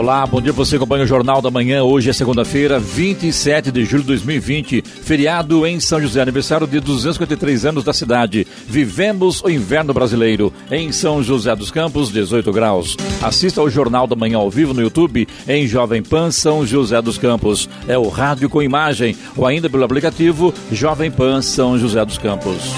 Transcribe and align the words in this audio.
Olá, 0.00 0.26
bom 0.26 0.40
dia 0.40 0.50
você 0.50 0.76
acompanha 0.76 1.04
o 1.04 1.06
Jornal 1.06 1.42
da 1.42 1.50
Manhã. 1.50 1.84
Hoje 1.84 2.08
é 2.08 2.12
segunda-feira, 2.14 2.80
27 2.80 3.70
de 3.70 3.84
julho 3.84 4.00
de 4.00 4.06
2020, 4.06 4.82
feriado 4.82 5.66
em 5.66 5.78
São 5.78 6.00
José, 6.00 6.22
aniversário 6.22 6.66
de 6.66 6.80
253 6.80 7.66
anos 7.66 7.84
da 7.84 7.92
cidade. 7.92 8.46
Vivemos 8.66 9.42
o 9.42 9.50
inverno 9.50 9.92
brasileiro 9.92 10.54
em 10.70 10.90
São 10.90 11.22
José 11.22 11.54
dos 11.54 11.70
Campos, 11.70 12.10
18 12.10 12.50
graus. 12.50 12.96
Assista 13.20 13.60
ao 13.60 13.68
Jornal 13.68 14.06
da 14.06 14.16
Manhã 14.16 14.38
ao 14.38 14.50
vivo 14.50 14.72
no 14.72 14.80
YouTube 14.80 15.28
em 15.46 15.66
Jovem 15.66 16.02
Pan 16.02 16.30
São 16.30 16.64
José 16.64 17.02
dos 17.02 17.18
Campos. 17.18 17.68
É 17.86 17.98
o 17.98 18.08
rádio 18.08 18.48
com 18.48 18.62
imagem 18.62 19.14
ou 19.36 19.46
ainda 19.46 19.68
pelo 19.68 19.84
aplicativo 19.84 20.54
Jovem 20.72 21.10
Pan 21.10 21.42
São 21.42 21.78
José 21.78 22.02
dos 22.06 22.16
Campos. 22.16 22.72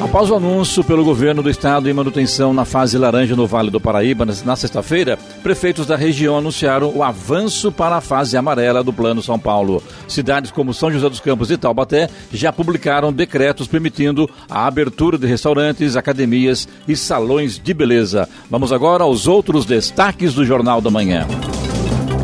Após 0.00 0.30
o 0.30 0.36
anúncio 0.36 0.84
pelo 0.84 1.04
governo 1.04 1.42
do 1.42 1.50
estado 1.50 1.90
em 1.90 1.92
manutenção 1.92 2.54
na 2.54 2.64
fase 2.64 2.96
laranja 2.96 3.34
no 3.34 3.48
Vale 3.48 3.68
do 3.68 3.80
Paraíba, 3.80 4.24
na 4.44 4.54
sexta-feira, 4.54 5.18
prefeitos 5.42 5.86
da 5.86 5.96
região 5.96 6.38
anunciaram 6.38 6.92
o 6.94 7.02
avanço 7.02 7.72
para 7.72 7.96
a 7.96 8.00
fase 8.00 8.36
amarela 8.36 8.84
do 8.84 8.92
Plano 8.92 9.20
São 9.20 9.40
Paulo. 9.40 9.82
Cidades 10.06 10.52
como 10.52 10.72
São 10.72 10.92
José 10.92 11.08
dos 11.08 11.18
Campos 11.18 11.50
e 11.50 11.56
Taubaté 11.56 12.08
já 12.32 12.52
publicaram 12.52 13.12
decretos 13.12 13.66
permitindo 13.66 14.30
a 14.48 14.66
abertura 14.66 15.18
de 15.18 15.26
restaurantes, 15.26 15.96
academias 15.96 16.68
e 16.86 16.96
salões 16.96 17.58
de 17.58 17.74
beleza. 17.74 18.28
Vamos 18.48 18.72
agora 18.72 19.02
aos 19.02 19.26
outros 19.26 19.66
destaques 19.66 20.32
do 20.32 20.44
Jornal 20.44 20.80
da 20.80 20.90
Manhã. 20.90 21.26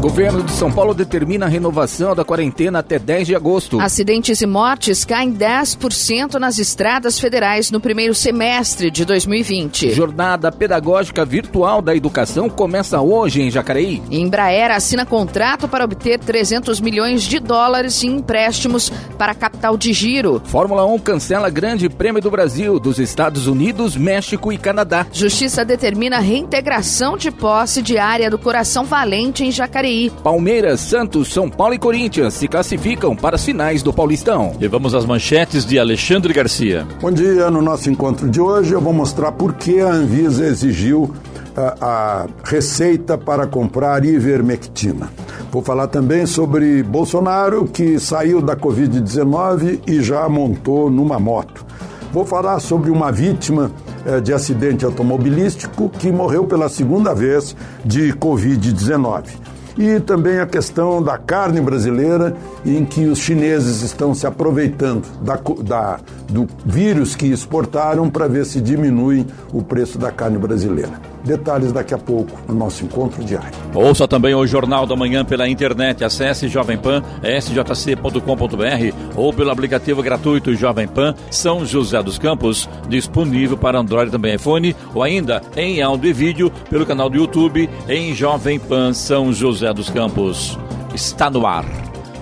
Governo 0.04 0.42
de 0.42 0.52
São 0.52 0.70
Paulo 0.70 0.92
determina 0.92 1.46
a 1.46 1.48
renovação 1.48 2.14
da 2.14 2.22
quarentena 2.22 2.80
até 2.80 2.98
10 2.98 3.26
de 3.26 3.34
agosto. 3.34 3.80
Acidentes 3.80 4.42
e 4.42 4.46
mortes 4.46 5.02
caem 5.02 5.32
10% 5.32 6.34
nas 6.34 6.58
estradas 6.58 7.18
federais 7.18 7.70
no 7.70 7.80
primeiro 7.80 8.14
semestre 8.14 8.90
de 8.90 9.02
2020. 9.06 9.92
Jornada 9.92 10.52
Pedagógica 10.52 11.24
Virtual 11.24 11.80
da 11.80 11.96
Educação 11.96 12.50
começa 12.50 13.00
hoje 13.00 13.40
em 13.40 13.50
Jacareí. 13.50 14.02
Embraer 14.10 14.70
assina 14.70 15.06
contrato 15.06 15.66
para 15.66 15.86
obter 15.86 16.18
300 16.18 16.82
milhões 16.82 17.22
de 17.22 17.40
dólares 17.40 18.04
em 18.04 18.16
empréstimos 18.16 18.92
para 19.16 19.34
capital 19.34 19.74
de 19.74 19.94
giro. 19.94 20.42
Fórmula 20.44 20.84
1 20.84 20.98
cancela 20.98 21.48
Grande 21.48 21.88
Prêmio 21.88 22.20
do 22.20 22.30
Brasil 22.30 22.78
dos 22.78 22.98
Estados 22.98 23.46
Unidos, 23.46 23.96
México 23.96 24.52
e 24.52 24.58
Canadá. 24.58 25.06
Justiça 25.10 25.64
determina 25.64 26.18
a 26.18 26.20
reintegração 26.20 27.16
de 27.16 27.30
posse 27.30 27.80
de 27.80 27.96
área 27.96 28.28
do 28.28 28.36
Coração 28.36 28.84
Valente 28.84 29.42
em 29.42 29.50
Jacareí. 29.50 29.93
Palmeiras, 30.22 30.80
Santos, 30.80 31.32
São 31.32 31.48
Paulo 31.48 31.74
e 31.74 31.78
Corinthians 31.78 32.34
se 32.34 32.48
classificam 32.48 33.14
para 33.14 33.36
as 33.36 33.44
finais 33.44 33.82
do 33.82 33.92
Paulistão. 33.92 34.52
E 34.60 34.66
vamos 34.66 34.94
às 34.94 35.04
manchetes 35.04 35.64
de 35.64 35.78
Alexandre 35.78 36.32
Garcia. 36.32 36.86
Bom 37.00 37.12
dia, 37.12 37.50
no 37.50 37.62
nosso 37.62 37.88
encontro 37.90 38.28
de 38.28 38.40
hoje 38.40 38.72
eu 38.72 38.80
vou 38.80 38.92
mostrar 38.92 39.32
por 39.32 39.54
que 39.54 39.80
a 39.80 39.88
Anvisa 39.88 40.46
exigiu 40.46 41.12
a, 41.56 41.76
a 41.80 42.26
receita 42.44 43.16
para 43.16 43.46
comprar 43.46 44.04
ivermectina. 44.04 45.08
Vou 45.52 45.62
falar 45.62 45.86
também 45.86 46.26
sobre 46.26 46.82
Bolsonaro, 46.82 47.66
que 47.66 48.00
saiu 48.00 48.42
da 48.42 48.56
Covid-19 48.56 49.80
e 49.86 50.02
já 50.02 50.28
montou 50.28 50.90
numa 50.90 51.20
moto. 51.20 51.64
Vou 52.12 52.24
falar 52.24 52.58
sobre 52.58 52.90
uma 52.90 53.12
vítima 53.12 53.70
eh, 54.04 54.20
de 54.20 54.32
acidente 54.32 54.84
automobilístico 54.84 55.88
que 55.88 56.10
morreu 56.10 56.44
pela 56.44 56.68
segunda 56.68 57.14
vez 57.14 57.56
de 57.84 58.12
Covid-19 58.14 59.53
e 59.76 60.00
também 60.00 60.38
a 60.38 60.46
questão 60.46 61.02
da 61.02 61.18
carne 61.18 61.60
brasileira, 61.60 62.36
em 62.64 62.84
que 62.84 63.04
os 63.06 63.18
chineses 63.18 63.82
estão 63.82 64.14
se 64.14 64.26
aproveitando 64.26 65.04
da, 65.20 65.38
da, 65.62 66.00
do 66.28 66.48
vírus 66.64 67.14
que 67.16 67.26
exportaram 67.26 68.08
para 68.08 68.28
ver 68.28 68.44
se 68.46 68.60
diminui 68.60 69.26
o 69.52 69.62
preço 69.62 69.98
da 69.98 70.10
carne 70.10 70.38
brasileira. 70.38 71.13
Detalhes 71.24 71.72
daqui 71.72 71.94
a 71.94 71.98
pouco 71.98 72.38
no 72.46 72.54
nosso 72.54 72.84
encontro 72.84 73.24
diário. 73.24 73.52
Ouça 73.74 74.06
também 74.06 74.34
o 74.34 74.46
Jornal 74.46 74.86
da 74.86 74.94
Manhã 74.94 75.24
pela 75.24 75.48
internet. 75.48 76.04
Acesse 76.04 76.48
Jovem 76.48 76.76
Pan, 76.76 77.02
sjc.com.br 77.22 78.96
ou 79.16 79.32
pelo 79.32 79.50
aplicativo 79.50 80.02
gratuito 80.02 80.54
Jovem 80.54 80.86
Pan 80.86 81.14
São 81.30 81.64
José 81.64 82.02
dos 82.02 82.18
Campos, 82.18 82.68
disponível 82.88 83.56
para 83.56 83.78
Android 83.78 84.10
também 84.10 84.34
iPhone, 84.34 84.76
ou 84.94 85.02
ainda 85.02 85.40
em 85.56 85.82
áudio 85.82 86.10
e 86.10 86.12
vídeo 86.12 86.52
pelo 86.68 86.86
canal 86.86 87.08
do 87.08 87.16
YouTube 87.16 87.68
em 87.88 88.14
Jovem 88.14 88.58
Pan 88.58 88.92
São 88.92 89.32
José 89.32 89.72
dos 89.72 89.88
Campos. 89.88 90.58
Está 90.94 91.30
no 91.30 91.46
ar 91.46 91.64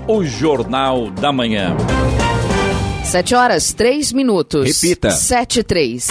o 0.06 0.24
Jornal 0.24 1.10
da 1.10 1.32
Manhã. 1.32 1.76
Sete 3.04 3.34
horas, 3.34 3.72
três 3.72 4.12
minutos. 4.12 4.80
Repita. 4.80 5.10
Sete 5.10 5.60
e 5.60 5.62
três. 5.62 6.08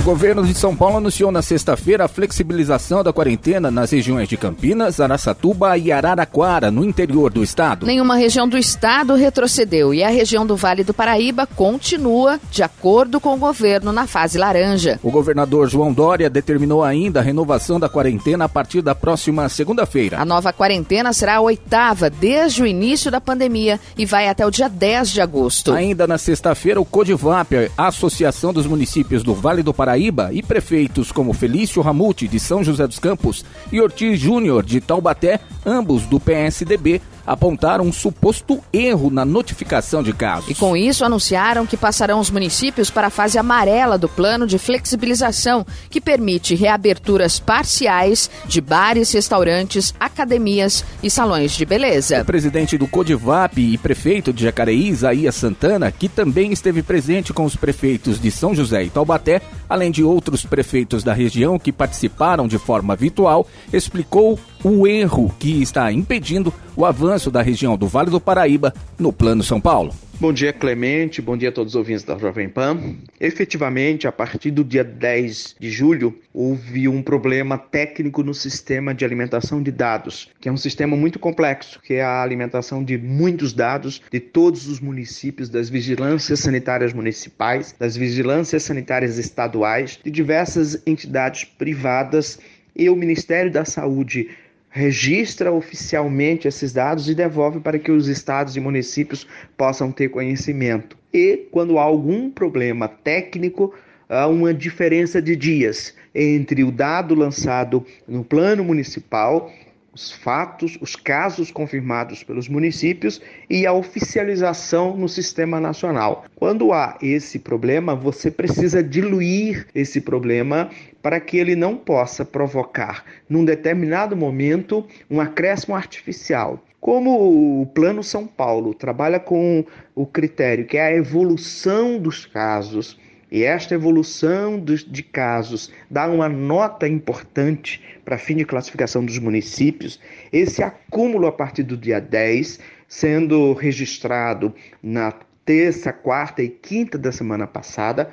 O 0.00 0.04
governo 0.04 0.44
de 0.44 0.52
São 0.52 0.74
Paulo 0.74 0.96
anunciou 0.96 1.30
na 1.30 1.42
sexta-feira 1.42 2.06
a 2.06 2.08
flexibilização 2.08 3.04
da 3.04 3.12
quarentena 3.12 3.70
nas 3.70 3.92
regiões 3.92 4.28
de 4.28 4.36
Campinas, 4.36 4.98
Araçatuba 4.98 5.78
e 5.78 5.92
Araraquara, 5.92 6.72
no 6.72 6.84
interior 6.84 7.30
do 7.30 7.40
estado. 7.40 7.86
Nenhuma 7.86 8.16
região 8.16 8.48
do 8.48 8.58
estado 8.58 9.14
retrocedeu 9.14 9.94
e 9.94 10.02
a 10.02 10.08
região 10.08 10.44
do 10.44 10.56
Vale 10.56 10.82
do 10.82 10.92
Paraíba 10.92 11.46
continua 11.46 12.40
de 12.50 12.64
acordo 12.64 13.20
com 13.20 13.34
o 13.34 13.38
governo 13.38 13.92
na 13.92 14.08
fase 14.08 14.38
laranja. 14.38 14.98
O 15.04 15.10
governador 15.10 15.68
João 15.68 15.92
Dória 15.92 16.28
determinou 16.28 16.82
ainda 16.82 17.20
a 17.20 17.22
renovação 17.22 17.78
da 17.78 17.88
quarentena 17.88 18.46
a 18.46 18.48
partir 18.48 18.82
da 18.82 18.96
próxima 18.96 19.48
segunda-feira. 19.48 20.20
A 20.20 20.24
nova 20.24 20.52
quarentena 20.52 21.12
será 21.12 21.36
a 21.36 21.40
oitava 21.40 22.10
desde 22.10 22.60
o 22.60 22.66
início 22.66 23.08
da 23.08 23.20
pandemia 23.20 23.78
e 23.96 24.04
vai 24.04 24.28
até 24.28 24.44
o 24.44 24.50
dia 24.50 24.68
10 24.68 25.10
de 25.12 25.20
agosto. 25.20 25.72
Ainda 25.72 26.08
na 26.08 26.18
sexta-feira, 26.18 26.80
o 26.80 26.84
Codivap, 26.84 27.70
a 27.78 27.86
Associação 27.86 28.52
dos 28.52 28.66
Municípios 28.66 29.22
do 29.22 29.32
Vale 29.32 29.62
do 29.62 29.72
Paraíba, 29.72 29.81
Paraíba 29.82 30.30
e 30.32 30.44
prefeitos 30.44 31.10
como 31.10 31.32
Felício 31.32 31.82
Ramute 31.82 32.28
de 32.28 32.38
São 32.38 32.62
José 32.62 32.86
dos 32.86 33.00
Campos 33.00 33.44
e 33.72 33.80
Ortiz 33.80 34.16
Júnior 34.16 34.64
de 34.64 34.80
Taubaté, 34.80 35.40
ambos 35.66 36.06
do 36.06 36.20
PSDB, 36.20 37.02
apontaram 37.26 37.84
um 37.84 37.92
suposto 37.92 38.60
erro 38.72 39.10
na 39.10 39.24
notificação 39.24 40.02
de 40.02 40.12
casos. 40.12 40.50
E 40.50 40.54
com 40.54 40.76
isso 40.76 41.04
anunciaram 41.04 41.66
que 41.66 41.76
passarão 41.76 42.20
os 42.20 42.30
municípios 42.30 42.90
para 42.90 43.08
a 43.08 43.10
fase 43.10 43.38
amarela 43.38 43.98
do 43.98 44.08
plano 44.08 44.46
de 44.46 44.58
flexibilização, 44.58 45.66
que 45.90 46.00
permite 46.00 46.54
reaberturas 46.54 47.38
parciais 47.38 48.30
de 48.46 48.60
bares, 48.60 49.12
restaurantes, 49.12 49.94
academias 49.98 50.84
e 51.02 51.10
salões 51.10 51.52
de 51.52 51.64
beleza. 51.64 52.22
O 52.22 52.24
presidente 52.24 52.78
do 52.78 52.86
Codivap 52.86 53.60
e 53.60 53.78
prefeito 53.78 54.32
de 54.32 54.44
Jacareí, 54.44 54.88
Isaías 54.88 55.34
Santana, 55.34 55.90
que 55.90 56.08
também 56.08 56.52
esteve 56.52 56.82
presente 56.82 57.32
com 57.32 57.44
os 57.44 57.56
prefeitos 57.56 58.20
de 58.20 58.30
São 58.30 58.54
José 58.54 58.84
e 58.84 58.90
Taubaté, 58.90 59.40
além 59.68 59.90
de 59.90 60.02
outros 60.02 60.44
prefeitos 60.44 61.02
da 61.02 61.12
região 61.12 61.58
que 61.58 61.72
participaram 61.72 62.46
de 62.46 62.58
forma 62.58 62.94
virtual, 62.94 63.46
explicou 63.72 64.38
o 64.64 64.86
erro 64.86 65.34
que 65.40 65.60
está 65.60 65.92
impedindo 65.92 66.54
o 66.76 66.84
avanço 66.84 67.30
da 67.30 67.42
região 67.42 67.76
do 67.76 67.88
Vale 67.88 68.10
do 68.10 68.20
Paraíba 68.20 68.72
no 68.96 69.12
Plano 69.12 69.42
São 69.42 69.60
Paulo. 69.60 69.92
Bom 70.20 70.32
dia, 70.32 70.52
Clemente. 70.52 71.20
Bom 71.20 71.36
dia 71.36 71.48
a 71.48 71.52
todos 71.52 71.72
os 71.72 71.76
ouvintes 71.76 72.04
da 72.04 72.16
Jovem 72.16 72.48
Pan. 72.48 72.94
Efetivamente, 73.18 74.06
a 74.06 74.12
partir 74.12 74.52
do 74.52 74.62
dia 74.62 74.84
10 74.84 75.56
de 75.58 75.68
julho, 75.68 76.16
houve 76.32 76.86
um 76.86 77.02
problema 77.02 77.58
técnico 77.58 78.22
no 78.22 78.32
sistema 78.32 78.94
de 78.94 79.04
alimentação 79.04 79.60
de 79.60 79.72
dados, 79.72 80.30
que 80.40 80.48
é 80.48 80.52
um 80.52 80.56
sistema 80.56 80.96
muito 80.96 81.18
complexo, 81.18 81.80
que 81.82 81.94
é 81.94 82.04
a 82.04 82.22
alimentação 82.22 82.84
de 82.84 82.96
muitos 82.96 83.52
dados 83.52 84.00
de 84.12 84.20
todos 84.20 84.68
os 84.68 84.78
municípios, 84.78 85.48
das 85.48 85.68
vigilâncias 85.68 86.38
sanitárias 86.38 86.92
municipais, 86.92 87.74
das 87.76 87.96
vigilâncias 87.96 88.62
sanitárias 88.62 89.18
estaduais, 89.18 89.98
de 90.04 90.10
diversas 90.10 90.80
entidades 90.86 91.42
privadas 91.42 92.38
e 92.76 92.88
o 92.88 92.94
Ministério 92.94 93.50
da 93.50 93.64
Saúde 93.64 94.30
registra 94.72 95.52
oficialmente 95.52 96.48
esses 96.48 96.72
dados 96.72 97.06
e 97.08 97.14
devolve 97.14 97.60
para 97.60 97.78
que 97.78 97.92
os 97.92 98.08
estados 98.08 98.56
e 98.56 98.60
municípios 98.60 99.26
possam 99.56 99.92
ter 99.92 100.08
conhecimento. 100.08 100.96
E 101.12 101.46
quando 101.52 101.78
há 101.78 101.82
algum 101.82 102.30
problema 102.30 102.88
técnico, 102.88 103.74
há 104.08 104.26
uma 104.26 104.54
diferença 104.54 105.20
de 105.20 105.36
dias 105.36 105.94
entre 106.14 106.64
o 106.64 106.72
dado 106.72 107.14
lançado 107.14 107.84
no 108.08 108.24
plano 108.24 108.64
municipal 108.64 109.52
os 109.94 110.10
fatos, 110.10 110.78
os 110.80 110.96
casos 110.96 111.50
confirmados 111.50 112.22
pelos 112.22 112.48
municípios 112.48 113.20
e 113.48 113.66
a 113.66 113.72
oficialização 113.72 114.96
no 114.96 115.08
sistema 115.08 115.60
nacional. 115.60 116.24
Quando 116.34 116.72
há 116.72 116.96
esse 117.02 117.38
problema, 117.38 117.94
você 117.94 118.30
precisa 118.30 118.82
diluir 118.82 119.66
esse 119.74 120.00
problema 120.00 120.70
para 121.02 121.20
que 121.20 121.36
ele 121.36 121.54
não 121.54 121.76
possa 121.76 122.24
provocar, 122.24 123.04
num 123.28 123.44
determinado 123.44 124.16
momento, 124.16 124.86
um 125.10 125.20
acréscimo 125.20 125.74
artificial. 125.74 126.62
Como 126.80 127.60
o 127.60 127.66
Plano 127.66 128.02
São 128.02 128.26
Paulo 128.26 128.74
trabalha 128.74 129.20
com 129.20 129.64
o 129.94 130.04
critério 130.06 130.66
que 130.66 130.76
é 130.76 130.86
a 130.86 130.96
evolução 130.96 131.98
dos 131.98 132.26
casos, 132.26 132.98
e 133.32 133.44
esta 133.44 133.74
evolução 133.74 134.62
de 134.62 135.02
casos 135.02 135.72
dá 135.90 136.06
uma 136.06 136.28
nota 136.28 136.86
importante 136.86 137.82
para 138.04 138.18
fim 138.18 138.36
de 138.36 138.44
classificação 138.44 139.02
dos 139.02 139.18
municípios. 139.18 139.98
Esse 140.30 140.62
acúmulo 140.62 141.26
a 141.26 141.32
partir 141.32 141.62
do 141.62 141.74
dia 141.74 141.98
10, 141.98 142.60
sendo 142.86 143.54
registrado 143.54 144.54
na 144.82 145.14
terça, 145.46 145.94
quarta 145.94 146.42
e 146.42 146.50
quinta 146.50 146.98
da 146.98 147.10
semana 147.10 147.46
passada, 147.46 148.10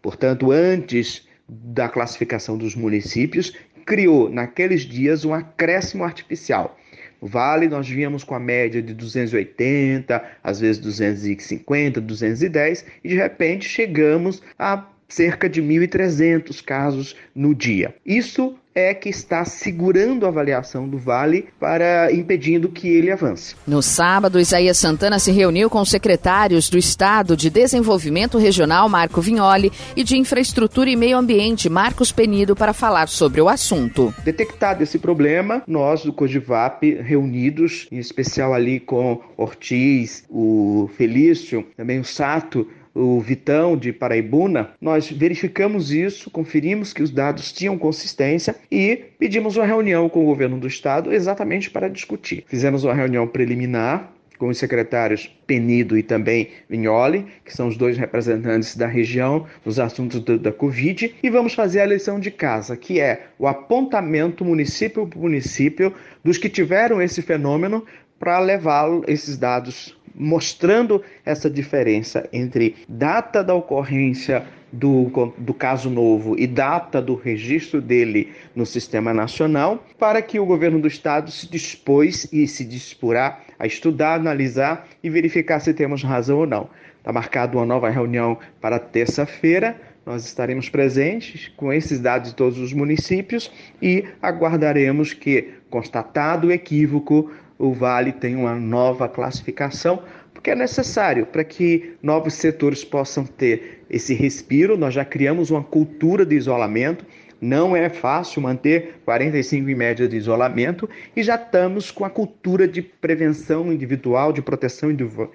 portanto, 0.00 0.50
antes 0.50 1.28
da 1.46 1.86
classificação 1.86 2.56
dos 2.56 2.74
municípios, 2.74 3.54
criou 3.84 4.30
naqueles 4.30 4.82
dias 4.82 5.26
um 5.26 5.34
acréscimo 5.34 6.02
artificial. 6.02 6.78
Vale, 7.24 7.68
nós 7.68 7.88
víamos 7.88 8.24
com 8.24 8.34
a 8.34 8.40
média 8.40 8.82
de 8.82 8.92
280, 8.92 10.22
às 10.42 10.58
vezes 10.58 10.78
250, 10.82 12.00
210, 12.00 12.84
e 13.04 13.08
de 13.10 13.14
repente 13.14 13.68
chegamos 13.68 14.42
a 14.58 14.88
cerca 15.08 15.48
de 15.48 15.62
1.300 15.62 16.64
casos 16.64 17.14
no 17.32 17.54
dia. 17.54 17.94
Isso 18.04 18.58
é 18.74 18.94
que 18.94 19.08
está 19.08 19.44
segurando 19.44 20.24
a 20.24 20.28
avaliação 20.28 20.88
do 20.88 20.98
Vale 20.98 21.48
para 21.60 22.12
impedindo 22.12 22.68
que 22.68 22.88
ele 22.88 23.10
avance. 23.10 23.54
No 23.66 23.82
sábado, 23.82 24.40
Isaías 24.40 24.78
Santana 24.78 25.18
se 25.18 25.30
reuniu 25.30 25.68
com 25.68 25.80
os 25.80 25.90
secretários 25.90 26.68
do 26.68 26.78
Estado 26.78 27.36
de 27.36 27.50
Desenvolvimento 27.50 28.38
Regional, 28.38 28.88
Marco 28.88 29.20
Vignoli, 29.20 29.72
e 29.94 30.02
de 30.02 30.16
Infraestrutura 30.16 30.90
e 30.90 30.96
Meio 30.96 31.18
Ambiente, 31.18 31.68
Marcos 31.68 32.10
Penido, 32.10 32.56
para 32.56 32.72
falar 32.72 33.08
sobre 33.08 33.40
o 33.40 33.48
assunto. 33.48 34.14
Detectado 34.24 34.82
esse 34.82 34.98
problema, 34.98 35.62
nós 35.66 36.02
do 36.02 36.12
Codivap, 36.12 36.82
reunidos, 37.02 37.86
em 37.90 37.98
especial 37.98 38.54
ali 38.54 38.80
com 38.80 39.20
Ortiz, 39.36 40.24
o 40.28 40.88
Felício, 40.96 41.66
também 41.76 42.00
o 42.00 42.04
Sato, 42.04 42.66
o 42.94 43.20
Vitão 43.20 43.76
de 43.76 43.92
Paraibuna, 43.92 44.70
nós 44.80 45.10
verificamos 45.10 45.90
isso, 45.90 46.30
conferimos 46.30 46.92
que 46.92 47.02
os 47.02 47.10
dados 47.10 47.52
tinham 47.52 47.78
consistência 47.78 48.54
e 48.70 48.96
pedimos 49.18 49.56
uma 49.56 49.66
reunião 49.66 50.08
com 50.08 50.22
o 50.22 50.26
governo 50.26 50.58
do 50.58 50.66
estado 50.66 51.12
exatamente 51.12 51.70
para 51.70 51.88
discutir. 51.88 52.44
Fizemos 52.46 52.84
uma 52.84 52.94
reunião 52.94 53.26
preliminar 53.26 54.12
com 54.42 54.48
os 54.48 54.58
secretários 54.58 55.30
Penido 55.46 55.96
e 55.96 56.02
também 56.02 56.48
Vignoli, 56.68 57.26
que 57.44 57.54
são 57.54 57.68
os 57.68 57.76
dois 57.76 57.96
representantes 57.96 58.74
da 58.74 58.88
região 58.88 59.46
nos 59.64 59.78
assuntos 59.78 60.18
do, 60.18 60.36
da 60.36 60.50
Covid, 60.50 61.14
e 61.22 61.30
vamos 61.30 61.54
fazer 61.54 61.80
a 61.80 61.86
lição 61.86 62.18
de 62.18 62.28
casa, 62.28 62.76
que 62.76 62.98
é 62.98 63.26
o 63.38 63.46
apontamento 63.46 64.44
município 64.44 65.06
por 65.06 65.22
município 65.22 65.94
dos 66.24 66.38
que 66.38 66.48
tiveram 66.48 67.00
esse 67.00 67.22
fenômeno 67.22 67.84
para 68.18 68.40
levar 68.40 68.88
esses 69.06 69.36
dados 69.36 69.96
mostrando 70.14 71.02
essa 71.24 71.48
diferença 71.48 72.28
entre 72.32 72.76
data 72.88 73.42
da 73.42 73.54
ocorrência 73.54 74.44
do, 74.72 75.32
do 75.36 75.52
caso 75.52 75.90
novo 75.90 76.34
e 76.38 76.46
data 76.46 77.00
do 77.00 77.14
registro 77.14 77.80
dele 77.80 78.32
no 78.56 78.64
sistema 78.64 79.12
nacional, 79.12 79.84
para 79.98 80.22
que 80.22 80.40
o 80.40 80.46
governo 80.46 80.80
do 80.80 80.88
estado 80.88 81.30
se 81.30 81.48
dispôs 81.48 82.26
e 82.32 82.48
se 82.48 82.64
disporá 82.64 83.40
a 83.58 83.66
estudar, 83.66 84.14
analisar 84.14 84.88
e 85.02 85.10
verificar 85.10 85.60
se 85.60 85.74
temos 85.74 86.02
razão 86.02 86.38
ou 86.38 86.46
não. 86.46 86.70
Está 86.98 87.12
marcada 87.12 87.56
uma 87.56 87.66
nova 87.66 87.90
reunião 87.90 88.38
para 88.60 88.78
terça-feira. 88.78 89.76
Nós 90.06 90.24
estaremos 90.24 90.68
presentes 90.68 91.48
com 91.56 91.72
esses 91.72 92.00
dados 92.00 92.30
de 92.30 92.36
todos 92.36 92.58
os 92.58 92.72
municípios 92.72 93.50
e 93.80 94.04
aguardaremos 94.20 95.12
que, 95.12 95.50
constatado 95.70 96.48
o 96.48 96.52
equívoco, 96.52 97.30
o 97.62 97.72
Vale 97.72 98.10
tem 98.10 98.34
uma 98.34 98.56
nova 98.56 99.08
classificação, 99.08 100.02
porque 100.34 100.50
é 100.50 100.54
necessário 100.56 101.24
para 101.24 101.44
que 101.44 101.94
novos 102.02 102.34
setores 102.34 102.84
possam 102.84 103.24
ter 103.24 103.84
esse 103.88 104.14
respiro. 104.14 104.76
Nós 104.76 104.92
já 104.92 105.04
criamos 105.04 105.48
uma 105.48 105.62
cultura 105.62 106.26
de 106.26 106.34
isolamento 106.34 107.06
não 107.42 107.74
é 107.74 107.88
fácil 107.88 108.40
manter 108.40 109.00
45 109.04 109.68
em 109.68 109.74
média 109.74 110.06
de 110.06 110.16
isolamento 110.16 110.88
e 111.16 111.24
já 111.24 111.34
estamos 111.34 111.90
com 111.90 112.04
a 112.04 112.10
cultura 112.10 112.68
de 112.68 112.80
prevenção 112.80 113.72
individual, 113.72 114.32
de 114.32 114.40
proteção 114.40 114.90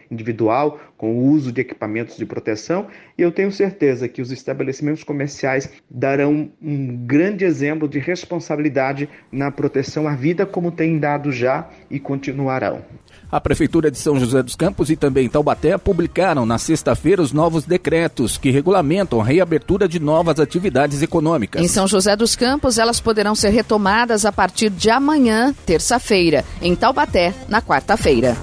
individual, 0.10 0.80
com 0.96 1.18
o 1.18 1.26
uso 1.26 1.52
de 1.52 1.60
equipamentos 1.60 2.16
de 2.16 2.26
proteção. 2.26 2.88
E 3.18 3.22
eu 3.22 3.30
tenho 3.30 3.52
certeza 3.52 4.08
que 4.08 4.22
os 4.22 4.32
estabelecimentos 4.32 5.04
comerciais 5.04 5.70
darão 5.90 6.50
um 6.62 6.96
grande 7.06 7.44
exemplo 7.44 7.90
de 7.90 8.00
responsabilidade 8.00 9.10
na 9.30 9.52
proteção 9.52 10.08
à 10.08 10.16
vida, 10.16 10.46
como 10.46 10.72
têm 10.72 10.98
dado 10.98 11.30
já 11.30 11.70
e 11.92 12.00
continuarão. 12.00 12.86
A 13.32 13.42
Prefeitura 13.42 13.92
de 13.92 13.98
São 13.98 14.20
José 14.20 14.42
dos 14.42 14.56
Campos 14.56 14.90
e 14.90 14.96
também 14.96 15.28
Taubaté 15.28 15.78
publicaram 15.78 16.46
na 16.46 16.58
sexta-feira 16.58 17.22
os 17.22 17.34
novos 17.34 17.66
decretos 17.66 18.38
que 18.38 18.52
regulamentam 18.52 19.20
a 19.20 19.24
reabertura 19.24 19.88
de 19.88 20.00
novas 20.00 20.40
atividades 20.40 21.02
econômicas. 21.02 21.62
Em 21.62 21.68
São 21.68 21.88
José 21.88 22.16
dos 22.16 22.36
Campos, 22.36 22.78
elas 22.78 23.02
poderão 23.02 23.36
ser 23.36 23.50
retomadas 23.50 24.26
a 24.26 24.32
partir 24.32 24.70
de 24.70 24.90
amanhã, 24.90 25.54
terça-feira. 25.66 26.46
Em 26.62 26.76
Taubaté, 26.76 27.34
na 27.50 27.62
quarta-feira. 27.62 28.38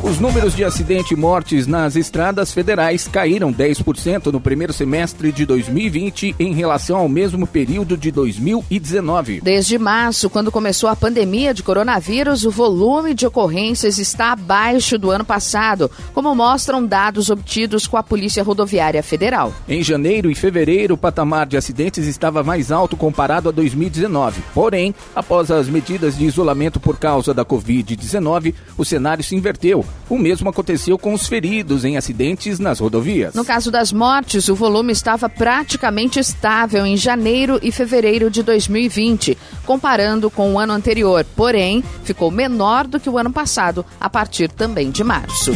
Os 0.00 0.20
números 0.20 0.54
de 0.54 0.64
acidente 0.64 1.14
e 1.14 1.16
mortes 1.16 1.66
nas 1.66 1.96
estradas 1.96 2.52
federais 2.52 3.08
caíram 3.08 3.52
10% 3.52 4.26
no 4.26 4.40
primeiro 4.40 4.72
semestre 4.72 5.32
de 5.32 5.44
2020 5.44 6.36
em 6.38 6.54
relação 6.54 6.98
ao 6.98 7.08
mesmo 7.08 7.48
período 7.48 7.96
de 7.96 8.12
2019. 8.12 9.40
Desde 9.40 9.76
março, 9.76 10.30
quando 10.30 10.52
começou 10.52 10.88
a 10.88 10.94
pandemia 10.94 11.52
de 11.52 11.64
coronavírus, 11.64 12.44
o 12.44 12.50
volume 12.50 13.12
de 13.12 13.26
ocorrências 13.26 13.98
está 13.98 14.30
abaixo 14.32 14.96
do 14.98 15.10
ano 15.10 15.24
passado, 15.24 15.90
como 16.14 16.32
mostram 16.32 16.86
dados 16.86 17.28
obtidos 17.28 17.88
com 17.88 17.96
a 17.96 18.02
Polícia 18.02 18.44
Rodoviária 18.44 19.02
Federal. 19.02 19.52
Em 19.68 19.82
janeiro 19.82 20.30
e 20.30 20.34
fevereiro, 20.34 20.94
o 20.94 20.98
patamar 20.98 21.46
de 21.46 21.56
acidentes 21.56 22.06
estava 22.06 22.44
mais 22.44 22.70
alto 22.70 22.96
comparado 22.96 23.48
a 23.48 23.52
2019. 23.52 24.42
Porém, 24.54 24.94
após 25.14 25.50
as 25.50 25.68
medidas 25.68 26.16
de 26.16 26.24
isolamento 26.24 26.78
por 26.78 26.98
causa 26.98 27.34
da 27.34 27.44
Covid-19, 27.44 28.54
o 28.76 28.84
cenário 28.84 29.24
se 29.24 29.34
inverteu 29.34 29.84
o 30.08 30.18
mesmo 30.18 30.48
aconteceu 30.48 30.98
com 30.98 31.12
os 31.12 31.26
feridos 31.26 31.84
em 31.84 31.96
acidentes 31.96 32.58
nas 32.58 32.80
rodovias. 32.80 33.34
No 33.34 33.44
caso 33.44 33.70
das 33.70 33.92
mortes, 33.92 34.48
o 34.48 34.54
volume 34.54 34.92
estava 34.92 35.28
praticamente 35.28 36.18
estável 36.18 36.84
em 36.86 36.96
janeiro 36.96 37.58
e 37.62 37.70
fevereiro 37.70 38.30
de 38.30 38.42
2020, 38.42 39.36
comparando 39.66 40.30
com 40.30 40.52
o 40.52 40.58
ano 40.58 40.72
anterior, 40.72 41.24
porém, 41.36 41.84
ficou 42.04 42.30
menor 42.30 42.86
do 42.86 42.98
que 42.98 43.10
o 43.10 43.18
ano 43.18 43.32
passado, 43.32 43.84
a 44.00 44.08
partir 44.08 44.50
também 44.50 44.90
de 44.90 45.04
março. 45.04 45.52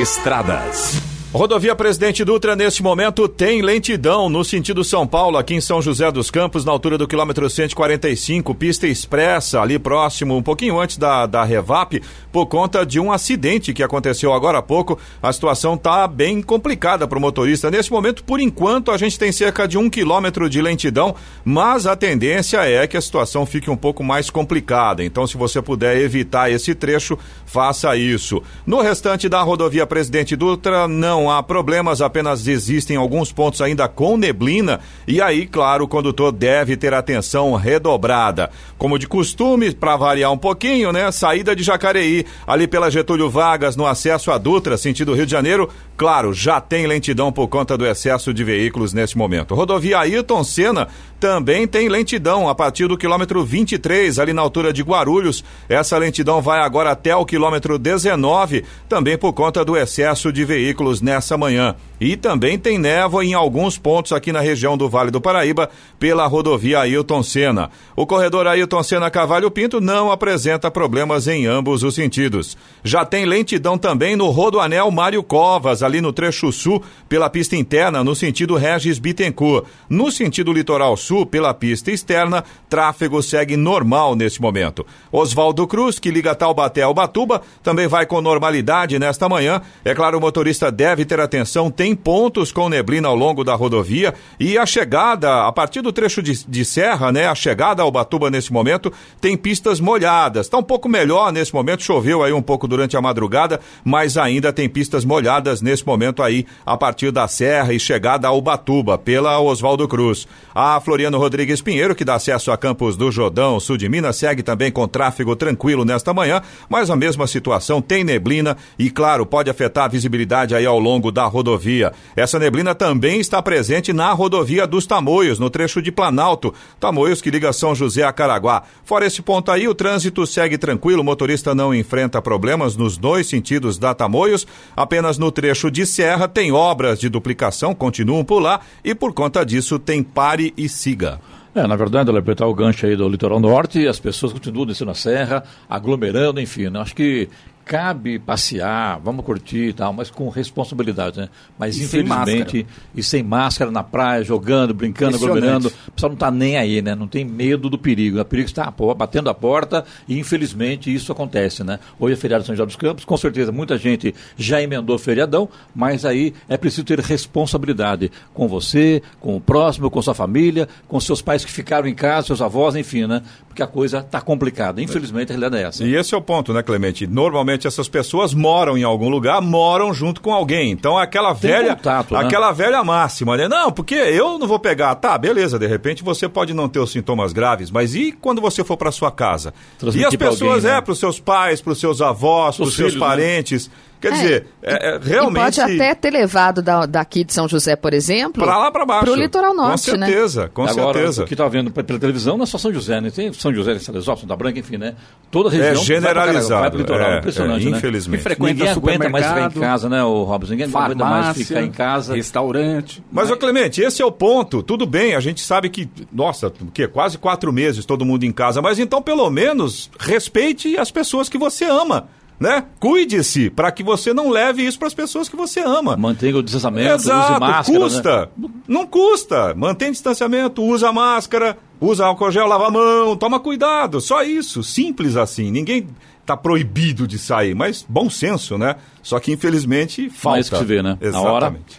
Estradas. 0.00 1.09
Rodovia 1.32 1.76
Presidente 1.76 2.24
Dutra, 2.24 2.56
neste 2.56 2.82
momento, 2.82 3.28
tem 3.28 3.62
lentidão 3.62 4.28
no 4.28 4.44
sentido 4.44 4.82
São 4.82 5.06
Paulo, 5.06 5.38
aqui 5.38 5.54
em 5.54 5.60
São 5.60 5.80
José 5.80 6.10
dos 6.10 6.28
Campos, 6.28 6.64
na 6.64 6.72
altura 6.72 6.98
do 6.98 7.06
quilômetro 7.06 7.48
145, 7.48 8.52
pista 8.52 8.88
expressa, 8.88 9.60
ali 9.60 9.78
próximo, 9.78 10.36
um 10.36 10.42
pouquinho 10.42 10.80
antes 10.80 10.96
da, 10.96 11.26
da 11.26 11.44
Revap, 11.44 12.02
por 12.32 12.46
conta 12.46 12.84
de 12.84 12.98
um 12.98 13.12
acidente 13.12 13.72
que 13.72 13.80
aconteceu 13.80 14.32
agora 14.32 14.58
há 14.58 14.62
pouco. 14.62 14.98
A 15.22 15.32
situação 15.32 15.74
está 15.74 16.08
bem 16.08 16.42
complicada 16.42 17.06
para 17.06 17.16
o 17.16 17.20
motorista. 17.20 17.70
Neste 17.70 17.92
momento, 17.92 18.24
por 18.24 18.40
enquanto, 18.40 18.90
a 18.90 18.96
gente 18.96 19.16
tem 19.16 19.30
cerca 19.30 19.68
de 19.68 19.78
um 19.78 19.88
quilômetro 19.88 20.50
de 20.50 20.60
lentidão, 20.60 21.14
mas 21.44 21.86
a 21.86 21.94
tendência 21.94 22.68
é 22.68 22.88
que 22.88 22.96
a 22.96 23.00
situação 23.00 23.46
fique 23.46 23.70
um 23.70 23.76
pouco 23.76 24.02
mais 24.02 24.30
complicada. 24.30 25.04
Então, 25.04 25.28
se 25.28 25.36
você 25.36 25.62
puder 25.62 25.96
evitar 25.98 26.50
esse 26.50 26.74
trecho, 26.74 27.16
faça 27.46 27.96
isso. 27.96 28.42
No 28.66 28.80
restante 28.80 29.28
da 29.28 29.40
rodovia 29.42 29.86
Presidente 29.86 30.34
Dutra, 30.34 30.88
não 30.88 31.19
não 31.20 31.30
há 31.30 31.42
problemas, 31.42 32.00
apenas 32.00 32.46
existem 32.46 32.96
alguns 32.96 33.30
pontos 33.30 33.60
ainda 33.60 33.86
com 33.86 34.16
neblina 34.16 34.80
e 35.06 35.20
aí, 35.20 35.46
claro, 35.46 35.84
o 35.84 35.88
condutor 35.88 36.32
deve 36.32 36.78
ter 36.78 36.94
atenção 36.94 37.54
redobrada. 37.54 38.50
Como 38.78 38.98
de 38.98 39.06
costume, 39.06 39.70
para 39.74 39.96
variar 39.96 40.32
um 40.32 40.38
pouquinho, 40.38 40.92
né? 40.92 41.12
Saída 41.12 41.54
de 41.54 41.62
Jacareí, 41.62 42.24
ali 42.46 42.66
pela 42.66 42.90
Getúlio 42.90 43.28
Vargas, 43.28 43.76
no 43.76 43.86
acesso 43.86 44.30
a 44.30 44.38
Dutra, 44.38 44.78
sentido 44.78 45.12
Rio 45.12 45.26
de 45.26 45.32
Janeiro, 45.32 45.68
claro, 45.94 46.32
já 46.32 46.58
tem 46.58 46.86
lentidão 46.86 47.30
por 47.30 47.48
conta 47.48 47.76
do 47.76 47.86
excesso 47.86 48.32
de 48.32 48.42
veículos 48.42 48.94
neste 48.94 49.18
momento. 49.18 49.54
Rodovia 49.54 49.98
Ayrton 49.98 50.42
Senna 50.42 50.88
também 51.20 51.66
tem 51.66 51.90
lentidão 51.90 52.48
a 52.48 52.54
partir 52.54 52.88
do 52.88 52.96
quilômetro 52.96 53.44
23, 53.44 54.18
ali 54.18 54.32
na 54.32 54.40
altura 54.40 54.72
de 54.72 54.82
Guarulhos. 54.82 55.44
Essa 55.68 55.98
lentidão 55.98 56.40
vai 56.40 56.60
agora 56.60 56.92
até 56.92 57.14
o 57.14 57.26
quilômetro 57.26 57.78
19, 57.78 58.64
também 58.88 59.18
por 59.18 59.34
conta 59.34 59.62
do 59.62 59.76
excesso 59.76 60.32
de 60.32 60.42
veículos 60.46 61.02
nessa 61.10 61.36
manhã. 61.36 61.74
E 62.00 62.16
também 62.16 62.58
tem 62.58 62.78
névoa 62.78 63.22
em 63.22 63.34
alguns 63.34 63.76
pontos 63.76 64.12
aqui 64.12 64.32
na 64.32 64.40
região 64.40 64.78
do 64.78 64.88
Vale 64.88 65.10
do 65.10 65.20
Paraíba 65.20 65.68
pela 65.98 66.26
rodovia 66.26 66.80
Ailton 66.80 67.22
Senna. 67.22 67.68
O 67.94 68.06
corredor 68.06 68.46
Ailton 68.46 68.82
Senna 68.82 69.10
Cavalho 69.10 69.50
Pinto 69.50 69.82
não 69.82 70.10
apresenta 70.10 70.70
problemas 70.70 71.28
em 71.28 71.44
ambos 71.44 71.82
os 71.82 71.94
sentidos. 71.94 72.56
Já 72.82 73.04
tem 73.04 73.26
lentidão 73.26 73.76
também 73.76 74.16
no 74.16 74.30
Rodoanel 74.30 74.90
Mário 74.90 75.22
Covas, 75.22 75.82
ali 75.82 76.00
no 76.00 76.10
trecho 76.10 76.50
sul, 76.50 76.82
pela 77.06 77.28
pista 77.28 77.54
interna, 77.54 78.02
no 78.02 78.14
sentido 78.14 78.56
Regis 78.56 78.98
Bittencourt. 78.98 79.66
No 79.86 80.10
sentido 80.10 80.54
litoral 80.54 80.96
sul, 80.96 81.26
pela 81.26 81.52
pista 81.52 81.90
externa, 81.90 82.42
tráfego 82.70 83.22
segue 83.22 83.58
normal 83.58 84.16
neste 84.16 84.40
momento. 84.40 84.86
Oswaldo 85.12 85.66
Cruz, 85.66 85.98
que 85.98 86.10
liga 86.10 86.34
Taubaté 86.34 86.80
ao 86.80 86.94
Batuba, 86.94 87.42
também 87.62 87.86
vai 87.86 88.06
com 88.06 88.22
normalidade 88.22 88.98
nesta 88.98 89.28
manhã. 89.28 89.60
É 89.84 89.94
claro, 89.94 90.16
o 90.16 90.20
motorista 90.20 90.72
deve 90.72 90.99
ter 91.04 91.20
atenção, 91.20 91.70
tem 91.70 91.94
pontos 91.94 92.52
com 92.52 92.68
neblina 92.68 93.08
ao 93.08 93.14
longo 93.14 93.44
da 93.44 93.54
rodovia 93.54 94.14
e 94.38 94.56
a 94.56 94.66
chegada, 94.66 95.46
a 95.46 95.52
partir 95.52 95.82
do 95.82 95.92
trecho 95.92 96.22
de, 96.22 96.44
de 96.46 96.64
serra, 96.64 97.12
né, 97.12 97.26
a 97.26 97.34
chegada 97.34 97.82
ao 97.82 97.90
Batuba 97.90 98.30
nesse 98.30 98.52
momento, 98.52 98.92
tem 99.20 99.36
pistas 99.36 99.80
molhadas. 99.80 100.46
Está 100.46 100.58
um 100.58 100.62
pouco 100.62 100.88
melhor 100.88 101.32
nesse 101.32 101.54
momento, 101.54 101.82
choveu 101.82 102.22
aí 102.22 102.32
um 102.32 102.42
pouco 102.42 102.66
durante 102.66 102.96
a 102.96 103.00
madrugada, 103.00 103.60
mas 103.84 104.16
ainda 104.16 104.52
tem 104.52 104.68
pistas 104.68 105.04
molhadas 105.04 105.60
nesse 105.60 105.86
momento 105.86 106.22
aí, 106.22 106.46
a 106.64 106.76
partir 106.76 107.10
da 107.10 107.26
serra 107.28 107.72
e 107.72 107.80
chegada 107.80 108.28
ao 108.28 108.40
Batuba, 108.40 108.98
pela 108.98 109.40
Oswaldo 109.40 109.86
Cruz. 109.88 110.26
A 110.54 110.80
Floriano 110.80 111.18
Rodrigues 111.18 111.62
Pinheiro, 111.62 111.94
que 111.94 112.04
dá 112.04 112.14
acesso 112.14 112.50
a 112.50 112.56
Campos 112.56 112.96
do 112.96 113.10
Jordão, 113.10 113.60
sul 113.60 113.76
de 113.76 113.88
Minas, 113.88 114.16
segue 114.16 114.42
também 114.42 114.70
com 114.70 114.86
tráfego 114.86 115.36
tranquilo 115.36 115.84
nesta 115.84 116.12
manhã, 116.12 116.42
mas 116.68 116.90
a 116.90 116.96
mesma 116.96 117.26
situação 117.26 117.80
tem 117.80 118.04
neblina 118.04 118.56
e, 118.78 118.90
claro, 118.90 119.24
pode 119.24 119.50
afetar 119.50 119.84
a 119.84 119.88
visibilidade 119.88 120.54
aí 120.54 120.66
ao 120.66 120.78
longo 120.78 120.89
da 121.12 121.26
rodovia. 121.26 121.92
Essa 122.16 122.38
neblina 122.38 122.74
também 122.74 123.20
está 123.20 123.42
presente 123.42 123.92
na 123.92 124.10
rodovia 124.12 124.66
dos 124.66 124.86
Tamoios, 124.86 125.38
no 125.38 125.50
trecho 125.50 125.82
de 125.82 125.92
Planalto, 125.92 126.54
Tamoios 126.80 127.20
que 127.20 127.30
liga 127.30 127.52
São 127.52 127.74
José 127.74 128.02
a 128.02 128.12
Caraguá. 128.12 128.62
Fora 128.82 129.06
esse 129.06 129.20
ponto 129.20 129.50
aí, 129.50 129.68
o 129.68 129.74
trânsito 129.74 130.26
segue 130.26 130.56
tranquilo, 130.56 131.02
o 131.02 131.04
motorista 131.04 131.54
não 131.54 131.74
enfrenta 131.74 132.22
problemas 132.22 132.76
nos 132.76 132.96
dois 132.96 133.26
sentidos 133.26 133.76
da 133.76 133.94
Tamoios, 133.94 134.46
apenas 134.74 135.18
no 135.18 135.30
trecho 135.30 135.70
de 135.70 135.84
serra 135.84 136.26
tem 136.26 136.50
obras 136.50 136.98
de 136.98 137.10
duplicação, 137.10 137.74
continuam 137.74 138.24
por 138.24 138.40
lá 138.40 138.60
e 138.82 138.94
por 138.94 139.12
conta 139.12 139.44
disso 139.44 139.78
tem 139.78 140.02
pare 140.02 140.54
e 140.56 140.68
siga. 140.68 141.20
É, 141.52 141.66
na 141.66 141.74
verdade, 141.74 142.08
ela 142.08 142.20
apertar 142.20 142.46
o 142.46 142.54
gancho 142.54 142.86
aí 142.86 142.94
do 142.94 143.08
litoral 143.08 143.40
norte, 143.40 143.86
as 143.86 143.98
pessoas 143.98 144.32
continuam 144.32 144.66
descendo 144.66 144.92
a 144.92 144.94
serra, 144.94 145.42
aglomerando, 145.68 146.40
enfim. 146.40 146.68
Né? 146.68 146.78
Acho 146.78 146.94
que 146.94 147.28
cabe 147.64 148.18
passear, 148.18 148.98
vamos 148.98 149.24
curtir 149.24 149.68
e 149.68 149.72
tal, 149.72 149.92
mas 149.92 150.10
com 150.10 150.28
responsabilidade, 150.28 151.20
né? 151.20 151.28
Mas 151.58 151.78
e 151.78 151.84
infelizmente, 151.84 152.50
sem 152.50 152.66
e 152.94 153.02
sem 153.02 153.22
máscara 153.22 153.70
na 153.70 153.82
praia, 153.82 154.24
jogando, 154.24 154.74
brincando, 154.74 155.16
aglomerando, 155.16 155.68
o 155.86 155.92
pessoal 155.92 156.10
não 156.10 156.14
está 156.14 156.30
nem 156.30 156.56
aí, 156.56 156.82
né? 156.82 156.94
Não 156.94 157.06
tem 157.06 157.24
medo 157.24 157.70
do 157.70 157.78
perigo. 157.78 158.20
O 158.20 158.24
perigo 158.24 158.48
está 158.48 158.72
batendo 158.96 159.30
a 159.30 159.34
porta 159.34 159.84
e 160.08 160.18
infelizmente 160.18 160.92
isso 160.92 161.12
acontece, 161.12 161.62
né? 161.62 161.78
Hoje 161.98 162.14
é 162.14 162.16
feriado 162.16 162.42
de 162.42 162.46
São 162.46 162.56
José 162.56 162.66
dos 162.66 162.76
Campos, 162.76 163.04
com 163.04 163.16
certeza 163.16 163.52
muita 163.52 163.78
gente 163.78 164.14
já 164.36 164.60
emendou 164.60 164.98
feriadão, 164.98 165.48
mas 165.74 166.04
aí 166.04 166.34
é 166.48 166.56
preciso 166.56 166.84
ter 166.84 166.98
responsabilidade 167.00 168.10
com 168.34 168.48
você, 168.48 169.02
com 169.20 169.36
o 169.36 169.40
próximo, 169.40 169.90
com 169.90 170.02
sua 170.02 170.14
família, 170.14 170.68
com 170.88 170.98
seus 170.98 171.22
pais 171.22 171.44
que 171.44 171.50
ficaram 171.50 171.86
em 171.86 171.94
casa, 171.94 172.28
seus 172.28 172.42
avós, 172.42 172.74
enfim, 172.74 173.06
né? 173.06 173.22
Porque 173.46 173.62
a 173.62 173.66
coisa 173.66 173.98
está 173.98 174.20
complicada. 174.20 174.82
Infelizmente 174.82 175.32
a 175.32 175.36
realidade 175.36 175.62
é 175.62 175.66
essa. 175.66 175.84
E 175.84 175.94
esse 175.94 176.14
é 176.14 176.18
o 176.18 176.22
ponto, 176.22 176.52
né, 176.52 176.62
Clemente? 176.62 177.06
Normalmente 177.06 177.49
Geralmente 177.50 177.66
essas 177.66 177.88
pessoas 177.88 178.32
moram 178.32 178.76
em 178.78 178.84
algum 178.84 179.08
lugar, 179.08 179.40
moram 179.40 179.92
junto 179.92 180.20
com 180.20 180.32
alguém. 180.32 180.70
Então 180.70 180.96
aquela 180.96 181.34
Tem 181.34 181.50
velha, 181.50 181.76
contato, 181.76 182.14
né? 182.14 182.20
aquela 182.20 182.52
velha 182.52 182.82
máxima, 182.84 183.36
né? 183.36 183.48
Não, 183.48 183.72
porque 183.72 183.94
eu 183.94 184.38
não 184.38 184.46
vou 184.46 184.58
pegar. 184.58 184.94
Tá, 184.94 185.18
beleza, 185.18 185.58
de 185.58 185.66
repente 185.66 186.02
você 186.02 186.28
pode 186.28 186.54
não 186.54 186.68
ter 186.68 186.78
os 186.78 186.92
sintomas 186.92 187.32
graves, 187.32 187.70
mas 187.70 187.94
e 187.94 188.12
quando 188.12 188.40
você 188.40 188.62
for 188.62 188.76
para 188.76 188.92
sua 188.92 189.10
casa? 189.10 189.52
Transmitir 189.78 190.04
e 190.04 190.06
as 190.06 190.16
pessoas, 190.16 190.64
alguém, 190.64 190.70
né? 190.70 190.78
é, 190.78 190.80
para 190.80 190.92
os 190.92 190.98
seus 190.98 191.18
pais, 191.18 191.60
para 191.60 191.72
os 191.72 191.80
seus 191.80 192.00
avós, 192.00 192.56
para 192.56 192.64
os 192.64 192.74
seus 192.74 192.92
filhos, 192.92 192.94
né? 192.94 193.00
parentes. 193.00 193.68
Né? 193.68 193.74
Quer 194.00 194.08
é, 194.08 194.10
dizer, 194.12 194.46
é, 194.62 194.94
é, 194.94 195.00
realmente. 195.02 195.42
E 195.42 195.44
pode 195.44 195.60
até 195.60 195.94
ter 195.94 196.10
levado 196.10 196.62
da, 196.62 196.86
daqui 196.86 197.22
de 197.22 197.34
São 197.34 197.46
José, 197.46 197.76
por 197.76 197.92
exemplo. 197.92 198.42
Para 198.42 198.56
lá 198.56 198.70
para 198.70 198.86
baixo. 198.86 199.04
Para 199.04 199.12
o 199.12 199.14
litoral 199.14 199.54
norte, 199.54 199.92
né? 199.92 200.06
Com 200.06 200.12
certeza, 200.12 200.42
né? 200.42 200.50
com 200.54 200.62
Agora, 200.62 200.98
certeza. 200.98 201.22
O 201.22 201.26
que 201.26 201.34
está 201.34 201.46
vendo 201.48 201.70
pela 201.70 201.98
televisão 201.98 202.38
não 202.38 202.44
é 202.44 202.46
só 202.46 202.56
São 202.56 202.72
José, 202.72 202.98
né? 202.98 203.10
Tem 203.10 203.30
São 203.34 203.52
José, 203.52 203.78
Salesópolis, 203.78 204.22
Santa 204.22 204.36
Branca, 204.36 204.58
enfim, 204.58 204.78
né? 204.78 204.94
Toda 205.30 205.50
a 205.50 205.52
região. 205.52 205.82
É 205.82 205.84
generalizado. 205.84 206.62
Vai 206.62 206.70
para 206.70 206.76
o 206.78 206.80
litoral, 206.80 207.10
é, 207.10 207.18
impressionante, 207.18 207.66
é, 207.66 207.70
né? 207.70 207.76
Infelizmente. 207.76 208.22
frequenta 208.22 208.52
Ninguém 208.54 208.68
aguenta 208.68 209.08
mais 209.10 209.26
ficar 209.26 209.46
em 209.46 209.50
casa, 209.50 209.88
né, 209.90 210.02
o 210.02 210.22
Robson? 210.24 210.52
Ninguém 210.52 210.68
Farmácia, 210.68 210.94
aguenta 210.94 211.10
mais 211.10 211.36
ficar 211.36 211.62
em 211.62 211.70
casa. 211.70 212.14
Restaurante. 212.14 213.04
Mas, 213.12 213.28
mas... 213.28 213.36
ô 213.36 213.36
Clemente, 213.36 213.82
esse 213.82 214.00
é 214.00 214.04
o 214.04 214.12
ponto. 214.12 214.62
Tudo 214.62 214.86
bem, 214.86 215.14
a 215.14 215.20
gente 215.20 215.42
sabe 215.42 215.68
que, 215.68 215.88
nossa, 216.10 216.48
o 216.48 216.70
quê? 216.72 216.88
Quase 216.88 217.18
quatro 217.18 217.52
meses 217.52 217.84
todo 217.84 218.04
mundo 218.04 218.24
em 218.24 218.32
casa. 218.32 218.62
Mas 218.62 218.78
então, 218.78 219.02
pelo 219.02 219.28
menos, 219.28 219.90
respeite 219.98 220.78
as 220.78 220.90
pessoas 220.90 221.28
que 221.28 221.36
você 221.36 221.66
ama 221.66 222.08
né? 222.40 222.64
Cuide-se 222.80 223.50
para 223.50 223.70
que 223.70 223.82
você 223.82 224.14
não 224.14 224.30
leve 224.30 224.66
isso 224.66 224.78
para 224.78 224.88
as 224.88 224.94
pessoas 224.94 225.28
que 225.28 225.36
você 225.36 225.60
ama. 225.60 225.94
Mantenha 225.94 226.38
o 226.38 226.42
distanciamento, 226.42 226.94
Exato, 226.94 227.32
use 227.32 227.40
máscara. 227.40 227.78
Custa? 227.78 228.20
Né? 228.20 228.48
Não 228.66 228.86
custa. 228.86 229.54
Mantém 229.54 229.92
distanciamento, 229.92 230.62
usa 230.64 230.90
máscara, 230.90 231.58
usa 231.78 232.06
álcool 232.06 232.30
gel, 232.30 232.46
lava 232.46 232.68
a 232.68 232.70
mão, 232.70 233.14
toma 233.14 233.38
cuidado. 233.38 234.00
Só 234.00 234.22
isso, 234.22 234.62
simples 234.62 235.16
assim. 235.16 235.50
Ninguém 235.50 235.86
está 236.22 236.34
proibido 236.34 237.06
de 237.06 237.18
sair, 237.18 237.54
mas 237.54 237.84
bom 237.86 238.08
senso, 238.08 238.56
né? 238.56 238.76
Só 239.02 239.20
que 239.20 239.30
infelizmente 239.32 240.08
falta. 240.08 240.36
Mais 240.36 240.48
que 240.48 240.56
se 240.56 240.64
vê, 240.64 240.82
né? 240.82 240.96
Exatamente. 241.00 241.78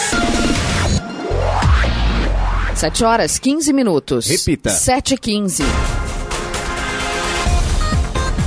7 2.81 3.03
horas 3.05 3.37
15 3.37 3.73
minutos. 3.73 4.27
Repita. 4.27 4.71
7 4.71 5.13
e 5.13 5.17
15 5.19 5.63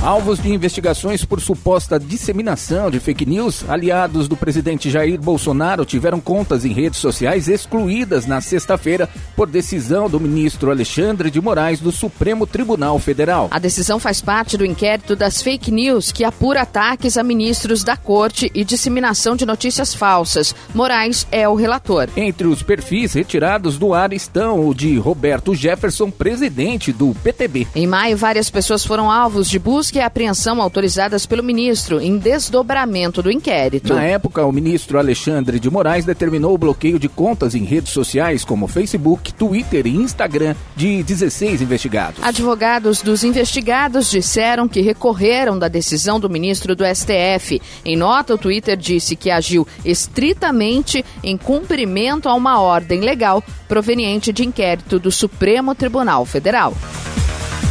Alvos 0.05 0.37
de 0.37 0.53
investigações 0.53 1.25
por 1.25 1.41
suposta 1.41 1.99
disseminação 1.99 2.91
de 2.91 2.99
fake 2.99 3.25
news, 3.25 3.67
aliados 3.67 4.27
do 4.27 4.37
presidente 4.37 4.87
Jair 4.87 5.19
Bolsonaro 5.19 5.83
tiveram 5.83 6.21
contas 6.21 6.63
em 6.63 6.71
redes 6.71 6.99
sociais 6.99 7.47
excluídas 7.47 8.27
na 8.27 8.39
sexta-feira 8.39 9.09
por 9.35 9.49
decisão 9.49 10.07
do 10.07 10.19
ministro 10.19 10.69
Alexandre 10.69 11.31
de 11.31 11.41
Moraes 11.41 11.79
do 11.79 11.91
Supremo 11.91 12.45
Tribunal 12.45 12.99
Federal. 12.99 13.47
A 13.49 13.57
decisão 13.57 13.99
faz 13.99 14.21
parte 14.21 14.55
do 14.55 14.63
inquérito 14.63 15.15
das 15.15 15.41
fake 15.41 15.71
news 15.71 16.11
que 16.11 16.23
apura 16.23 16.61
ataques 16.61 17.17
a 17.17 17.23
ministros 17.23 17.83
da 17.83 17.97
corte 17.97 18.51
e 18.53 18.63
disseminação 18.63 19.35
de 19.35 19.43
notícias 19.43 19.95
falsas. 19.95 20.53
Moraes 20.71 21.25
é 21.31 21.49
o 21.49 21.55
relator. 21.55 22.09
Entre 22.15 22.45
os 22.45 22.61
perfis 22.61 23.13
retirados 23.13 23.79
do 23.79 23.91
ar 23.91 24.13
estão 24.13 24.67
o 24.67 24.75
de 24.75 24.99
Roberto 24.99 25.55
Jefferson, 25.55 26.11
presidente 26.11 26.93
do 26.93 27.15
PTB. 27.23 27.67
Em 27.73 27.87
maio, 27.87 28.15
várias 28.15 28.51
pessoas 28.51 28.85
foram 28.85 29.09
alvos 29.09 29.49
de 29.49 29.57
busca 29.57 29.94
busca 29.95 29.99
e 29.99 30.01
apreensão 30.01 30.61
autorizadas 30.61 31.25
pelo 31.25 31.43
ministro 31.43 32.01
em 32.01 32.17
desdobramento 32.17 33.21
do 33.21 33.31
inquérito. 33.31 33.93
Na 33.93 34.03
época, 34.03 34.45
o 34.45 34.51
ministro 34.51 34.99
Alexandre 34.99 35.59
de 35.59 35.69
Moraes 35.69 36.05
determinou 36.05 36.53
o 36.53 36.57
bloqueio 36.57 36.99
de 36.99 37.07
contas 37.07 37.55
em 37.55 37.63
redes 37.63 37.93
sociais 37.93 38.43
como 38.43 38.67
Facebook, 38.67 39.33
Twitter 39.33 39.87
e 39.87 39.95
Instagram 39.95 40.55
de 40.75 41.01
16 41.03 41.61
investigados. 41.61 42.23
Advogados 42.23 43.01
dos 43.01 43.23
investigados 43.23 44.09
disseram 44.09 44.67
que 44.67 44.81
recorreram 44.81 45.57
da 45.57 45.67
decisão 45.67 46.19
do 46.19 46.29
ministro 46.29 46.75
do 46.75 46.83
STF. 46.85 47.61
Em 47.83 47.95
nota, 47.95 48.35
o 48.35 48.37
Twitter 48.37 48.77
disse 48.77 49.15
que 49.15 49.31
agiu 49.31 49.67
estritamente 49.83 51.03
em 51.23 51.37
cumprimento 51.37 52.27
a 52.27 52.33
uma 52.33 52.59
ordem 52.59 52.99
legal 52.99 53.43
proveniente 53.67 54.33
de 54.33 54.45
inquérito 54.45 54.99
do 54.99 55.11
Supremo 55.11 55.73
Tribunal 55.73 56.25
Federal. 56.25 56.73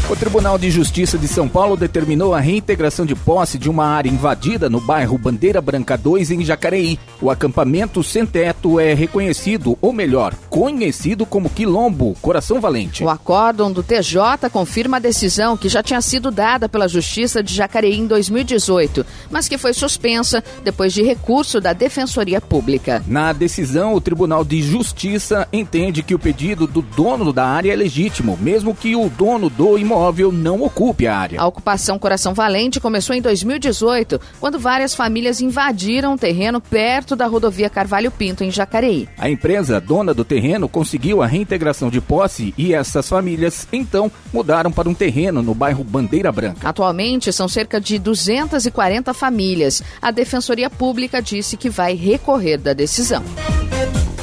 O 0.06 0.14
Tribunal 0.14 0.58
de 0.58 0.70
Justiça 0.70 1.16
de 1.16 1.26
São 1.26 1.48
Paulo 1.48 1.78
determinou 1.78 2.34
a 2.34 2.40
reintegração 2.40 3.06
de 3.06 3.14
posse 3.14 3.56
de 3.56 3.70
uma 3.70 3.86
área 3.86 4.10
invadida 4.10 4.68
no 4.68 4.78
bairro 4.78 5.16
Bandeira 5.16 5.62
Branca 5.62 5.96
2, 5.96 6.30
em 6.30 6.44
Jacareí. 6.44 6.98
O 7.22 7.30
acampamento 7.30 8.02
sem 8.04 8.26
teto 8.26 8.78
é 8.78 8.92
reconhecido, 8.92 9.78
ou 9.80 9.94
melhor, 9.94 10.34
conhecido 10.50 11.24
como 11.24 11.48
Quilombo 11.48 12.14
Coração 12.20 12.60
Valente. 12.60 13.02
O 13.02 13.08
acórdão 13.08 13.72
do 13.72 13.82
TJ 13.82 14.50
confirma 14.52 14.98
a 14.98 15.00
decisão 15.00 15.56
que 15.56 15.70
já 15.70 15.82
tinha 15.82 16.02
sido 16.02 16.30
dada 16.30 16.68
pela 16.68 16.86
Justiça 16.86 17.42
de 17.42 17.54
Jacareí 17.54 17.98
em 17.98 18.06
2018, 18.06 19.06
mas 19.30 19.48
que 19.48 19.56
foi 19.56 19.72
suspensa 19.72 20.44
depois 20.62 20.92
de 20.92 21.02
recurso 21.02 21.62
da 21.62 21.72
Defensoria 21.72 22.42
Pública. 22.42 23.02
Na 23.06 23.32
decisão, 23.32 23.94
o 23.94 24.02
Tribunal 24.02 24.44
de 24.44 24.60
Justiça 24.60 25.48
entende 25.50 26.02
que 26.02 26.14
o 26.14 26.18
pedido 26.18 26.66
do 26.66 26.82
dono 26.82 27.32
da 27.32 27.46
área 27.46 27.72
é 27.72 27.76
legítimo, 27.76 28.38
mesmo 28.38 28.74
que 28.74 28.94
o 28.94 29.08
dono 29.08 29.48
do 29.48 29.78
imóvel 29.78 29.93
imóvel 29.94 30.32
não 30.32 30.62
ocupe 30.62 31.06
a 31.06 31.16
área. 31.16 31.40
A 31.40 31.46
ocupação 31.46 32.00
Coração 32.00 32.34
Valente 32.34 32.80
começou 32.80 33.14
em 33.14 33.22
2018, 33.22 34.20
quando 34.40 34.58
várias 34.58 34.92
famílias 34.92 35.40
invadiram 35.40 36.14
um 36.14 36.18
terreno 36.18 36.60
perto 36.60 37.14
da 37.14 37.26
rodovia 37.26 37.70
Carvalho 37.70 38.10
Pinto, 38.10 38.42
em 38.42 38.50
Jacareí. 38.50 39.08
A 39.16 39.30
empresa 39.30 39.80
dona 39.80 40.12
do 40.12 40.24
terreno 40.24 40.68
conseguiu 40.68 41.22
a 41.22 41.26
reintegração 41.26 41.90
de 41.90 42.00
posse 42.00 42.52
e 42.58 42.74
essas 42.74 43.08
famílias, 43.08 43.68
então, 43.72 44.10
mudaram 44.32 44.72
para 44.72 44.88
um 44.88 44.94
terreno 44.94 45.42
no 45.42 45.54
bairro 45.54 45.84
Bandeira 45.84 46.32
Branca. 46.32 46.68
Atualmente, 46.68 47.32
são 47.32 47.46
cerca 47.46 47.80
de 47.80 47.96
240 47.96 49.14
famílias. 49.14 49.80
A 50.02 50.10
Defensoria 50.10 50.68
Pública 50.68 51.22
disse 51.22 51.56
que 51.56 51.70
vai 51.70 51.94
recorrer 51.94 52.58
da 52.58 52.72
decisão. 52.72 53.22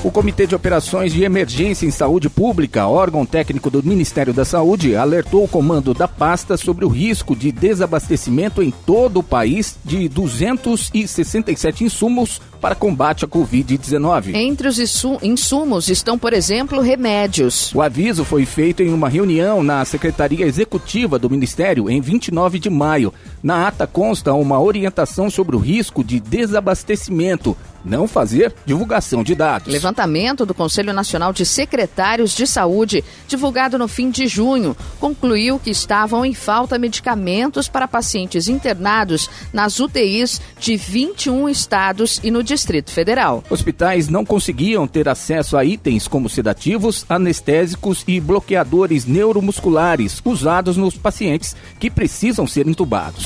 O 0.03 0.10
Comitê 0.10 0.48
de 0.48 0.55
Operações 0.55 1.13
de 1.13 1.24
Emergência 1.24 1.86
em 1.86 1.91
Saúde 1.91 2.27
Pública, 2.27 2.88
órgão 2.88 3.24
técnico 3.24 3.70
do 3.70 3.84
Ministério 3.84 4.34
da 4.34 4.43
Saúde, 4.43 4.96
alertou 4.96 5.43
o 5.43 5.48
comando 5.48 5.93
da 5.93 6.08
pasta 6.08 6.58
sobre 6.58 6.84
o 6.84 6.88
risco 6.88 7.36
de 7.36 7.51
desabastecimento 7.51 8.63
em 8.63 8.72
todo 8.72 9.20
o 9.20 9.24
país 9.24 9.77
de 9.86 10.10
267 10.10 11.84
insumos 11.84 12.41
para 12.62 12.75
combate 12.75 13.25
à 13.25 13.27
Covid-19. 13.27 14.36
Entre 14.36 14.68
os 14.68 14.77
insumos 14.77 15.89
estão, 15.89 16.18
por 16.18 16.32
exemplo, 16.32 16.80
remédios. 16.80 17.74
O 17.74 17.82
aviso 17.82 18.24
foi 18.24 18.46
feito 18.46 18.84
em 18.84 18.94
uma 18.94 19.10
reunião 19.10 19.63
na 19.63 19.84
Secretaria 19.84 20.46
Executiva 20.46 21.18
do 21.18 21.30
Ministério 21.30 21.89
em 21.89 22.00
29 22.00 22.60
de 22.60 22.70
maio. 22.70 23.12
Na 23.41 23.68
ata 23.68 23.88
consta 23.88 24.34
uma 24.34 24.62
orientação 24.62 25.30
sobre 25.30 25.56
o 25.56 25.60
risco 25.60 26.03
de 26.03 26.20
desabastecimento 26.20 27.58
não 27.84 28.08
fazer 28.08 28.53
divulgação 28.65 29.24
de 29.24 29.36
dados. 29.36 29.72
Levantamento 29.72 30.46
do 30.46 30.53
Conselho 30.53 30.94
Nacional 30.94 31.34
de 31.34 31.46
Secretários 31.46 32.36
de 32.36 32.46
Saúde, 32.46 33.03
divulgado 33.27 33.77
no 33.77 33.88
fim 33.88 34.10
de 34.10 34.27
junho, 34.27 34.75
concluiu 35.00 35.60
que 35.60 35.70
estavam 35.70 36.25
em 36.25 36.34
falta 36.34 36.77
medicamentos 36.77 37.68
para 37.68 37.88
pacientes 37.88 38.48
internados 38.48 39.30
nas 39.51 39.80
UTIs 39.80 40.41
de 40.60 40.77
21 40.77 41.50
estados 41.50 42.20
e 42.24 42.32
no 42.32 42.44
Distrito 42.51 42.91
Federal. 42.91 43.41
Hospitais 43.50 44.10
não 44.10 44.25
conseguiam 44.25 44.86
ter 44.86 45.08
acesso 45.08 45.55
a 45.55 45.63
itens 45.63 46.05
como 46.05 46.27
sedativos, 46.27 47.05
anestésicos 47.08 48.03
e 48.05 48.20
bloqueadores 48.20 49.05
neuromusculares 49.05 50.22
usados 50.25 50.75
nos 50.75 50.98
pacientes 50.98 51.55
que 51.79 51.89
precisam 51.89 52.46
ser 52.46 52.67
entubados. 52.67 53.24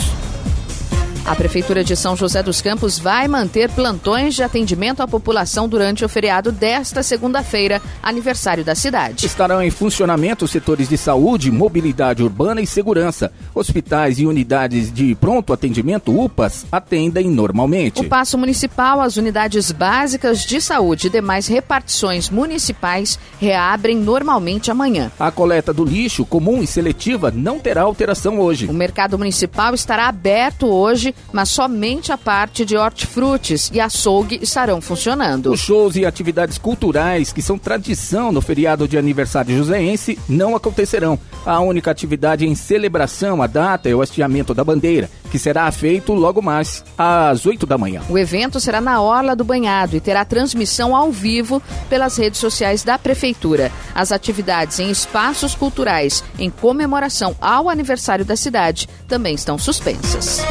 A 1.25 1.35
Prefeitura 1.35 1.83
de 1.83 1.95
São 1.95 2.15
José 2.15 2.43
dos 2.43 2.61
Campos 2.61 2.99
vai 2.99 3.27
manter 3.27 3.71
plantões 3.71 4.35
de 4.35 4.43
atendimento 4.43 5.01
à 5.01 5.07
população 5.07 5.67
durante 5.67 6.05
o 6.05 6.09
feriado 6.09 6.51
desta 6.51 7.01
segunda-feira, 7.01 7.81
aniversário 8.03 8.63
da 8.63 8.75
cidade. 8.75 9.25
Estarão 9.25 9.59
em 9.59 9.71
funcionamento 9.71 10.45
os 10.45 10.51
setores 10.51 10.87
de 10.87 10.99
saúde, 10.99 11.49
mobilidade 11.49 12.21
urbana 12.21 12.61
e 12.61 12.67
segurança. 12.67 13.31
Hospitais 13.55 14.19
e 14.19 14.27
unidades 14.27 14.93
de 14.93 15.15
pronto 15.15 15.51
atendimento 15.51 16.15
UPAs 16.15 16.63
atendem 16.71 17.27
normalmente. 17.27 18.01
O 18.01 18.07
passo 18.07 18.37
municipal, 18.37 19.01
as 19.01 19.17
unidades 19.17 19.71
básicas 19.71 20.45
de 20.45 20.61
saúde 20.61 21.07
e 21.07 21.09
demais 21.09 21.47
repartições 21.47 22.29
municipais 22.29 23.17
reabrem 23.41 23.97
normalmente 23.97 24.69
amanhã. 24.69 25.11
A 25.19 25.31
coleta 25.31 25.73
do 25.73 25.83
lixo 25.83 26.23
comum 26.23 26.61
e 26.61 26.67
seletiva 26.67 27.31
não 27.31 27.59
terá 27.59 27.81
alteração 27.81 28.39
hoje. 28.39 28.67
O 28.67 28.73
mercado 28.73 29.17
municipal 29.17 29.73
estará 29.73 30.07
aberto 30.07 30.67
hoje 30.67 31.14
mas 31.31 31.49
somente 31.49 32.11
a 32.11 32.17
parte 32.17 32.65
de 32.65 32.77
hortifrutis 32.77 33.69
e 33.73 33.79
açougue 33.79 34.39
estarão 34.41 34.79
funcionando. 34.79 35.51
Os 35.51 35.59
shows 35.59 35.95
e 35.95 36.05
atividades 36.05 36.57
culturais 36.57 37.33
que 37.33 37.41
são 37.41 37.57
tradição 37.57 38.31
no 38.31 38.41
feriado 38.41 38.87
de 38.87 38.97
aniversário 38.97 39.55
joseense 39.57 40.17
não 40.29 40.55
acontecerão. 40.55 41.19
A 41.45 41.59
única 41.59 41.91
atividade 41.91 42.45
em 42.45 42.55
celebração 42.55 43.41
à 43.41 43.45
data 43.45 43.87
é 43.87 43.93
o 43.93 44.01
hasteamento 44.01 44.51
da 44.51 44.63
bandeira, 44.63 45.09
que 45.29 45.37
será 45.37 45.71
feito 45.71 46.13
logo 46.13 46.41
mais 46.41 46.83
às 46.97 47.45
8 47.45 47.67
da 47.67 47.77
manhã. 47.77 48.01
O 48.09 48.17
evento 48.17 48.59
será 48.59 48.81
na 48.81 48.99
Orla 48.99 49.35
do 49.35 49.43
Banhado 49.43 49.95
e 49.95 49.99
terá 49.99 50.25
transmissão 50.25 50.95
ao 50.95 51.11
vivo 51.11 51.61
pelas 51.87 52.17
redes 52.17 52.39
sociais 52.39 52.83
da 52.83 52.97
Prefeitura. 52.97 53.71
As 53.93 54.11
atividades 54.11 54.79
em 54.79 54.89
espaços 54.89 55.53
culturais 55.53 56.23
em 56.39 56.49
comemoração 56.49 57.35
ao 57.39 57.69
aniversário 57.69 58.25
da 58.25 58.35
cidade 58.35 58.89
também 59.07 59.35
estão 59.35 59.57
suspensas. 59.57 60.43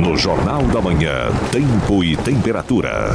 No 0.00 0.16
Jornal 0.16 0.62
da 0.62 0.80
Manhã, 0.80 1.28
Tempo 1.52 2.02
e 2.02 2.16
Temperatura. 2.16 3.10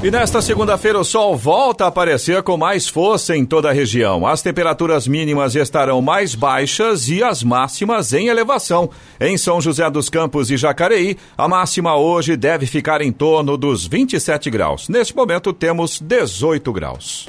E 0.00 0.12
nesta 0.12 0.40
segunda-feira 0.40 0.98
o 0.98 1.04
sol 1.04 1.36
volta 1.36 1.84
a 1.84 1.88
aparecer 1.88 2.42
com 2.44 2.56
mais 2.56 2.88
força 2.88 3.36
em 3.36 3.44
toda 3.44 3.68
a 3.68 3.72
região. 3.72 4.24
As 4.24 4.40
temperaturas 4.40 5.08
mínimas 5.08 5.56
estarão 5.56 6.00
mais 6.00 6.36
baixas 6.36 7.08
e 7.08 7.22
as 7.22 7.42
máximas 7.42 8.12
em 8.12 8.28
elevação. 8.28 8.88
Em 9.20 9.36
São 9.36 9.60
José 9.60 9.90
dos 9.90 10.08
Campos 10.08 10.52
e 10.52 10.56
Jacareí, 10.56 11.16
a 11.36 11.48
máxima 11.48 11.96
hoje 11.96 12.36
deve 12.36 12.64
ficar 12.64 13.00
em 13.00 13.10
torno 13.10 13.56
dos 13.56 13.86
27 13.88 14.48
graus. 14.50 14.88
Neste 14.88 15.16
momento 15.16 15.52
temos 15.52 16.00
18 16.00 16.72
graus. 16.72 17.28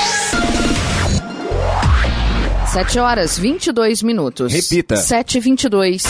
7 2.71 2.99
horas 2.99 3.37
22 3.37 4.01
minutos. 4.01 4.53
Repita. 4.53 4.95
7 4.95 5.39
e 5.39 5.41
22. 5.41 6.03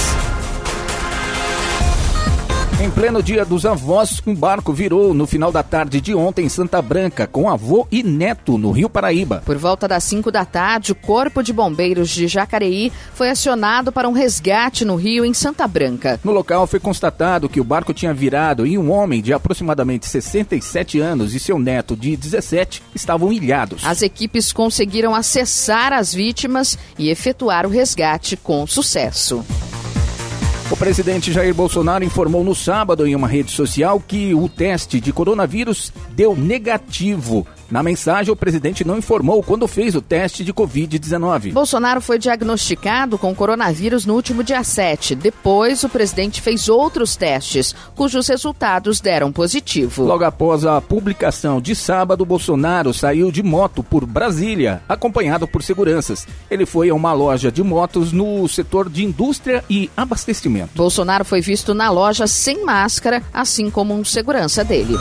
Em 2.82 2.90
pleno 2.90 3.22
dia 3.22 3.46
dos 3.46 3.64
avós, 3.64 4.20
um 4.26 4.34
barco 4.34 4.74
virou 4.74 5.14
no 5.14 5.28
final 5.28 5.52
da 5.52 5.62
tarde 5.62 6.02
de 6.02 6.16
ontem 6.16 6.48
em 6.48 6.50
Santa 6.50 6.82
Branca, 6.82 7.28
com 7.28 7.48
avô 7.48 7.88
e 7.92 8.02
neto 8.02 8.58
no 8.58 8.72
Rio 8.72 8.90
Paraíba. 8.90 9.44
Por 9.46 9.56
volta 9.56 9.88
das 9.88 10.04
5 10.06 10.32
da 10.32 10.46
tarde, 10.46 10.92
o 10.92 10.96
Corpo 10.96 11.44
de 11.44 11.54
Bombeiros 11.54 12.10
de 12.10 12.28
Jacareí 12.28 12.92
foi 13.14 13.30
acionado 13.30 13.92
para 13.92 14.10
um 14.10 14.14
resgate 14.14 14.84
no 14.84 14.96
Rio, 14.96 15.24
em 15.24 15.32
Santa 15.32 15.68
Branca. 15.68 16.20
No 16.24 16.32
local 16.32 16.66
foi 16.66 16.80
constatado 16.80 17.48
que 17.48 17.62
o 17.62 17.64
barco 17.64 17.94
tinha 17.94 18.16
virado 18.16 18.66
e 18.66 18.80
um 18.80 18.90
homem 18.90 19.22
de 19.22 19.32
aproximadamente 19.32 20.08
67 20.08 21.00
anos 21.00 21.36
e 21.36 21.40
seu 21.40 21.60
neto 21.60 21.96
de 21.96 22.18
17 22.18 22.82
estavam 22.96 23.32
ilhados. 23.32 23.86
As 23.86 24.02
equipes 24.02 24.52
conseguiram 24.52 25.14
acessar 25.14 25.94
as 25.94 26.12
vítimas 26.12 26.80
e 26.98 27.12
efetuar 27.12 27.68
o 27.68 27.70
resgate 27.70 28.36
com 28.36 28.66
sucesso. 28.66 29.46
O 30.72 30.78
presidente 30.78 31.34
Jair 31.34 31.54
Bolsonaro 31.54 32.02
informou 32.02 32.46
no 32.46 32.56
sábado 32.56 33.06
em 33.06 33.14
uma 33.14 33.28
rede 33.28 33.52
social 33.52 34.00
que 34.00 34.34
o 34.34 34.48
teste 34.48 35.02
de 35.02 35.12
coronavírus 35.12 35.92
deu 36.12 36.34
negativo. 36.34 37.46
Na 37.72 37.82
mensagem, 37.82 38.34
o 38.34 38.36
presidente 38.36 38.84
não 38.84 38.98
informou 38.98 39.42
quando 39.42 39.66
fez 39.66 39.96
o 39.96 40.02
teste 40.02 40.44
de 40.44 40.54
Covid-19. 40.54 41.54
Bolsonaro 41.54 42.02
foi 42.02 42.20
diagnosticado 42.20 43.18
com 43.18 43.34
coronavírus 43.34 44.06
no 44.06 44.14
último 44.14 44.44
dia 44.44 44.62
7. 44.62 45.16
Depois, 45.16 45.82
o 45.86 45.88
presidente 45.88 46.42
fez 46.42 46.68
outros 46.68 47.16
testes, 47.16 47.74
cujos 47.96 48.28
resultados 48.28 49.00
deram 49.00 49.32
positivo. 49.32 50.04
Logo 50.04 50.26
após 50.26 50.66
a 50.66 50.82
publicação 50.82 51.62
de 51.62 51.74
sábado, 51.74 52.26
Bolsonaro 52.26 52.94
saiu 52.94 53.32
de 53.32 53.42
moto 53.42 53.82
por 53.82 54.06
Brasília, 54.06 54.84
acompanhado 54.90 55.48
por 55.48 55.64
seguranças. 55.64 56.28
Ele 56.50 56.66
foi 56.66 56.90
a 56.90 56.94
uma 56.94 57.14
loja 57.14 57.50
de 57.50 57.64
motos 57.64 58.12
no 58.12 58.50
setor 58.50 58.90
de 58.90 59.06
indústria 59.06 59.64
e 59.70 59.90
abastecimento. 59.96 60.72
Bolsonaro 60.76 61.24
foi 61.24 61.40
visto 61.40 61.74
na 61.74 61.90
loja 61.90 62.28
sem 62.28 62.66
máscara, 62.66 63.24
assim 63.34 63.70
como 63.70 63.94
um 63.94 64.04
segurança 64.04 64.62
dele. 64.62 64.98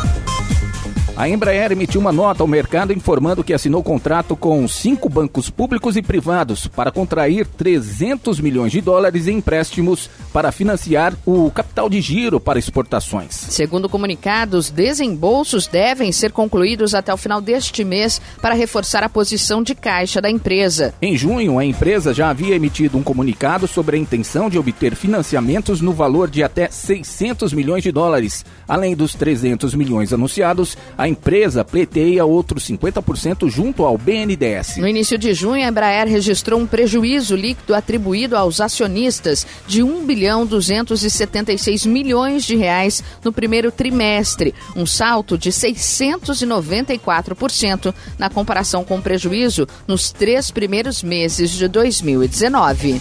A 1.17 1.29
Embraer 1.29 1.73
emitiu 1.73 2.01
uma 2.01 2.13
nota 2.13 2.43
ao 2.43 2.47
mercado 2.47 2.93
informando 2.93 3.45
que 3.45 3.53
assinou 3.53 3.83
contrato 3.83 4.35
com 4.35 4.67
cinco 4.67 5.09
bancos 5.09 5.51
públicos 5.51 5.97
e 5.97 6.03
privados 6.03 6.67
para 6.67 6.91
contrair 6.91 7.47
300 7.47 8.41
milhões 8.41 8.73
de 8.73 8.81
dólares 8.81 9.27
em 9.27 9.37
empréstimos 9.37 10.09
para 10.33 10.53
financiar 10.53 11.15
o 11.27 11.51
capital 11.51 11.91
de 11.91 12.01
giro 12.01 12.39
para 12.39 12.59
exportações. 12.59 13.35
Segundo 13.35 13.87
o 13.87 13.89
comunicado, 13.89 14.57
os 14.57 14.71
desembolsos 14.71 15.67
devem 15.67 16.13
ser 16.13 16.33
concluídos 16.33 16.95
até 16.95 17.13
o 17.13 17.17
final 17.17 17.41
deste 17.41 17.85
mês 17.85 18.21
para 18.41 18.55
reforçar 18.55 19.03
a 19.03 19.09
posição 19.09 19.63
de 19.63 19.75
caixa 19.75 20.21
da 20.21 20.31
empresa. 20.31 20.95
Em 21.03 21.17
junho, 21.17 21.59
a 21.59 21.65
empresa 21.65 22.15
já 22.15 22.31
havia 22.31 22.55
emitido 22.55 22.97
um 22.97 23.03
comunicado 23.03 23.67
sobre 23.67 23.97
a 23.97 23.99
intenção 23.99 24.49
de 24.49 24.59
obter 24.59 24.95
financiamentos 24.95 25.81
no 25.81 25.93
valor 25.93 26.31
de 26.31 26.43
até 26.43 26.71
600 26.71 27.53
milhões 27.53 27.83
de 27.83 27.91
dólares. 27.91 28.45
Além 28.69 28.95
dos 28.95 29.15
300 29.15 29.75
milhões 29.75 30.13
anunciados, 30.13 30.79
a 30.97 31.10
empresa 31.11 31.65
pleiteia 31.65 32.25
outros 32.25 32.69
50% 32.69 33.51
junto 33.51 33.85
ao 33.85 33.99
BNDES. 33.99 34.77
No 34.79 34.89
início 34.89 35.19
de 35.19 35.35
junho, 35.35 35.65
a 35.65 35.69
Embraer 35.69 36.07
registrou 36.09 36.61
um 36.61 36.67
prejuízo 36.67 37.37
líquido 37.37 37.75
atribuído 37.75 38.37
aos 38.37 38.61
acionistas 38.61 39.45
de 39.67 39.83
1 39.83 40.07
bilhão 40.07 40.47
276 40.47 41.87
milhões 41.87 42.45
de 42.45 42.55
reais 42.57 43.03
no 43.23 43.33
primeiro 43.33 43.73
trimestre, 43.73 44.55
um 44.75 44.87
salto 44.87 45.37
de 45.37 45.51
694% 45.51 47.93
na 48.19 48.31
comparação 48.31 48.83
com 48.85 48.97
o 48.99 49.03
prejuízo 49.03 49.67
nos 49.87 50.11
três 50.13 50.51
primeiros 50.51 51.03
meses 51.03 51.51
de 51.51 51.69
2019. 51.69 53.01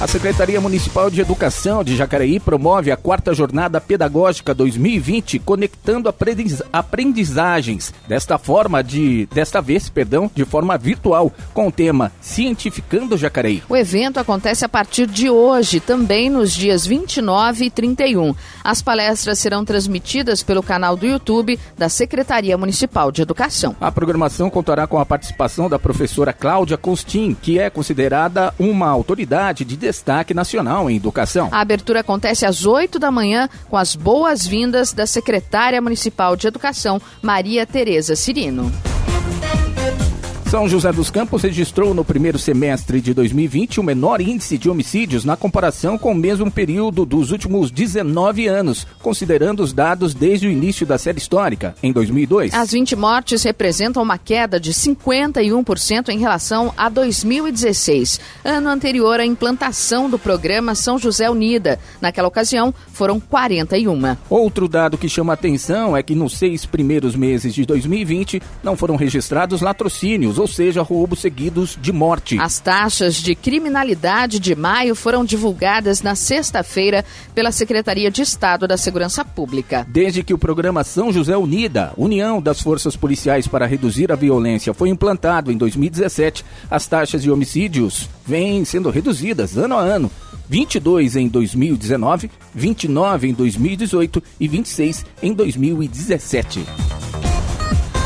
A 0.00 0.08
Secretaria 0.08 0.60
Municipal 0.60 1.08
de 1.08 1.20
Educação 1.20 1.84
de 1.84 1.96
Jacareí 1.96 2.40
promove 2.40 2.90
a 2.90 2.96
quarta 2.96 3.32
jornada 3.32 3.80
pedagógica 3.80 4.52
2020, 4.52 5.38
conectando 5.38 6.12
aprendizagens. 6.72 7.94
Desta 8.06 8.36
forma, 8.36 8.82
de 8.82 9.26
desta 9.32 9.62
vez, 9.62 9.88
perdão, 9.88 10.30
de 10.34 10.44
forma 10.44 10.76
virtual, 10.76 11.32
com 11.54 11.68
o 11.68 11.72
tema 11.72 12.12
Cientificando 12.20 13.16
Jacareí. 13.16 13.62
O 13.68 13.76
evento 13.76 14.18
acontece 14.18 14.64
a 14.64 14.68
partir 14.68 15.06
de 15.06 15.30
hoje, 15.30 15.78
também 15.78 16.28
nos 16.28 16.52
dias 16.52 16.84
29 16.84 17.66
e 17.66 17.70
31. 17.70 18.34
As 18.64 18.82
palestras 18.82 19.38
serão 19.38 19.64
transmitidas 19.64 20.42
pelo 20.42 20.62
canal 20.62 20.96
do 20.96 21.06
YouTube 21.06 21.58
da 21.78 21.88
Secretaria 21.88 22.58
Municipal 22.58 23.12
de 23.12 23.22
Educação. 23.22 23.76
A 23.80 23.92
programação 23.92 24.50
contará 24.50 24.86
com 24.86 24.98
a 24.98 25.06
participação 25.06 25.68
da 25.68 25.78
professora 25.78 26.32
Cláudia 26.32 26.76
Costin, 26.76 27.34
que 27.40 27.58
é 27.58 27.70
considerada 27.70 28.52
uma 28.58 28.88
autoridade 28.88 29.64
de 29.64 29.83
destaque 29.84 30.32
nacional 30.32 30.88
em 30.88 30.96
educação. 30.96 31.48
A 31.52 31.60
abertura 31.60 32.00
acontece 32.00 32.46
às 32.46 32.64
8 32.64 32.98
da 32.98 33.10
manhã 33.10 33.48
com 33.68 33.76
as 33.76 33.94
boas-vindas 33.94 34.94
da 34.94 35.06
secretária 35.06 35.80
municipal 35.80 36.34
de 36.36 36.46
Educação, 36.46 37.00
Maria 37.20 37.66
Tereza 37.66 38.16
Cirino. 38.16 38.72
São 40.54 40.68
José 40.68 40.92
dos 40.92 41.10
Campos 41.10 41.42
registrou 41.42 41.92
no 41.92 42.04
primeiro 42.04 42.38
semestre 42.38 43.00
de 43.00 43.12
2020 43.12 43.80
o 43.80 43.82
menor 43.82 44.20
índice 44.20 44.56
de 44.56 44.70
homicídios 44.70 45.24
na 45.24 45.36
comparação 45.36 45.98
com 45.98 46.12
o 46.12 46.14
mesmo 46.14 46.48
período 46.48 47.04
dos 47.04 47.32
últimos 47.32 47.72
19 47.72 48.46
anos, 48.46 48.86
considerando 49.02 49.64
os 49.64 49.72
dados 49.72 50.14
desde 50.14 50.46
o 50.46 50.50
início 50.52 50.86
da 50.86 50.96
série 50.96 51.18
histórica, 51.18 51.74
em 51.82 51.90
2002. 51.90 52.54
As 52.54 52.70
20 52.70 52.94
mortes 52.94 53.42
representam 53.42 54.00
uma 54.00 54.16
queda 54.16 54.60
de 54.60 54.72
51% 54.72 56.10
em 56.10 56.18
relação 56.20 56.72
a 56.76 56.88
2016, 56.88 58.20
ano 58.44 58.68
anterior 58.68 59.18
à 59.18 59.26
implantação 59.26 60.08
do 60.08 60.20
programa 60.20 60.76
São 60.76 61.00
José 61.00 61.28
Unida. 61.28 61.80
Naquela 62.00 62.28
ocasião, 62.28 62.72
foram 62.92 63.18
41. 63.18 64.16
Outro 64.30 64.68
dado 64.68 64.96
que 64.96 65.08
chama 65.08 65.32
atenção 65.32 65.96
é 65.96 66.02
que 66.04 66.14
nos 66.14 66.38
seis 66.38 66.64
primeiros 66.64 67.16
meses 67.16 67.52
de 67.52 67.66
2020 67.66 68.40
não 68.62 68.76
foram 68.76 68.94
registrados 68.94 69.60
latrocínios 69.60 70.43
ou 70.44 70.48
seja, 70.48 70.82
roubos 70.82 71.20
seguidos 71.20 71.78
de 71.80 71.90
morte. 71.90 72.38
As 72.38 72.60
taxas 72.60 73.14
de 73.14 73.34
criminalidade 73.34 74.38
de 74.38 74.54
maio 74.54 74.94
foram 74.94 75.24
divulgadas 75.24 76.02
na 76.02 76.14
sexta-feira 76.14 77.02
pela 77.34 77.50
Secretaria 77.50 78.10
de 78.10 78.20
Estado 78.20 78.68
da 78.68 78.76
Segurança 78.76 79.24
Pública. 79.24 79.86
Desde 79.88 80.22
que 80.22 80.34
o 80.34 80.38
programa 80.38 80.84
São 80.84 81.10
José 81.10 81.34
Unida, 81.34 81.94
União 81.96 82.42
das 82.42 82.60
Forças 82.60 82.94
Policiais 82.94 83.48
para 83.48 83.64
Reduzir 83.64 84.12
a 84.12 84.16
Violência, 84.16 84.74
foi 84.74 84.90
implantado 84.90 85.50
em 85.50 85.56
2017, 85.56 86.44
as 86.70 86.86
taxas 86.86 87.22
de 87.22 87.30
homicídios 87.30 88.06
vêm 88.26 88.66
sendo 88.66 88.90
reduzidas 88.90 89.56
ano 89.56 89.78
a 89.78 89.80
ano. 89.80 90.10
22 90.46 91.16
em 91.16 91.26
2019, 91.26 92.30
29 92.54 93.28
em 93.28 93.32
2018 93.32 94.22
e 94.38 94.46
26 94.46 95.06
em 95.22 95.32
2017. 95.32 97.13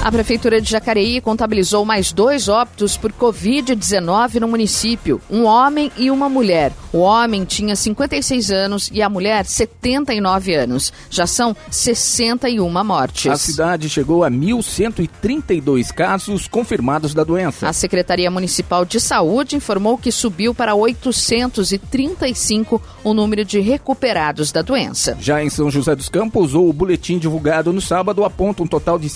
A 0.00 0.12
Prefeitura 0.12 0.60
de 0.60 0.70
Jacareí 0.70 1.20
contabilizou 1.20 1.84
mais 1.84 2.12
dois 2.12 2.48
óbitos 2.48 2.96
por 2.96 3.12
Covid-19 3.12 4.38
no 4.40 4.46
município, 4.46 5.20
um 5.28 5.44
homem 5.44 5.90
e 5.96 6.08
uma 6.08 6.28
mulher. 6.28 6.72
O 6.92 6.98
homem 6.98 7.44
tinha 7.44 7.74
56 7.76 8.50
anos 8.50 8.90
e 8.92 9.00
a 9.02 9.08
mulher 9.08 9.44
79 9.44 10.54
anos. 10.54 10.92
Já 11.10 11.26
são 11.26 11.56
61 11.70 12.84
mortes. 12.84 13.28
A 13.30 13.36
cidade 13.36 13.88
chegou 13.88 14.22
a 14.24 14.30
1.132 14.30 15.92
casos 15.92 16.46
confirmados 16.46 17.12
da 17.12 17.24
doença. 17.24 17.68
A 17.68 17.72
Secretaria 17.72 18.30
Municipal 18.30 18.84
de 18.84 19.00
Saúde 19.00 19.56
informou 19.56 19.98
que 19.98 20.12
subiu 20.12 20.54
para 20.54 20.76
835 20.76 22.80
o 23.02 23.12
número 23.12 23.44
de 23.44 23.58
recuperados 23.60 24.52
da 24.52 24.62
doença. 24.62 25.18
Já 25.20 25.42
em 25.42 25.50
São 25.50 25.68
José 25.70 25.94
dos 25.94 26.08
Campos, 26.08 26.54
o 26.54 26.72
boletim 26.72 27.18
divulgado 27.18 27.70
no 27.72 27.80
sábado 27.80 28.24
aponta 28.24 28.62
um 28.62 28.66
total 28.66 28.98
de 28.98 29.08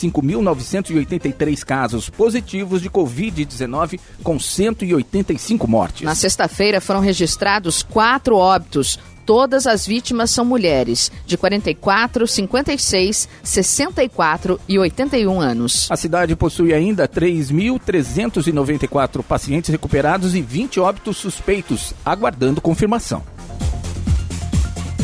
5.983 0.72 1.64
casos 1.64 2.08
positivos 2.08 2.80
de 2.80 2.88
Covid-19, 2.88 4.00
com 4.22 4.38
185 4.38 5.68
mortes. 5.68 6.02
Na 6.02 6.14
sexta-feira 6.14 6.80
foram 6.80 7.00
registrados 7.00 7.82
quatro 7.82 8.36
óbitos. 8.36 8.98
Todas 9.24 9.68
as 9.68 9.86
vítimas 9.86 10.32
são 10.32 10.44
mulheres, 10.44 11.12
de 11.24 11.36
44, 11.36 12.26
56, 12.26 13.28
64 13.42 14.60
e 14.68 14.80
81 14.80 15.40
anos. 15.40 15.88
A 15.90 15.96
cidade 15.96 16.34
possui 16.34 16.74
ainda 16.74 17.06
3.394 17.06 19.22
pacientes 19.22 19.70
recuperados 19.70 20.34
e 20.34 20.42
20 20.42 20.80
óbitos 20.80 21.18
suspeitos, 21.18 21.94
aguardando 22.04 22.60
confirmação. 22.60 23.22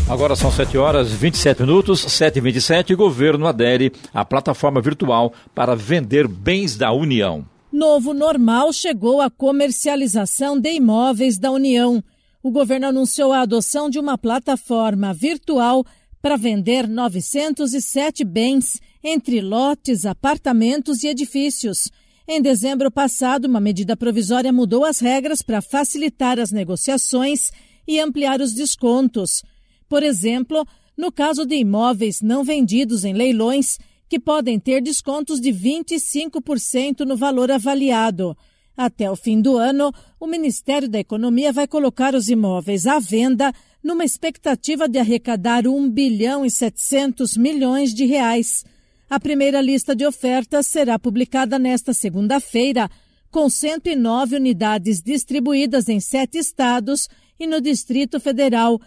Agora 0.09 0.35
são 0.35 0.51
7 0.51 0.79
horas 0.79 1.13
27 1.13 1.63
minutos, 1.63 2.01
7 2.01 2.39
e 2.39 2.41
27 2.41 2.95
O 2.95 2.97
governo 2.97 3.47
adere 3.47 3.93
à 4.13 4.25
plataforma 4.25 4.81
virtual 4.81 5.33
para 5.55 5.75
vender 5.75 6.27
bens 6.27 6.77
da 6.77 6.93
União. 6.93 7.45
Novo 7.71 8.15
normal 8.15 8.73
chegou 8.73 9.21
à 9.21 9.29
comercialização 9.31 10.59
de 10.59 10.73
imóveis 10.73 11.39
da 11.39 11.51
União 11.51 12.03
o 12.43 12.51
governo 12.51 12.87
anunciou 12.87 13.33
a 13.33 13.43
adoção 13.43 13.91
de 13.91 13.99
uma 13.99 14.17
plataforma 14.17 15.13
virtual 15.13 15.85
para 16.23 16.37
vender 16.37 16.89
907 16.89 18.25
bens, 18.25 18.81
entre 19.03 19.41
lotes, 19.41 20.07
apartamentos 20.07 21.03
e 21.03 21.09
edifícios. 21.09 21.91
Em 22.27 22.41
dezembro 22.41 22.91
passado, 22.91 23.47
uma 23.47 23.61
medida 23.61 23.97
provisória 23.97 24.53
mudou 24.53 24.85
as 24.85 25.01
regras 25.01 25.43
para 25.43 25.61
facilitar 25.61 26.39
as 26.39 26.53
negociações 26.53 27.51
e 27.87 27.99
ampliar 27.99 28.41
os 28.41 28.55
descontos. 28.55 29.43
Por 29.89 30.03
exemplo, 30.03 30.67
no 30.97 31.11
caso 31.11 31.47
de 31.47 31.57
imóveis 31.57 32.21
não 32.21 32.45
vendidos 32.45 33.05
em 33.05 33.13
leilões, 33.13 33.79
que 34.09 34.19
podem 34.19 34.59
ter 34.59 34.83
descontos 34.83 35.41
de 35.41 35.51
25% 35.51 37.01
no 37.01 37.17
valor 37.17 37.51
avaliado. 37.51 38.37
Até 38.77 39.11
o 39.11 39.17
fim 39.17 39.41
do 39.41 39.57
ano, 39.57 39.93
o 40.21 40.27
Ministério 40.27 40.89
da 40.89 40.99
Economia 40.99 41.53
vai 41.53 41.67
colocar 41.67 42.15
os 42.15 42.29
imóveis 42.29 42.87
à 42.87 42.99
venda 42.99 43.53
numa 43.83 44.05
expectativa 44.05 44.89
de 44.89 44.99
arrecadar 44.99 45.67
1 45.67 45.91
bilhão 45.91 46.45
e 46.45 46.51
700 46.51 47.37
milhões 47.37 47.93
de 47.93 48.07
reais. 48.07 48.65
A 49.11 49.19
primeira 49.19 49.61
lista 49.61 49.97
de 49.97 50.07
ofertas 50.07 50.67
será 50.67 50.99
publicada 50.99 51.59
nesta 51.59 51.93
segunda-feira, 51.93 52.91
com 53.31 53.49
109 53.49 54.37
unidades 54.37 55.03
distribuídas 55.03 55.89
em 55.89 56.01
sete 56.01 56.39
estados 56.39 57.09
e 57.39 57.47
no 57.47 57.61
Distrito 57.61 58.21
Federal. 58.21 58.81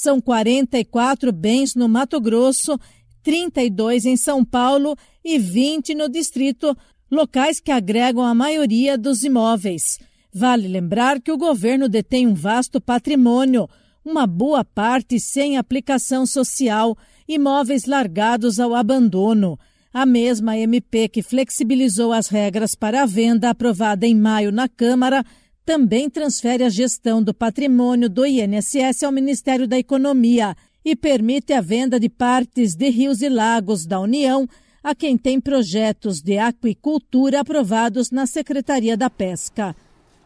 São 0.00 0.20
44 0.20 1.32
bens 1.32 1.74
no 1.74 1.88
Mato 1.88 2.20
Grosso, 2.20 2.78
32 3.20 4.06
em 4.06 4.16
São 4.16 4.44
Paulo 4.44 4.96
e 5.24 5.40
20 5.40 5.92
no 5.92 6.08
Distrito 6.08 6.72
locais 7.10 7.58
que 7.58 7.72
agregam 7.72 8.22
a 8.22 8.32
maioria 8.32 8.96
dos 8.96 9.24
imóveis. 9.24 9.98
Vale 10.32 10.68
lembrar 10.68 11.20
que 11.20 11.32
o 11.32 11.36
governo 11.36 11.88
detém 11.88 12.28
um 12.28 12.34
vasto 12.34 12.80
patrimônio, 12.80 13.68
uma 14.04 14.24
boa 14.24 14.64
parte 14.64 15.18
sem 15.18 15.56
aplicação 15.56 16.24
social, 16.24 16.96
imóveis 17.26 17.84
largados 17.84 18.60
ao 18.60 18.76
abandono. 18.76 19.58
A 19.92 20.06
mesma 20.06 20.56
MP 20.56 21.08
que 21.08 21.22
flexibilizou 21.22 22.12
as 22.12 22.28
regras 22.28 22.76
para 22.76 23.02
a 23.02 23.06
venda 23.06 23.50
aprovada 23.50 24.06
em 24.06 24.14
maio 24.14 24.52
na 24.52 24.68
Câmara 24.68 25.24
também 25.68 26.08
transfere 26.08 26.64
a 26.64 26.70
gestão 26.70 27.22
do 27.22 27.34
patrimônio 27.34 28.08
do 28.08 28.24
INSS 28.24 29.02
ao 29.02 29.12
Ministério 29.12 29.68
da 29.68 29.78
Economia 29.78 30.56
e 30.82 30.96
permite 30.96 31.52
a 31.52 31.60
venda 31.60 32.00
de 32.00 32.08
partes 32.08 32.74
de 32.74 32.88
rios 32.88 33.20
e 33.20 33.28
lagos 33.28 33.84
da 33.84 34.00
União 34.00 34.48
a 34.82 34.94
quem 34.94 35.18
tem 35.18 35.38
projetos 35.38 36.22
de 36.22 36.38
aquicultura 36.38 37.40
aprovados 37.40 38.10
na 38.10 38.24
Secretaria 38.24 38.96
da 38.96 39.10
Pesca. 39.10 39.76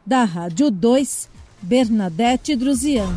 Da 0.07 0.23
Rádio 0.23 0.71
2, 0.71 1.29
Bernadette 1.61 2.55
Druzian. 2.55 3.13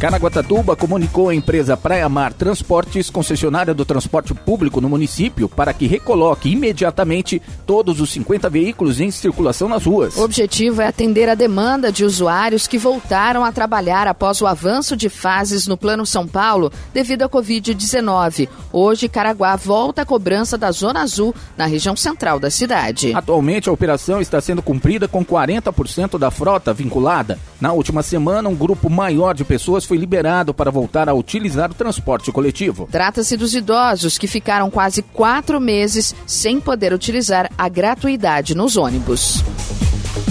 Caraguatatuba 0.00 0.74
comunicou 0.74 1.28
à 1.28 1.34
empresa 1.34 1.76
Praia 1.76 2.08
Mar 2.08 2.32
Transportes, 2.32 3.10
concessionária 3.10 3.74
do 3.74 3.84
transporte 3.84 4.32
público 4.32 4.80
no 4.80 4.88
município, 4.88 5.46
para 5.46 5.74
que 5.74 5.86
recoloque 5.86 6.48
imediatamente 6.48 7.40
todos 7.66 8.00
os 8.00 8.08
50 8.08 8.48
veículos 8.48 8.98
em 8.98 9.10
circulação 9.10 9.68
nas 9.68 9.84
ruas. 9.84 10.16
O 10.16 10.24
objetivo 10.24 10.80
é 10.80 10.86
atender 10.86 11.28
a 11.28 11.34
demanda 11.34 11.92
de 11.92 12.02
usuários 12.02 12.66
que 12.66 12.78
voltaram 12.78 13.44
a 13.44 13.52
trabalhar 13.52 14.06
após 14.06 14.40
o 14.40 14.46
avanço 14.46 14.96
de 14.96 15.10
fases 15.10 15.66
no 15.66 15.76
Plano 15.76 16.06
São 16.06 16.26
Paulo 16.26 16.72
devido 16.94 17.24
à 17.24 17.28
Covid-19. 17.28 18.48
Hoje, 18.72 19.06
Caraguá 19.06 19.54
volta 19.54 20.00
à 20.00 20.06
cobrança 20.06 20.56
da 20.56 20.72
Zona 20.72 21.02
Azul, 21.02 21.34
na 21.58 21.66
região 21.66 21.94
central 21.94 22.40
da 22.40 22.50
cidade. 22.50 23.12
Atualmente, 23.14 23.68
a 23.68 23.72
operação 23.72 24.18
está 24.18 24.40
sendo 24.40 24.62
cumprida 24.62 25.06
com 25.06 25.22
40% 25.22 26.18
da 26.18 26.30
frota 26.30 26.72
vinculada. 26.72 27.38
Na 27.60 27.74
última 27.74 28.02
semana, 28.02 28.48
um 28.48 28.54
grupo 28.54 28.88
maior 28.88 29.34
de 29.34 29.44
pessoas 29.44 29.89
foi 29.90 29.98
liberado 29.98 30.54
para 30.54 30.70
voltar 30.70 31.08
a 31.08 31.14
utilizar 31.14 31.68
o 31.68 31.74
transporte 31.74 32.30
coletivo. 32.30 32.88
Trata-se 32.92 33.36
dos 33.36 33.56
idosos 33.56 34.18
que 34.18 34.28
ficaram 34.28 34.70
quase 34.70 35.02
quatro 35.02 35.60
meses 35.60 36.14
sem 36.24 36.60
poder 36.60 36.92
utilizar 36.92 37.50
a 37.58 37.68
gratuidade 37.68 38.54
nos 38.54 38.76
ônibus. 38.76 39.42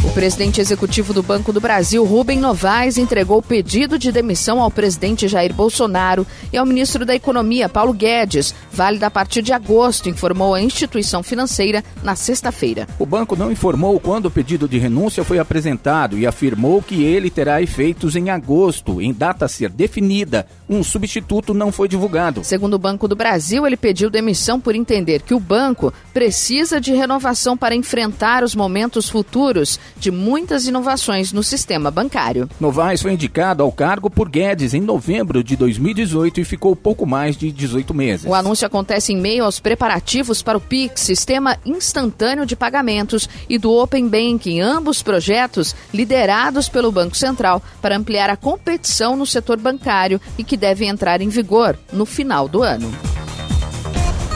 O 0.01 0.12
presidente 0.12 0.62
executivo 0.62 1.13
do 1.13 1.21
Banco 1.21 1.51
do 1.51 1.59
Brasil, 1.59 2.05
Rubem 2.05 2.39
Novaes, 2.39 2.97
entregou 2.97 3.39
o 3.39 3.43
pedido 3.43 3.99
de 3.99 4.13
demissão 4.13 4.62
ao 4.62 4.71
presidente 4.71 5.27
Jair 5.27 5.53
Bolsonaro 5.53 6.25
e 6.53 6.57
ao 6.57 6.65
ministro 6.65 7.05
da 7.05 7.13
Economia, 7.13 7.67
Paulo 7.67 7.91
Guedes, 7.91 8.55
válida 8.71 9.07
a 9.07 9.12
partir 9.12 9.41
de 9.41 9.51
agosto, 9.51 10.07
informou 10.07 10.53
a 10.53 10.62
instituição 10.62 11.21
financeira 11.21 11.83
na 12.01 12.15
sexta-feira. 12.15 12.88
O 12.97 13.05
banco 13.05 13.35
não 13.35 13.51
informou 13.51 13.99
quando 13.99 14.27
o 14.27 14.31
pedido 14.31 14.69
de 14.69 14.77
renúncia 14.77 15.23
foi 15.25 15.38
apresentado 15.38 16.17
e 16.17 16.25
afirmou 16.25 16.81
que 16.81 17.03
ele 17.03 17.29
terá 17.29 17.62
efeitos 17.62 18.15
em 18.15 18.29
agosto, 18.29 19.01
em 19.01 19.13
data 19.13 19.45
a 19.45 19.49
ser 19.49 19.69
definida. 19.69 20.47
Um 20.69 20.81
substituto 20.81 21.53
não 21.53 21.73
foi 21.73 21.89
divulgado. 21.89 22.43
Segundo 22.43 22.75
o 22.75 22.79
Banco 22.79 23.05
do 23.05 23.17
Brasil, 23.17 23.67
ele 23.67 23.75
pediu 23.75 24.09
demissão 24.09 24.62
por 24.62 24.75
entender 24.75 25.23
que 25.23 25.33
o 25.33 25.39
banco 25.39 25.93
precisa 26.13 26.79
de 26.79 26.93
renovação 26.93 27.57
para 27.57 27.75
enfrentar 27.75 28.43
os 28.45 28.55
momentos 28.55 29.09
futuros 29.09 29.77
de 29.99 30.12
muitas 30.12 30.65
inovações 30.65 31.31
no 31.31 31.43
sistema 31.43 31.91
bancário. 31.91 32.49
Novaes 32.59 33.01
foi 33.01 33.13
indicado 33.13 33.62
ao 33.62 33.71
cargo 33.71 34.09
por 34.09 34.29
Guedes 34.29 34.73
em 34.73 34.81
novembro 34.81 35.43
de 35.43 35.55
2018 35.55 36.41
e 36.41 36.45
ficou 36.45 36.75
pouco 36.75 37.05
mais 37.05 37.35
de 37.35 37.51
18 37.51 37.93
meses. 37.93 38.25
O 38.25 38.33
anúncio 38.33 38.65
acontece 38.65 39.13
em 39.13 39.17
meio 39.17 39.43
aos 39.43 39.59
preparativos 39.59 40.41
para 40.41 40.57
o 40.57 40.62
PIX, 40.62 41.01
Sistema 41.01 41.57
Instantâneo 41.65 42.45
de 42.45 42.55
Pagamentos, 42.55 43.29
e 43.49 43.57
do 43.57 43.71
Open 43.71 44.07
Banking, 44.07 44.59
ambos 44.62 45.01
projetos 45.01 45.75
liderados 45.93 46.69
pelo 46.69 46.91
Banco 46.91 47.17
Central 47.17 47.62
para 47.81 47.97
ampliar 47.97 48.29
a 48.29 48.38
competição 48.38 49.15
no 49.15 49.25
setor 49.25 49.57
bancário 49.57 50.21
e 50.38 50.43
que 50.43 50.57
devem 50.57 50.89
entrar 50.89 51.21
em 51.21 51.29
vigor 51.29 51.77
no 51.91 52.05
final 52.05 52.47
do 52.47 52.63
ano. 52.63 52.91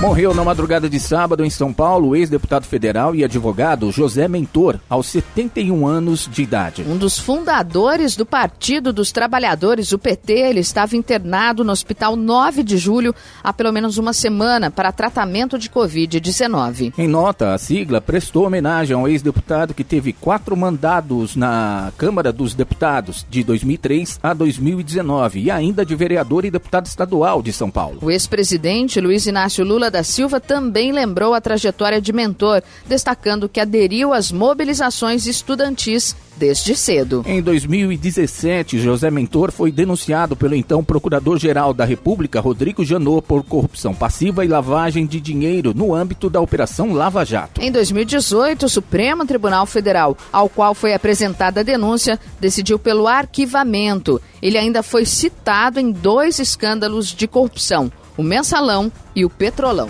Morreu 0.04 0.34
na 0.34 0.44
madrugada 0.44 0.90
de 0.90 1.00
sábado 1.00 1.46
em 1.46 1.50
São 1.50 1.72
Paulo 1.72 2.10
o 2.10 2.16
ex-deputado 2.16 2.66
federal 2.66 3.16
e 3.16 3.24
advogado 3.24 3.90
José 3.90 4.28
Mentor, 4.28 4.78
aos 4.90 5.08
71 5.08 5.88
anos 5.88 6.30
de 6.30 6.44
idade. 6.44 6.84
Um 6.86 6.98
dos 6.98 7.18
fundadores 7.18 8.18
do 8.18 8.26
Partido 8.26 8.92
dos 8.92 9.14
Trabalhadores, 9.14 9.94
o 9.94 9.98
PT, 9.98 10.34
ele 10.34 10.60
estava 10.60 10.98
internado 10.98 11.64
no 11.64 11.72
Hospital 11.72 12.18
9 12.18 12.64
de 12.64 12.78
Julho 12.78 13.16
há 13.42 13.54
pelo 13.54 13.72
menos 13.72 13.98
uma 13.98 14.12
semana 14.12 14.70
para 14.70 14.92
tratamento 14.92 15.58
de 15.58 15.70
Covid-19. 15.70 16.94
Em 16.98 17.08
nota, 17.08 17.54
a 17.54 17.58
sigla 17.58 18.02
prestou 18.02 18.46
homenagem 18.46 18.98
ao 18.98 19.08
ex-deputado 19.08 19.74
que 19.74 19.86
teve 19.86 20.12
quatro 20.12 20.58
mandados 20.58 21.38
na 21.38 21.94
Câmara 21.98 22.34
dos 22.34 22.54
Deputados 22.54 23.26
de 23.30 23.42
2003 23.42 24.20
a 24.22 24.34
2019 24.34 25.44
e 25.44 25.50
ainda 25.50 25.86
de 25.86 25.96
vereador 25.96 26.44
e 26.44 26.52
deputado 26.52 26.88
estadual 26.88 27.42
de 27.42 27.54
São 27.54 27.72
Paulo. 27.72 28.00
O 28.02 28.12
ex-presidente 28.12 29.00
Luiz 29.00 29.26
Inácio 29.28 29.64
Lula 29.64 29.93
da 29.94 30.04
Silva 30.04 30.40
também 30.40 30.92
lembrou 30.92 31.36
a 31.36 31.40
trajetória 31.40 32.02
de 32.02 32.12
mentor, 32.12 32.64
destacando 32.88 33.48
que 33.48 33.60
aderiu 33.60 34.12
às 34.12 34.32
mobilizações 34.32 35.28
estudantis 35.28 36.16
desde 36.36 36.76
cedo. 36.76 37.24
Em 37.28 37.40
2017, 37.44 38.80
José 38.80 39.12
Mentor 39.12 39.52
foi 39.52 39.72
denunciado 39.72 40.36
pelo 40.36 40.56
então 40.56 40.84
Procurador-Geral 40.84 41.76
da 41.76 41.86
República, 41.86 42.42
Rodrigo 42.42 42.84
Janot, 42.84 43.22
por 43.28 43.44
corrupção 43.44 43.94
passiva 43.94 44.44
e 44.44 44.48
lavagem 44.48 45.06
de 45.06 45.22
dinheiro 45.22 45.76
no 45.76 45.94
âmbito 45.94 46.28
da 46.28 46.42
Operação 46.42 46.92
Lava 46.92 47.24
Jato. 47.24 47.62
Em 47.62 47.72
2018, 47.72 48.66
o 48.66 48.70
Supremo 48.70 49.28
Tribunal 49.28 49.68
Federal, 49.68 50.18
ao 50.32 50.50
qual 50.50 50.74
foi 50.74 50.96
apresentada 50.96 51.60
a 51.60 51.64
denúncia, 51.64 52.20
decidiu 52.42 52.80
pelo 52.80 53.08
arquivamento. 53.08 54.20
Ele 54.42 54.58
ainda 54.58 54.82
foi 54.82 55.06
citado 55.06 55.80
em 55.80 55.92
dois 55.92 56.40
escândalos 56.40 57.14
de 57.14 57.28
corrupção 57.28 57.92
o 58.18 58.24
mensalão 58.24 58.92
e 59.16 59.26
o 59.26 59.30
petrolão. 59.30 59.90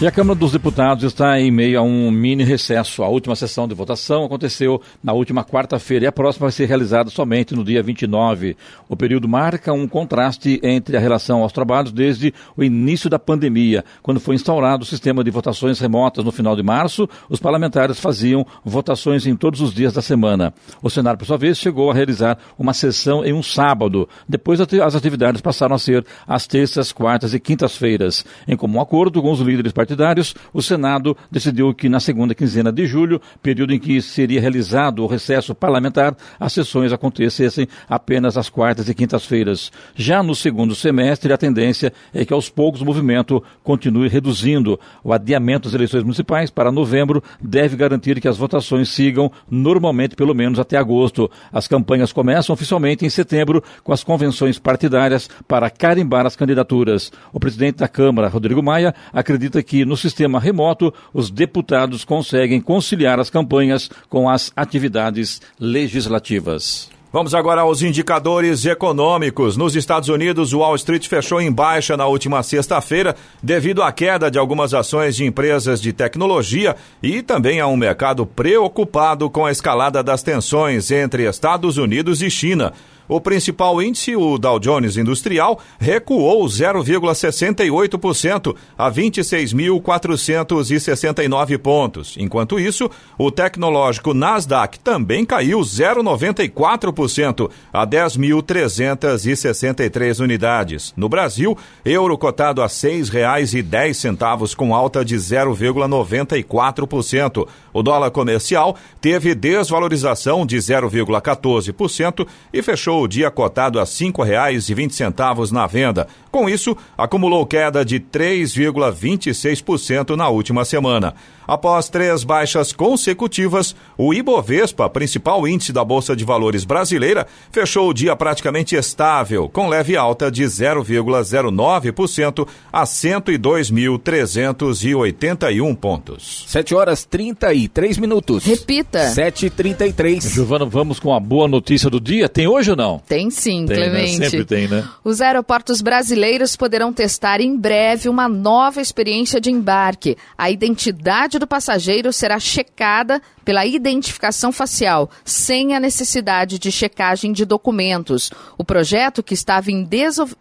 E 0.00 0.06
a 0.06 0.12
Câmara 0.12 0.38
dos 0.38 0.52
Deputados 0.52 1.02
está 1.02 1.40
em 1.40 1.50
meio 1.50 1.76
a 1.76 1.82
um 1.82 2.08
mini 2.08 2.44
recesso. 2.44 3.02
A 3.02 3.08
última 3.08 3.34
sessão 3.34 3.66
de 3.66 3.74
votação 3.74 4.24
aconteceu 4.24 4.80
na 5.02 5.12
última 5.12 5.42
quarta-feira 5.42 6.04
e 6.04 6.06
a 6.06 6.12
próxima 6.12 6.44
vai 6.44 6.52
ser 6.52 6.66
realizada 6.66 7.10
somente 7.10 7.52
no 7.52 7.64
dia 7.64 7.82
29. 7.82 8.56
O 8.88 8.96
período 8.96 9.28
marca 9.28 9.72
um 9.72 9.88
contraste 9.88 10.60
entre 10.62 10.96
a 10.96 11.00
relação 11.00 11.42
aos 11.42 11.50
trabalhos 11.50 11.90
desde 11.90 12.32
o 12.56 12.62
início 12.62 13.10
da 13.10 13.18
pandemia. 13.18 13.84
Quando 14.00 14.20
foi 14.20 14.36
instaurado 14.36 14.84
o 14.84 14.86
sistema 14.86 15.24
de 15.24 15.32
votações 15.32 15.80
remotas 15.80 16.24
no 16.24 16.30
final 16.30 16.54
de 16.54 16.62
março, 16.62 17.08
os 17.28 17.40
parlamentares 17.40 17.98
faziam 17.98 18.46
votações 18.64 19.26
em 19.26 19.34
todos 19.34 19.60
os 19.60 19.74
dias 19.74 19.92
da 19.92 20.00
semana. 20.00 20.54
O 20.80 20.88
Senado, 20.88 21.18
por 21.18 21.24
sua 21.24 21.36
vez, 21.36 21.58
chegou 21.58 21.90
a 21.90 21.94
realizar 21.94 22.38
uma 22.56 22.72
sessão 22.72 23.24
em 23.24 23.32
um 23.32 23.42
sábado. 23.42 24.08
Depois, 24.28 24.60
as 24.60 24.94
atividades 24.94 25.40
passaram 25.40 25.74
a 25.74 25.78
ser 25.78 26.06
às 26.24 26.46
terças, 26.46 26.92
quartas 26.92 27.34
e 27.34 27.40
quintas-feiras. 27.40 28.24
Em 28.46 28.56
comum 28.56 28.80
acordo 28.80 29.20
com 29.20 29.32
os 29.32 29.40
líderes 29.40 29.72
partidários, 29.72 29.87
partidários, 29.88 30.34
o 30.52 30.60
Senado 30.60 31.16
decidiu 31.30 31.72
que 31.72 31.88
na 31.88 31.98
segunda 31.98 32.34
quinzena 32.34 32.70
de 32.70 32.86
julho, 32.86 33.20
período 33.42 33.72
em 33.72 33.78
que 33.78 34.02
seria 34.02 34.38
realizado 34.40 35.02
o 35.02 35.06
recesso 35.06 35.54
parlamentar, 35.54 36.14
as 36.38 36.52
sessões 36.52 36.92
acontecessem 36.92 37.66
apenas 37.88 38.36
às 38.36 38.50
quartas 38.50 38.88
e 38.88 38.94
quintas-feiras. 38.94 39.72
Já 39.94 40.22
no 40.22 40.34
segundo 40.34 40.74
semestre, 40.74 41.32
a 41.32 41.38
tendência 41.38 41.90
é 42.12 42.24
que 42.24 42.34
aos 42.34 42.50
poucos 42.50 42.82
o 42.82 42.84
movimento 42.84 43.42
continue 43.62 44.08
reduzindo. 44.08 44.78
O 45.02 45.12
adiamento 45.12 45.68
das 45.68 45.74
eleições 45.74 46.02
municipais 46.02 46.50
para 46.50 46.70
novembro 46.70 47.22
deve 47.40 47.74
garantir 47.74 48.20
que 48.20 48.28
as 48.28 48.36
votações 48.36 48.90
sigam 48.90 49.32
normalmente 49.50 50.14
pelo 50.14 50.34
menos 50.34 50.58
até 50.58 50.76
agosto. 50.76 51.30
As 51.50 51.66
campanhas 51.66 52.12
começam 52.12 52.52
oficialmente 52.52 53.06
em 53.06 53.10
setembro 53.10 53.62
com 53.82 53.92
as 53.92 54.04
convenções 54.04 54.58
partidárias 54.58 55.30
para 55.46 55.70
carimbar 55.70 56.26
as 56.26 56.36
candidaturas. 56.36 57.10
O 57.32 57.40
presidente 57.40 57.76
da 57.76 57.88
Câmara, 57.88 58.28
Rodrigo 58.28 58.62
Maia, 58.62 58.94
acredita 59.12 59.62
que 59.62 59.77
que 59.78 59.84
no 59.84 59.96
sistema 59.96 60.40
remoto 60.40 60.92
os 61.14 61.30
deputados 61.30 62.04
conseguem 62.04 62.60
conciliar 62.60 63.20
as 63.20 63.30
campanhas 63.30 63.88
com 64.08 64.28
as 64.28 64.50
atividades 64.56 65.40
legislativas. 65.60 66.90
Vamos 67.12 67.32
agora 67.32 67.60
aos 67.60 67.80
indicadores 67.80 68.66
econômicos. 68.66 69.56
Nos 69.56 69.76
Estados 69.76 70.08
Unidos, 70.08 70.52
o 70.52 70.58
Wall 70.58 70.74
Street 70.74 71.06
fechou 71.06 71.40
em 71.40 71.50
baixa 71.50 71.96
na 71.96 72.06
última 72.06 72.42
sexta-feira 72.42 73.14
devido 73.40 73.82
à 73.82 73.92
queda 73.92 74.30
de 74.30 74.38
algumas 74.38 74.74
ações 74.74 75.14
de 75.14 75.24
empresas 75.24 75.80
de 75.80 75.92
tecnologia 75.92 76.74
e 77.00 77.22
também 77.22 77.60
a 77.60 77.68
um 77.68 77.76
mercado 77.76 78.26
preocupado 78.26 79.30
com 79.30 79.46
a 79.46 79.52
escalada 79.52 80.02
das 80.02 80.24
tensões 80.24 80.90
entre 80.90 81.28
Estados 81.28 81.78
Unidos 81.78 82.20
e 82.20 82.28
China. 82.28 82.72
O 83.08 83.20
principal 83.20 83.80
índice, 83.80 84.14
o 84.14 84.36
Dow 84.36 84.58
Jones 84.58 84.98
Industrial, 84.98 85.58
recuou 85.78 86.44
0,68% 86.44 88.54
a 88.76 88.90
26.469 88.90 91.56
pontos. 91.58 92.16
Enquanto 92.18 92.60
isso, 92.60 92.90
o 93.16 93.30
tecnológico 93.30 94.12
Nasdaq 94.12 94.78
também 94.80 95.24
caiu 95.24 95.60
0,94% 95.60 97.48
a 97.72 97.86
10.363 97.86 100.20
unidades. 100.20 100.92
No 100.96 101.08
Brasil, 101.08 101.56
euro 101.84 102.18
cotado 102.18 102.60
a 102.60 102.66
R$ 102.66 102.72
6,10 102.72 104.54
com 104.54 104.74
alta 104.74 105.04
de 105.04 105.14
0,94%. 105.16 107.48
O 107.72 107.82
dólar 107.82 108.10
comercial 108.10 108.76
teve 109.00 109.34
desvalorização 109.34 110.44
de 110.44 110.58
0,14% 110.58 112.26
e 112.52 112.60
fechou 112.62 112.97
fechou 112.98 113.02
o 113.02 113.08
dia 113.08 113.30
cotado 113.30 113.78
a 113.78 113.82
R$ 113.82 113.88
5,20 113.88 115.52
na 115.52 115.66
venda. 115.66 116.08
Com 116.30 116.48
isso, 116.48 116.74
acumulou 116.96 117.44
queda 117.46 117.84
de 117.84 118.00
3,26% 118.00 120.16
na 120.16 120.28
última 120.28 120.64
semana. 120.64 121.14
Após 121.48 121.88
três 121.88 122.22
baixas 122.24 122.74
consecutivas, 122.74 123.74
o 123.96 124.12
Ibovespa, 124.12 124.90
principal 124.90 125.48
índice 125.48 125.72
da 125.72 125.82
Bolsa 125.82 126.14
de 126.14 126.22
Valores 126.22 126.62
brasileira, 126.62 127.26
fechou 127.50 127.88
o 127.88 127.94
dia 127.94 128.14
praticamente 128.14 128.76
estável, 128.76 129.48
com 129.48 129.66
leve 129.66 129.96
alta 129.96 130.30
de 130.30 130.44
0,09% 130.44 132.46
a 132.70 132.84
102.381 132.84 135.74
pontos. 135.74 136.44
7 136.48 136.74
horas 136.74 137.06
33 137.06 137.96
minutos. 137.96 138.44
Repita. 138.44 139.06
7h33. 139.06 140.34
Giovana, 140.34 140.66
vamos 140.66 141.00
com 141.00 141.14
a 141.14 141.20
boa 141.20 141.48
notícia 141.48 141.88
do 141.88 141.98
dia. 141.98 142.28
Tem 142.28 142.46
hoje 142.46 142.72
ou 142.72 142.76
não? 142.76 142.98
Tem 142.98 143.30
sim, 143.30 143.64
Tem, 143.64 143.78
né? 143.78 143.88
Clemente. 143.88 144.16
Sempre 144.16 144.44
tem, 144.44 144.68
né? 144.68 144.86
Os 145.02 145.22
aeroportos 145.22 145.80
brasileiros 145.80 146.56
poderão 146.56 146.92
testar 146.92 147.40
em 147.40 147.56
breve 147.56 148.10
uma 148.10 148.28
nova 148.28 148.82
experiência 148.82 149.40
de 149.40 149.50
embarque. 149.50 150.14
A 150.36 150.50
identidade 150.50 151.37
do 151.38 151.46
passageiro 151.46 152.12
será 152.12 152.38
checada 152.38 153.20
pela 153.44 153.64
identificação 153.64 154.52
facial, 154.52 155.10
sem 155.24 155.74
a 155.74 155.80
necessidade 155.80 156.58
de 156.58 156.70
checagem 156.70 157.32
de 157.32 157.44
documentos. 157.44 158.30
O 158.58 158.64
projeto, 158.64 159.22
que 159.22 159.32
estava 159.32 159.70
em, 159.70 159.88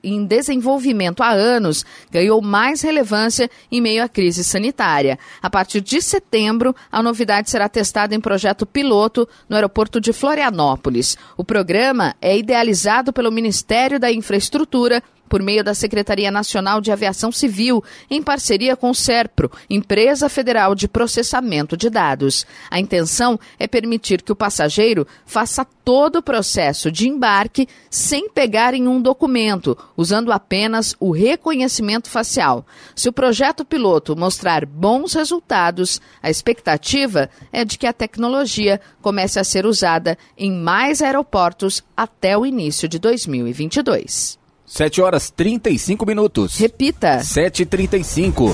em 0.03 0.25
desenvolvimento 0.25 1.23
há 1.23 1.29
anos, 1.29 1.85
ganhou 2.11 2.41
mais 2.41 2.81
relevância 2.81 3.49
em 3.71 3.79
meio 3.79 4.03
à 4.03 4.09
crise 4.09 4.43
sanitária. 4.43 5.17
A 5.41 5.49
partir 5.49 5.79
de 5.79 6.01
setembro, 6.01 6.75
a 6.91 7.01
novidade 7.01 7.49
será 7.49 7.69
testada 7.69 8.13
em 8.13 8.19
projeto 8.19 8.65
piloto 8.65 9.27
no 9.47 9.55
aeroporto 9.55 10.01
de 10.01 10.11
Florianópolis. 10.11 11.17
O 11.37 11.45
programa 11.45 12.13
é 12.21 12.37
idealizado 12.37 13.13
pelo 13.13 13.31
Ministério 13.31 13.99
da 13.99 14.11
Infraestrutura 14.11 15.01
por 15.27 15.41
meio 15.41 15.63
da 15.63 15.73
Secretaria 15.73 16.31
Nacional 16.31 16.81
de 16.81 16.91
Aviação 16.91 17.31
Civil, 17.31 17.83
em 18.09 18.21
parceria 18.21 18.75
com 18.75 18.89
o 18.89 18.95
SERPRO, 18.95 19.51
Empresa 19.69 20.29
Federal 20.29 20.73
de 20.73 20.87
Processamento 20.87 21.77
de 21.77 21.89
Dados. 21.89 22.45
A 22.69 22.79
intenção 22.79 23.39
é 23.59 23.67
permitir 23.67 24.21
que 24.21 24.31
o 24.31 24.35
passageiro 24.35 25.07
faça 25.25 25.65
todo 25.87 26.17
o 26.17 26.21
processo 26.21 26.91
de 26.91 27.07
embarque 27.07 27.65
sem 27.89 28.29
pegar 28.29 28.73
em 28.73 28.87
um 28.87 29.01
documento, 29.01 29.77
usando 29.95 30.33
apenas 30.33 30.93
o 30.99 31.11
reconhecimento 31.11 32.09
facial. 32.09 32.65
Se 32.93 33.07
o 33.07 33.13
projeto 33.13 33.63
piloto 33.63 34.13
mostrar 34.13 34.65
bons 34.65 35.13
resultados, 35.13 36.01
a 36.21 36.29
expectativa 36.29 37.29
é 37.53 37.63
de 37.63 37.77
que 37.77 37.87
a 37.87 37.93
tecnologia 37.93 38.81
comece 39.01 39.39
a 39.39 39.43
ser 39.45 39.65
usada 39.65 40.17
em 40.37 40.51
mais 40.51 41.01
aeroportos 41.01 41.81
até 41.95 42.37
o 42.37 42.45
início 42.45 42.87
de 42.87 42.99
2022. 42.99 44.36
7 44.67 45.01
horas 45.01 45.31
35 45.33 46.05
minutos. 46.05 46.59
Repita. 46.59 47.19
7h35. 47.19 48.53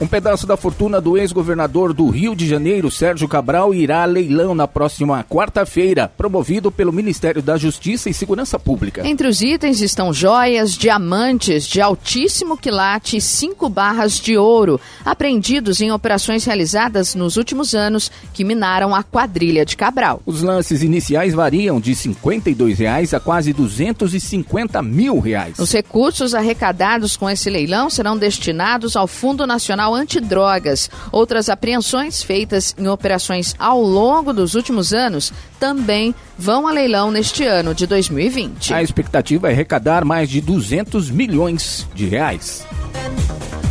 Um 0.00 0.06
pedaço 0.06 0.46
da 0.46 0.56
fortuna 0.56 0.98
do 0.98 1.18
ex-governador 1.18 1.92
do 1.92 2.08
Rio 2.08 2.34
de 2.34 2.48
Janeiro, 2.48 2.90
Sérgio 2.90 3.28
Cabral, 3.28 3.74
irá 3.74 4.02
a 4.02 4.06
leilão 4.06 4.54
na 4.54 4.66
próxima 4.66 5.22
quarta-feira, 5.22 6.10
promovido 6.16 6.72
pelo 6.72 6.90
Ministério 6.90 7.42
da 7.42 7.58
Justiça 7.58 8.08
e 8.08 8.14
Segurança 8.14 8.58
Pública. 8.58 9.06
Entre 9.06 9.28
os 9.28 9.42
itens 9.42 9.82
estão 9.82 10.10
joias, 10.10 10.72
diamantes 10.72 11.66
de 11.66 11.82
altíssimo 11.82 12.56
quilate 12.56 13.18
e 13.18 13.20
cinco 13.20 13.68
barras 13.68 14.18
de 14.18 14.38
ouro, 14.38 14.80
apreendidos 15.04 15.82
em 15.82 15.92
operações 15.92 16.46
realizadas 16.46 17.14
nos 17.14 17.36
últimos 17.36 17.74
anos 17.74 18.10
que 18.32 18.42
minaram 18.42 18.94
a 18.94 19.02
quadrilha 19.02 19.66
de 19.66 19.76
Cabral. 19.76 20.22
Os 20.24 20.40
lances 20.40 20.82
iniciais 20.82 21.34
variam 21.34 21.78
de 21.78 21.94
52 21.94 22.78
reais 22.78 23.12
a 23.12 23.20
quase 23.20 23.52
250 23.52 24.80
mil 24.80 25.20
reais. 25.20 25.58
Os 25.58 25.70
recursos 25.70 26.34
arrecadados 26.34 27.18
com 27.18 27.28
esse 27.28 27.50
leilão 27.50 27.90
serão 27.90 28.16
destinados 28.16 28.96
ao 28.96 29.06
Fundo 29.06 29.46
Nacional 29.46 29.89
Antidrogas. 29.94 30.90
Outras 31.12 31.48
apreensões 31.48 32.22
feitas 32.22 32.74
em 32.78 32.88
operações 32.88 33.54
ao 33.58 33.80
longo 33.80 34.32
dos 34.32 34.54
últimos 34.54 34.92
anos 34.92 35.32
também 35.58 36.14
vão 36.38 36.66
a 36.66 36.72
leilão 36.72 37.10
neste 37.10 37.44
ano 37.44 37.74
de 37.74 37.86
2020. 37.86 38.72
A 38.72 38.82
expectativa 38.82 39.48
é 39.48 39.52
arrecadar 39.52 40.04
mais 40.04 40.28
de 40.28 40.40
200 40.40 41.10
milhões 41.10 41.86
de 41.94 42.06
reais. 42.06 42.66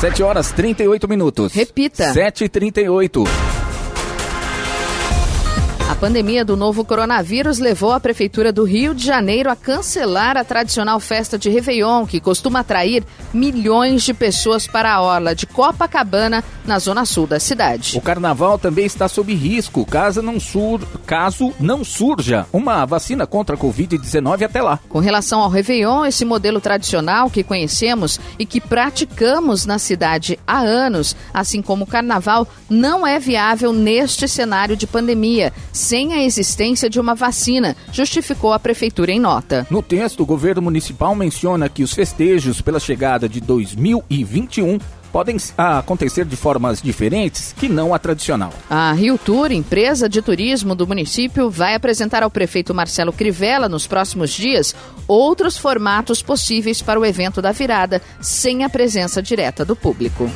7 0.00 0.22
horas 0.22 0.52
38 0.52 1.08
minutos. 1.08 1.54
Repita. 1.54 2.12
7h38. 2.12 3.53
A 6.04 6.06
pandemia 6.06 6.44
do 6.44 6.54
novo 6.54 6.84
coronavírus 6.84 7.58
levou 7.58 7.90
a 7.90 7.98
Prefeitura 7.98 8.52
do 8.52 8.62
Rio 8.62 8.94
de 8.94 9.02
Janeiro 9.02 9.48
a 9.48 9.56
cancelar 9.56 10.36
a 10.36 10.44
tradicional 10.44 11.00
festa 11.00 11.38
de 11.38 11.48
Réveillon, 11.48 12.04
que 12.04 12.20
costuma 12.20 12.60
atrair 12.60 13.02
milhões 13.32 14.02
de 14.02 14.12
pessoas 14.12 14.66
para 14.66 14.92
a 14.92 15.00
orla 15.00 15.34
de 15.34 15.46
Copacabana, 15.46 16.44
na 16.66 16.78
zona 16.78 17.06
sul 17.06 17.26
da 17.26 17.40
cidade. 17.40 17.96
O 17.96 18.02
carnaval 18.02 18.58
também 18.58 18.84
está 18.84 19.08
sob 19.08 19.34
risco 19.34 19.86
caso 19.86 20.20
não, 20.20 20.38
sur... 20.38 20.80
caso 21.06 21.54
não 21.58 21.82
surja 21.82 22.46
uma 22.52 22.84
vacina 22.84 23.26
contra 23.26 23.56
a 23.56 23.58
Covid-19 23.58 24.42
até 24.42 24.60
lá. 24.60 24.78
Com 24.90 24.98
relação 24.98 25.40
ao 25.40 25.48
Réveillon, 25.48 26.04
esse 26.04 26.24
modelo 26.24 26.60
tradicional 26.60 27.30
que 27.30 27.42
conhecemos 27.42 28.20
e 28.38 28.44
que 28.44 28.60
praticamos 28.60 29.64
na 29.64 29.78
cidade 29.78 30.38
há 30.46 30.58
anos, 30.58 31.16
assim 31.32 31.62
como 31.62 31.84
o 31.84 31.86
carnaval, 31.86 32.46
não 32.68 33.06
é 33.06 33.18
viável 33.18 33.72
neste 33.72 34.28
cenário 34.28 34.76
de 34.76 34.86
pandemia, 34.86 35.50
sem 35.72 35.93
a 36.12 36.22
existência 36.22 36.90
de 36.90 36.98
uma 36.98 37.14
vacina, 37.14 37.76
justificou 37.92 38.52
a 38.52 38.58
prefeitura 38.58 39.12
em 39.12 39.20
nota. 39.20 39.66
No 39.70 39.80
texto, 39.80 40.22
o 40.22 40.26
governo 40.26 40.60
municipal 40.62 41.14
menciona 41.14 41.68
que 41.68 41.84
os 41.84 41.92
festejos 41.92 42.60
pela 42.60 42.80
chegada 42.80 43.28
de 43.28 43.40
2021 43.40 44.78
podem 45.12 45.36
ah, 45.56 45.78
acontecer 45.78 46.24
de 46.24 46.34
formas 46.34 46.82
diferentes 46.82 47.54
que 47.56 47.68
não 47.68 47.94
a 47.94 48.00
tradicional. 48.00 48.52
A 48.68 48.92
Rio 48.92 49.16
Tour, 49.16 49.52
empresa 49.52 50.08
de 50.08 50.20
turismo 50.20 50.74
do 50.74 50.88
município, 50.88 51.48
vai 51.48 51.76
apresentar 51.76 52.24
ao 52.24 52.30
prefeito 52.30 52.74
Marcelo 52.74 53.12
Crivella 53.12 53.68
nos 53.68 53.86
próximos 53.86 54.32
dias 54.32 54.74
outros 55.06 55.56
formatos 55.56 56.20
possíveis 56.20 56.82
para 56.82 56.98
o 56.98 57.06
evento 57.06 57.40
da 57.40 57.52
virada, 57.52 58.02
sem 58.20 58.64
a 58.64 58.68
presença 58.68 59.22
direta 59.22 59.64
do 59.64 59.76
público. 59.76 60.28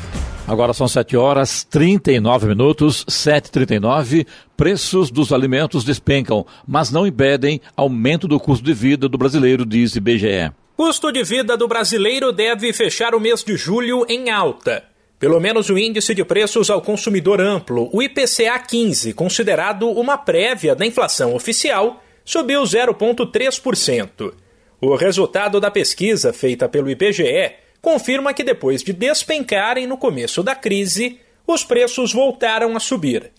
Agora 0.48 0.72
são 0.72 0.88
7 0.88 1.14
horas 1.14 1.62
39 1.62 2.46
minutos, 2.46 3.04
7h39. 3.04 4.26
Preços 4.56 5.10
dos 5.10 5.30
alimentos 5.30 5.84
despencam, 5.84 6.46
mas 6.66 6.90
não 6.90 7.06
impedem 7.06 7.60
aumento 7.76 8.26
do 8.26 8.40
custo 8.40 8.64
de 8.64 8.72
vida 8.72 9.10
do 9.10 9.18
brasileiro, 9.18 9.66
diz 9.66 9.94
IBGE. 9.94 10.50
Custo 10.74 11.12
de 11.12 11.22
vida 11.22 11.54
do 11.54 11.68
brasileiro 11.68 12.32
deve 12.32 12.72
fechar 12.72 13.14
o 13.14 13.20
mês 13.20 13.44
de 13.44 13.58
julho 13.58 14.06
em 14.08 14.30
alta. 14.30 14.84
Pelo 15.18 15.38
menos 15.38 15.68
o 15.68 15.76
índice 15.76 16.14
de 16.14 16.24
preços 16.24 16.70
ao 16.70 16.80
consumidor 16.80 17.42
amplo, 17.42 17.90
o 17.92 18.02
IPCA 18.02 18.58
15, 18.58 19.12
considerado 19.12 19.90
uma 19.90 20.16
prévia 20.16 20.74
da 20.74 20.86
inflação 20.86 21.34
oficial, 21.34 22.02
subiu 22.24 22.62
0,3%. 22.62 24.32
O 24.80 24.94
resultado 24.94 25.60
da 25.60 25.70
pesquisa 25.70 26.32
feita 26.32 26.66
pelo 26.70 26.88
IBGE 26.88 27.67
confirma 27.80 28.34
que 28.34 28.44
depois 28.44 28.82
de 28.82 28.92
despencarem 28.92 29.86
no 29.86 29.96
começo 29.96 30.42
da 30.42 30.54
crise, 30.54 31.20
os 31.46 31.64
preços 31.64 32.12
voltaram 32.12 32.76
a 32.76 32.80
subir. 32.80 33.32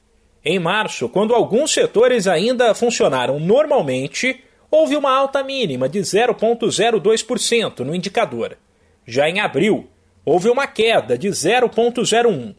Em 0.43 0.57
março, 0.57 1.09
quando 1.09 1.35
alguns 1.35 1.73
setores 1.73 2.25
ainda 2.25 2.73
funcionaram 2.73 3.39
normalmente, 3.39 4.43
houve 4.71 4.95
uma 4.95 5.15
alta 5.15 5.43
mínima 5.43 5.89
de 5.89 5.99
0,02% 5.99 7.79
no 7.79 7.93
indicador. 7.93 8.57
Já 9.05 9.29
em 9.29 9.39
abril, 9.39 9.87
houve 10.23 10.49
uma 10.49 10.67
queda 10.67 11.17
de 11.17 11.27
0,01%. 11.27 12.55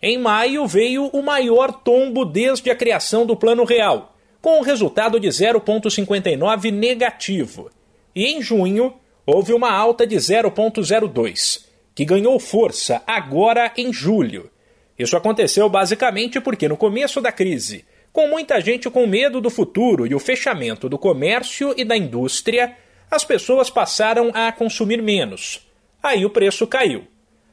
Em 0.00 0.16
maio, 0.16 0.66
veio 0.66 1.06
o 1.08 1.22
maior 1.22 1.72
tombo 1.72 2.24
desde 2.24 2.70
a 2.70 2.76
criação 2.76 3.26
do 3.26 3.36
Plano 3.36 3.64
Real, 3.64 4.14
com 4.40 4.60
um 4.60 4.62
resultado 4.62 5.18
de 5.18 5.26
0,59 5.28 6.70
negativo. 6.70 7.70
E 8.14 8.26
em 8.26 8.40
junho, 8.40 8.94
houve 9.30 9.52
uma 9.52 9.70
alta 9.70 10.06
de 10.06 10.16
0,02, 10.16 11.62
que 11.94 12.02
ganhou 12.06 12.40
força 12.40 13.02
agora 13.06 13.70
em 13.76 13.92
julho. 13.92 14.50
Isso 14.98 15.18
aconteceu 15.18 15.68
basicamente 15.68 16.40
porque 16.40 16.66
no 16.66 16.78
começo 16.78 17.20
da 17.20 17.30
crise, 17.30 17.84
Com 18.10 18.26
muita 18.26 18.58
gente 18.58 18.88
com 18.88 19.06
medo 19.06 19.38
do 19.38 19.50
futuro 19.50 20.06
e 20.06 20.14
o 20.14 20.18
fechamento 20.18 20.88
do 20.88 20.96
comércio 20.96 21.74
e 21.76 21.84
da 21.84 21.94
indústria, 21.94 22.74
as 23.10 23.22
pessoas 23.22 23.68
passaram 23.68 24.30
a 24.32 24.50
consumir 24.50 25.02
menos. 25.02 25.68
Aí 26.02 26.24
o 26.24 26.30
preço 26.30 26.66
caiu. 26.66 27.06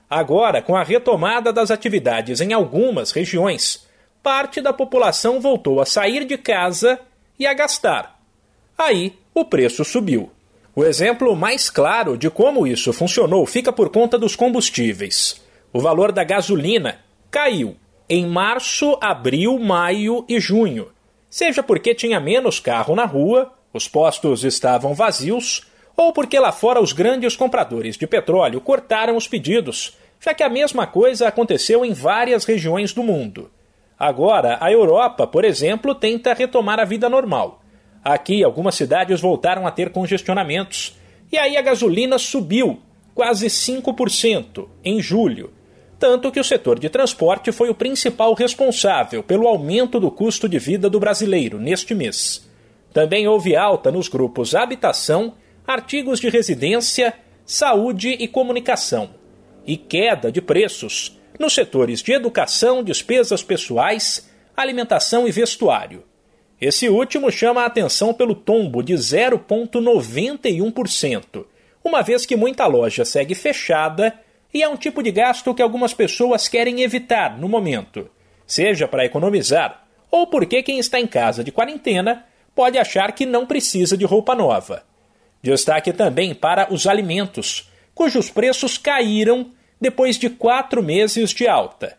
Agora, 0.10 0.62
com 0.62 0.76
a 0.76 0.82
retomada 0.82 1.52
das 1.52 1.72
atividades 1.72 2.40
em 2.40 2.54
algumas 2.54 3.12
regiões, 3.12 3.86
parte 4.24 4.62
da 4.62 4.72
população 4.72 5.42
voltou 5.42 5.82
a 5.82 5.86
sair 5.86 6.24
de 6.24 6.38
casa 6.38 7.00
e 7.38 7.46
a 7.46 7.54
gastar. 7.54 8.18
Aí 8.78 9.14
o 9.34 9.44
preço 9.44 9.84
subiu. 9.84 10.32
O 10.76 10.84
exemplo 10.84 11.34
mais 11.38 11.70
claro 11.70 12.18
de 12.18 12.30
como 12.30 12.68
isso 12.68 12.92
funcionou 12.92 13.46
fica 13.46 13.72
por 13.72 13.90
conta 13.90 14.18
dos 14.18 14.36
combustíveis. 14.36 15.42
O 15.72 15.80
valor 15.80 16.12
da 16.12 16.22
gasolina 16.22 17.00
caiu 17.32 17.78
em 18.10 18.28
março, 18.28 18.98
abril, 19.00 19.58
maio 19.58 20.26
e 20.28 20.38
junho. 20.38 20.90
Seja 21.30 21.64
porque 21.64 21.96
tinha 21.96 22.20
menos 22.20 22.60
carro 22.60 22.94
na 22.94 23.06
rua, 23.06 23.54
os 23.72 23.88
postos 23.88 24.44
estavam 24.44 24.94
vazios, 24.94 25.66
ou 25.96 26.12
porque 26.12 26.38
lá 26.38 26.52
fora 26.52 26.82
os 26.82 26.92
grandes 26.92 27.38
compradores 27.38 27.96
de 27.96 28.06
petróleo 28.06 28.60
cortaram 28.60 29.16
os 29.16 29.30
pedidos, 29.30 29.98
já 30.20 30.34
que 30.34 30.44
a 30.44 30.50
mesma 30.50 30.86
coisa 30.86 31.30
aconteceu 31.30 31.86
em 31.86 31.94
várias 31.94 32.44
regiões 32.44 32.92
do 32.92 33.02
mundo. 33.02 33.50
Agora, 33.98 34.58
a 34.60 34.70
Europa, 34.70 35.26
por 35.26 35.46
exemplo, 35.46 35.96
tenta 35.96 36.34
retomar 36.34 36.82
a 36.82 36.86
vida 36.86 37.08
normal. 37.08 37.62
Aqui, 38.06 38.44
algumas 38.44 38.76
cidades 38.76 39.20
voltaram 39.20 39.66
a 39.66 39.72
ter 39.72 39.90
congestionamentos. 39.90 40.96
E 41.32 41.40
aí 41.40 41.58
a 41.58 41.62
gasolina 41.64 42.20
subiu 42.20 42.80
quase 43.16 43.48
5% 43.48 44.68
em 44.84 45.02
julho. 45.02 45.52
Tanto 45.98 46.32
que 46.32 46.40
o 46.40 46.44
setor 46.44 46.78
de 46.78 46.88
transporte 46.88 47.52
foi 47.52 47.68
o 47.68 47.74
principal 47.74 48.36
responsável 48.36 49.24
pelo 49.24 49.48
aumento 49.48 50.00
do 50.00 50.12
custo 50.12 50.48
de 50.48 50.60
vida 50.60 50.88
do 50.88 51.00
brasileiro 51.00 51.58
neste 51.58 51.96
mês. 51.96 52.48
Também 52.94 53.28
houve 53.28 53.56
alta 53.56 53.92
nos 53.92 54.08
grupos 54.08 54.54
habitação, 54.54 55.34
artigos 55.66 56.20
de 56.20 56.30
residência, 56.30 57.12
saúde 57.44 58.10
e 58.10 58.28
comunicação. 58.28 59.16
E 59.66 59.76
queda 59.76 60.32
de 60.32 60.44
preços 60.44 61.20
nos 61.40 61.56
setores 61.56 62.04
de 62.04 62.12
educação, 62.12 62.84
despesas 62.84 63.42
pessoais, 63.42 64.30
alimentação 64.56 65.28
e 65.28 65.32
vestuário. 65.32 66.04
Esse 66.60 66.90
último 66.90 67.32
chama 67.32 67.64
a 67.64 67.66
atenção 67.66 68.14
pelo 68.14 68.34
tombo 68.34 68.82
de 68.82 68.94
0,91%, 68.94 71.46
uma 71.84 72.02
vez 72.02 72.26
que 72.26 72.36
muita 72.36 72.66
loja 72.66 73.04
segue 73.04 73.36
fechada 73.36 74.14
e 74.54 74.64
é 74.64 74.70
um 74.70 74.78
tipo 74.78 75.04
de 75.04 75.12
gasto 75.12 75.54
que 75.54 75.62
algumas 75.62 75.94
pessoas 75.94 76.48
querem 76.48 76.82
evitar 76.82 77.38
no 77.38 77.50
momento, 77.50 78.10
seja 78.48 78.88
para 78.88 79.06
economizar 79.06 79.86
ou 80.10 80.28
porque 80.28 80.64
quem 80.64 80.80
está 80.80 80.98
em 81.00 81.08
casa 81.08 81.44
de 81.44 81.52
quarentena 81.52 82.26
pode 82.56 82.78
achar 82.78 83.12
que 83.12 83.26
não 83.26 83.46
precisa 83.46 83.98
de 83.98 84.06
roupa 84.06 84.34
nova. 84.34 84.84
Destaque 85.42 85.92
também 85.92 86.34
para 86.34 86.74
os 86.74 86.88
alimentos, 86.88 87.70
cujos 87.94 88.30
preços 88.30 88.78
caíram 88.78 89.52
depois 89.80 90.18
de 90.18 90.30
quatro 90.30 90.82
meses 90.82 91.32
de 91.32 91.48
alta. 91.48 91.98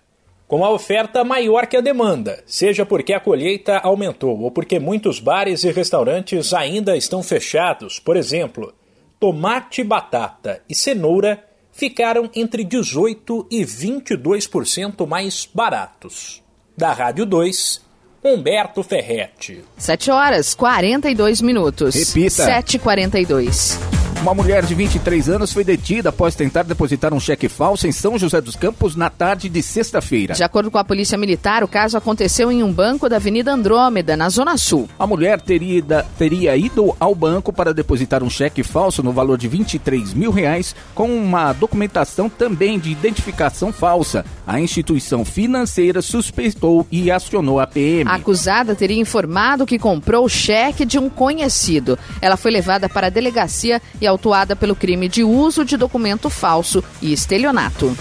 Com 0.48 0.64
a 0.64 0.70
oferta 0.70 1.24
maior 1.24 1.66
que 1.66 1.76
a 1.76 1.80
demanda, 1.80 2.40
seja 2.46 2.86
porque 2.86 3.12
a 3.12 3.18
colheita 3.18 3.78
aumentou 3.78 4.40
ou 4.40 4.50
porque 4.50 4.78
muitos 4.78 5.18
bares 5.18 5.64
e 5.64 5.72
restaurantes 5.72 6.54
ainda 6.54 6.96
estão 6.96 7.20
fechados, 7.20 7.98
por 7.98 8.16
exemplo, 8.16 8.72
tomate, 9.18 9.82
batata 9.82 10.62
e 10.68 10.74
cenoura 10.74 11.42
ficaram 11.72 12.30
entre 12.32 12.64
18% 12.64 13.46
e 13.50 13.64
22% 13.64 15.04
mais 15.04 15.48
baratos. 15.52 16.42
Da 16.76 16.92
Rádio 16.92 17.26
2, 17.26 17.84
Humberto 18.26 18.82
Ferretti. 18.82 19.62
7 19.78 20.10
horas 20.10 20.52
42 20.52 21.40
minutos. 21.40 21.94
Repita. 21.94 22.44
7h42. 22.44 23.78
Uma 24.26 24.34
mulher 24.34 24.64
de 24.64 24.74
23 24.74 25.28
anos 25.28 25.52
foi 25.52 25.62
detida 25.62 26.08
após 26.08 26.34
tentar 26.34 26.64
depositar 26.64 27.14
um 27.14 27.20
cheque 27.20 27.48
falso 27.48 27.86
em 27.86 27.92
São 27.92 28.18
José 28.18 28.40
dos 28.40 28.56
Campos 28.56 28.96
na 28.96 29.08
tarde 29.08 29.48
de 29.48 29.62
sexta-feira. 29.62 30.34
De 30.34 30.42
acordo 30.42 30.68
com 30.68 30.78
a 30.78 30.84
Polícia 30.84 31.16
Militar, 31.16 31.62
o 31.62 31.68
caso 31.68 31.96
aconteceu 31.96 32.50
em 32.50 32.60
um 32.60 32.72
banco 32.72 33.08
da 33.08 33.16
Avenida 33.16 33.52
Andrômeda, 33.52 34.16
na 34.16 34.28
Zona 34.28 34.56
Sul. 34.56 34.88
A 34.98 35.06
mulher 35.06 35.40
teria, 35.40 36.04
teria 36.18 36.56
ido 36.56 36.96
ao 36.98 37.14
banco 37.14 37.52
para 37.52 37.72
depositar 37.72 38.24
um 38.24 38.30
cheque 38.30 38.64
falso 38.64 39.00
no 39.00 39.12
valor 39.12 39.38
de 39.38 39.46
23 39.46 40.12
mil 40.12 40.32
reais 40.32 40.74
com 40.92 41.08
uma 41.08 41.52
documentação 41.52 42.28
também 42.28 42.80
de 42.80 42.90
identificação 42.90 43.72
falsa. 43.72 44.24
A 44.44 44.58
instituição 44.58 45.24
financeira 45.24 46.02
suspeitou 46.02 46.84
e 46.90 47.12
acionou 47.12 47.60
a 47.60 47.66
PM. 47.66 48.10
A 48.10 48.15
acusada 48.16 48.74
teria 48.74 49.00
informado 49.00 49.66
que 49.66 49.78
comprou 49.78 50.24
o 50.24 50.28
cheque 50.28 50.84
de 50.84 50.98
um 50.98 51.08
conhecido. 51.08 51.98
Ela 52.20 52.36
foi 52.36 52.50
levada 52.50 52.88
para 52.88 53.06
a 53.06 53.10
delegacia 53.10 53.80
e 54.00 54.06
autuada 54.06 54.56
pelo 54.56 54.76
crime 54.76 55.08
de 55.08 55.22
uso 55.22 55.64
de 55.64 55.76
documento 55.76 56.28
falso 56.28 56.82
e 57.00 57.12
estelionato. 57.12 57.96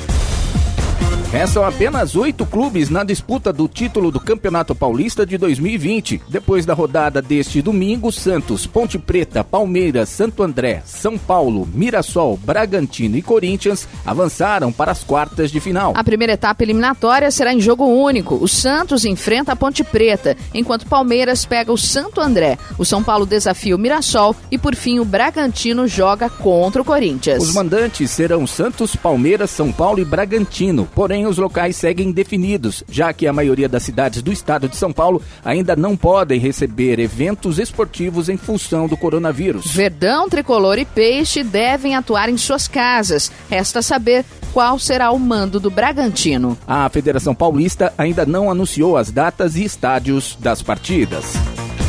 Restam 1.31 1.65
apenas 1.65 2.15
oito 2.15 2.45
clubes 2.45 2.89
na 2.89 3.03
disputa 3.03 3.51
do 3.51 3.67
título 3.67 4.09
do 4.09 4.19
Campeonato 4.19 4.73
Paulista 4.73 5.25
de 5.25 5.37
2020. 5.37 6.21
Depois 6.29 6.65
da 6.65 6.73
rodada 6.73 7.21
deste 7.21 7.61
domingo, 7.61 8.11
Santos, 8.11 8.65
Ponte 8.65 8.97
Preta, 8.97 9.43
Palmeiras, 9.43 10.07
Santo 10.07 10.43
André, 10.43 10.81
São 10.85 11.17
Paulo, 11.17 11.67
Mirassol, 11.73 12.37
Bragantino 12.37 13.17
e 13.17 13.21
Corinthians 13.21 13.87
avançaram 14.05 14.71
para 14.71 14.91
as 14.91 15.03
quartas 15.03 15.51
de 15.51 15.59
final. 15.59 15.93
A 15.95 16.03
primeira 16.03 16.33
etapa 16.33 16.63
eliminatória 16.63 17.29
será 17.31 17.53
em 17.53 17.59
jogo 17.59 17.85
único. 17.85 18.35
O 18.35 18.47
Santos 18.47 19.03
enfrenta 19.03 19.51
a 19.51 19.55
Ponte 19.55 19.83
Preta, 19.83 20.37
enquanto 20.53 20.87
Palmeiras 20.87 21.43
pega 21.43 21.71
o 21.71 21.77
Santo 21.77 22.21
André. 22.21 22.57
O 22.77 22.85
São 22.85 23.03
Paulo 23.03 23.25
desafia 23.25 23.75
o 23.75 23.79
Mirassol 23.79 24.35
e, 24.49 24.57
por 24.57 24.75
fim, 24.75 24.99
o 24.99 25.05
Bragantino 25.05 25.87
joga 25.87 26.29
contra 26.29 26.81
o 26.81 26.85
Corinthians. 26.85 27.43
Os 27.43 27.53
mandantes 27.53 28.09
serão 28.11 28.47
Santos, 28.47 28.95
Palmeiras, 28.95 29.49
São 29.49 29.71
Paulo 29.71 29.99
e 29.99 30.05
Bragantino. 30.05 30.87
Porém, 30.95 31.14
os 31.23 31.37
locais 31.37 31.75
seguem 31.75 32.11
definidos, 32.11 32.83
já 32.89 33.13
que 33.13 33.27
a 33.27 33.33
maioria 33.33 33.69
das 33.69 33.83
cidades 33.83 34.23
do 34.23 34.33
estado 34.33 34.67
de 34.67 34.75
São 34.75 34.91
Paulo 34.91 35.21
ainda 35.43 35.75
não 35.75 35.95
podem 35.95 36.39
receber 36.39 36.99
eventos 36.99 37.59
esportivos 37.59 38.27
em 38.27 38.37
função 38.37 38.87
do 38.87 38.97
coronavírus. 38.97 39.67
Verdão, 39.67 40.27
Tricolor 40.27 40.79
e 40.79 40.85
Peixe 40.85 41.43
devem 41.43 41.95
atuar 41.95 42.27
em 42.27 42.37
suas 42.37 42.67
casas. 42.67 43.31
Resta 43.47 43.83
saber 43.83 44.25
qual 44.51 44.79
será 44.79 45.11
o 45.11 45.19
mando 45.19 45.59
do 45.59 45.69
Bragantino. 45.69 46.57
A 46.65 46.89
Federação 46.89 47.35
Paulista 47.35 47.93
ainda 47.97 48.25
não 48.25 48.49
anunciou 48.49 48.97
as 48.97 49.11
datas 49.11 49.55
e 49.57 49.63
estádios 49.65 50.35
das 50.39 50.63
partidas. 50.63 51.35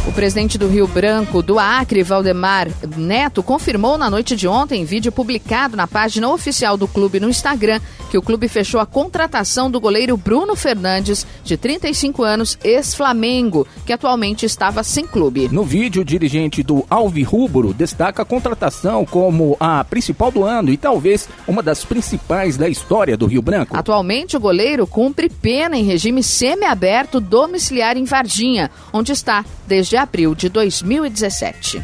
O 0.07 0.13
presidente 0.13 0.57
do 0.57 0.69
Rio 0.69 0.87
Branco, 0.87 1.43
do 1.43 1.59
Acre, 1.59 2.05
Valdemar 2.05 2.69
Neto, 2.97 3.43
confirmou 3.43 3.99
na 3.99 4.09
noite 4.09 4.37
de 4.37 4.47
ontem, 4.47 4.83
em 4.83 4.85
vídeo 4.85 5.11
publicado 5.11 5.77
na 5.77 5.89
página 5.89 6.29
oficial 6.31 6.77
do 6.77 6.87
clube 6.87 7.19
no 7.19 7.29
Instagram, 7.29 7.81
que 8.09 8.17
o 8.17 8.23
clube 8.23 8.47
fechou 8.47 8.79
a 8.79 8.87
contratação 8.87 9.69
do 9.69 9.81
goleiro 9.81 10.17
Bruno 10.17 10.55
Fernandes, 10.55 11.27
de 11.43 11.57
35 11.57 12.23
anos, 12.23 12.57
ex-Flamengo, 12.63 13.67
que 13.85 13.93
atualmente 13.93 14.47
estava 14.47 14.85
sem 14.85 15.05
clube. 15.05 15.49
No 15.51 15.65
vídeo, 15.65 16.03
o 16.03 16.05
dirigente 16.05 16.63
do 16.63 16.87
Alvirrubro 16.89 17.75
destaca 17.75 18.23
a 18.23 18.25
contratação 18.25 19.05
como 19.05 19.57
a 19.59 19.83
principal 19.83 20.31
do 20.31 20.45
ano 20.45 20.71
e 20.71 20.77
talvez 20.77 21.29
uma 21.49 21.65
das 21.65 21.85
principais 21.85 22.57
da 22.57 22.69
história 22.69 23.17
do 23.17 23.27
Rio 23.27 23.43
Branco. 23.43 23.77
Atualmente, 23.77 24.37
o 24.37 24.41
goleiro 24.41 24.87
cumpre 24.87 25.29
pena 25.29 25.77
em 25.77 25.83
regime 25.83 26.23
semiaberto 26.23 27.21
domiciliar 27.21 27.97
em 27.97 28.05
Varginha, 28.05 28.71
onde 28.93 29.11
está 29.11 29.45
desde 29.67 29.96
abril 29.97 30.35
de 30.35 30.49
2017. 30.49 31.83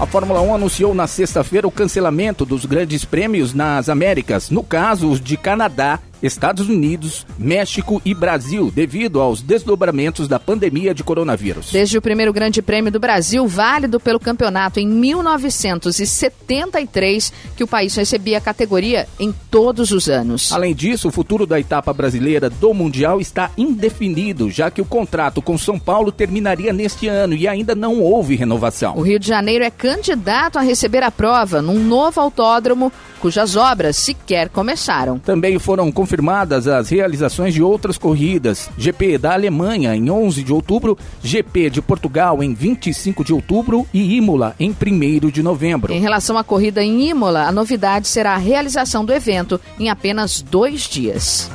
A 0.00 0.06
Fórmula 0.06 0.40
1 0.40 0.54
anunciou 0.54 0.94
na 0.94 1.08
sexta-feira 1.08 1.66
o 1.66 1.72
cancelamento 1.72 2.46
dos 2.46 2.64
grandes 2.64 3.04
prêmios 3.04 3.52
nas 3.52 3.88
Américas, 3.88 4.48
no 4.48 4.62
caso 4.62 5.10
os 5.10 5.20
de 5.20 5.36
Canadá 5.36 5.98
Estados 6.22 6.68
Unidos, 6.68 7.26
México 7.38 8.02
e 8.04 8.12
Brasil, 8.14 8.70
devido 8.74 9.20
aos 9.20 9.40
desdobramentos 9.40 10.28
da 10.28 10.38
pandemia 10.38 10.94
de 10.94 11.02
coronavírus. 11.04 11.70
Desde 11.72 11.98
o 11.98 12.02
primeiro 12.02 12.32
Grande 12.32 12.62
Prêmio 12.62 12.90
do 12.90 12.98
Brasil, 12.98 13.46
válido 13.46 14.00
pelo 14.00 14.18
campeonato 14.18 14.80
em 14.80 14.86
1973, 14.86 17.32
que 17.56 17.64
o 17.64 17.68
país 17.68 17.94
recebia 17.94 18.38
a 18.38 18.40
categoria 18.40 19.06
em 19.18 19.34
todos 19.50 19.90
os 19.90 20.08
anos. 20.08 20.50
Além 20.52 20.74
disso, 20.74 21.08
o 21.08 21.12
futuro 21.12 21.46
da 21.46 21.60
etapa 21.60 21.92
brasileira 21.92 22.50
do 22.50 22.74
Mundial 22.74 23.20
está 23.20 23.50
indefinido, 23.56 24.50
já 24.50 24.70
que 24.70 24.80
o 24.80 24.84
contrato 24.84 25.40
com 25.40 25.56
São 25.56 25.78
Paulo 25.78 26.10
terminaria 26.10 26.72
neste 26.72 27.06
ano 27.08 27.34
e 27.34 27.46
ainda 27.46 27.74
não 27.74 28.00
houve 28.00 28.36
renovação. 28.36 28.96
O 28.96 29.02
Rio 29.02 29.18
de 29.18 29.28
Janeiro 29.28 29.64
é 29.64 29.70
candidato 29.70 30.58
a 30.58 30.62
receber 30.62 31.02
a 31.02 31.10
prova 31.10 31.62
num 31.62 31.82
novo 31.82 32.20
autódromo 32.20 32.92
cujas 33.18 33.56
obras 33.56 33.96
sequer 33.96 34.48
começaram. 34.48 35.18
Também 35.18 35.58
foram 35.58 35.90
confirmadas 35.92 36.66
as 36.66 36.88
realizações 36.88 37.54
de 37.54 37.62
outras 37.62 37.98
corridas: 37.98 38.70
GP 38.78 39.18
da 39.18 39.32
Alemanha 39.32 39.94
em 39.94 40.10
11 40.10 40.42
de 40.42 40.52
outubro, 40.52 40.96
GP 41.22 41.70
de 41.70 41.82
Portugal 41.82 42.42
em 42.42 42.54
25 42.54 43.24
de 43.24 43.32
outubro 43.32 43.86
e 43.92 44.16
Imola 44.16 44.54
em 44.58 44.70
1 44.70 45.30
de 45.30 45.42
novembro. 45.42 45.92
Em 45.92 46.00
relação 46.00 46.38
à 46.38 46.44
corrida 46.44 46.82
em 46.82 47.08
Imola, 47.08 47.42
a 47.42 47.52
novidade 47.52 48.08
será 48.08 48.34
a 48.34 48.38
realização 48.38 49.04
do 49.04 49.12
evento 49.12 49.60
em 49.78 49.90
apenas 49.90 50.40
dois 50.40 50.82
dias. 50.82 51.50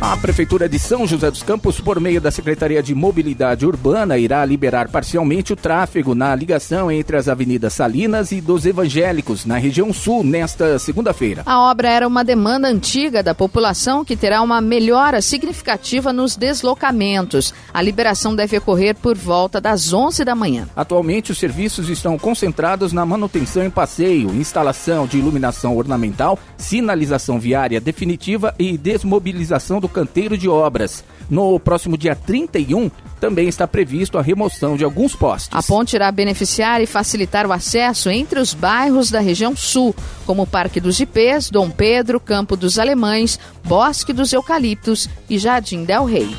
A 0.00 0.16
Prefeitura 0.16 0.68
de 0.68 0.78
São 0.78 1.06
José 1.06 1.30
dos 1.30 1.42
Campos, 1.42 1.80
por 1.80 1.98
meio 2.00 2.20
da 2.20 2.30
Secretaria 2.30 2.82
de 2.82 2.94
Mobilidade 2.94 3.64
Urbana, 3.64 4.18
irá 4.18 4.44
liberar 4.44 4.88
parcialmente 4.88 5.52
o 5.52 5.56
tráfego 5.56 6.14
na 6.14 6.34
ligação 6.34 6.90
entre 6.90 7.16
as 7.16 7.28
avenidas 7.28 7.72
Salinas 7.72 8.32
e 8.32 8.40
dos 8.40 8.66
Evangélicos, 8.66 9.46
na 9.46 9.56
região 9.56 9.92
sul, 9.92 10.22
nesta 10.22 10.78
segunda-feira. 10.78 11.42
A 11.46 11.70
obra 11.70 11.88
era 11.88 12.06
uma 12.06 12.24
demanda 12.24 12.68
antiga 12.68 13.22
da 13.22 13.34
população 13.34 14.04
que 14.04 14.16
terá 14.16 14.42
uma 14.42 14.60
melhora 14.60 15.22
significativa 15.22 16.12
nos 16.12 16.36
deslocamentos. 16.36 17.54
A 17.72 17.80
liberação 17.80 18.34
deve 18.34 18.58
ocorrer 18.58 18.96
por 18.96 19.16
volta 19.16 19.60
das 19.60 19.92
11 19.92 20.24
da 20.24 20.34
manhã. 20.34 20.68
Atualmente, 20.76 21.32
os 21.32 21.38
serviços 21.38 21.88
estão 21.88 22.18
concentrados 22.18 22.92
na 22.92 23.06
manutenção 23.06 23.64
em 23.64 23.70
passeio, 23.70 24.34
instalação 24.34 25.06
de 25.06 25.18
iluminação 25.18 25.76
ornamental, 25.76 26.38
sinalização 26.58 27.38
viária 27.38 27.80
definitiva 27.80 28.54
e 28.58 28.76
desmobilização 28.76 29.80
do 29.84 29.88
canteiro 29.88 30.38
de 30.38 30.48
obras. 30.48 31.04
No 31.28 31.60
próximo 31.60 31.98
dia 31.98 32.16
31, 32.16 32.90
também 33.20 33.48
está 33.48 33.66
previsto 33.68 34.16
a 34.16 34.22
remoção 34.22 34.76
de 34.76 34.84
alguns 34.84 35.14
postes. 35.14 35.50
A 35.52 35.62
ponte 35.62 35.94
irá 35.94 36.10
beneficiar 36.10 36.80
e 36.80 36.86
facilitar 36.86 37.46
o 37.46 37.52
acesso 37.52 38.08
entre 38.08 38.40
os 38.40 38.54
bairros 38.54 39.10
da 39.10 39.20
região 39.20 39.54
sul, 39.54 39.94
como 40.24 40.46
Parque 40.46 40.80
dos 40.80 40.98
Ipês, 41.00 41.50
Dom 41.50 41.70
Pedro, 41.70 42.18
Campo 42.18 42.56
dos 42.56 42.78
Alemães, 42.78 43.38
Bosque 43.62 44.12
dos 44.12 44.32
Eucaliptos 44.32 45.08
e 45.28 45.38
Jardim 45.38 45.84
Del 45.84 46.06
Rei. 46.06 46.34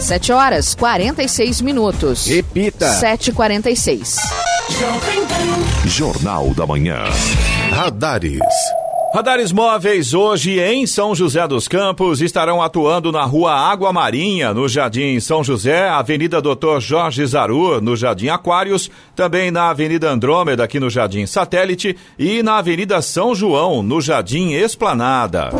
7 0.00 0.32
horas 0.32 0.74
46 0.74 1.60
minutos. 1.60 2.26
Repita. 2.26 2.98
7h46. 2.98 4.16
Jornal 5.86 6.54
da 6.54 6.66
Manhã. 6.66 7.04
Radares. 7.70 8.40
Radares 9.14 9.52
móveis 9.52 10.14
hoje 10.14 10.58
em 10.58 10.86
São 10.86 11.14
José 11.14 11.46
dos 11.46 11.68
Campos 11.68 12.22
estarão 12.22 12.62
atuando 12.62 13.12
na 13.12 13.22
Rua 13.24 13.52
Água 13.52 13.92
Marinha, 13.92 14.54
no 14.54 14.66
Jardim 14.66 15.20
São 15.20 15.44
José, 15.44 15.86
Avenida 15.86 16.40
Doutor 16.40 16.80
Jorge 16.80 17.26
Zaru, 17.26 17.78
no 17.78 17.94
Jardim 17.94 18.28
Aquários, 18.28 18.90
também 19.14 19.50
na 19.50 19.68
Avenida 19.68 20.10
Andrômeda, 20.10 20.64
aqui 20.64 20.80
no 20.80 20.88
Jardim 20.88 21.26
Satélite, 21.26 21.94
e 22.18 22.42
na 22.42 22.56
Avenida 22.56 23.02
São 23.02 23.34
João, 23.34 23.82
no 23.82 24.00
Jardim 24.00 24.52
Esplanada. 24.52 25.50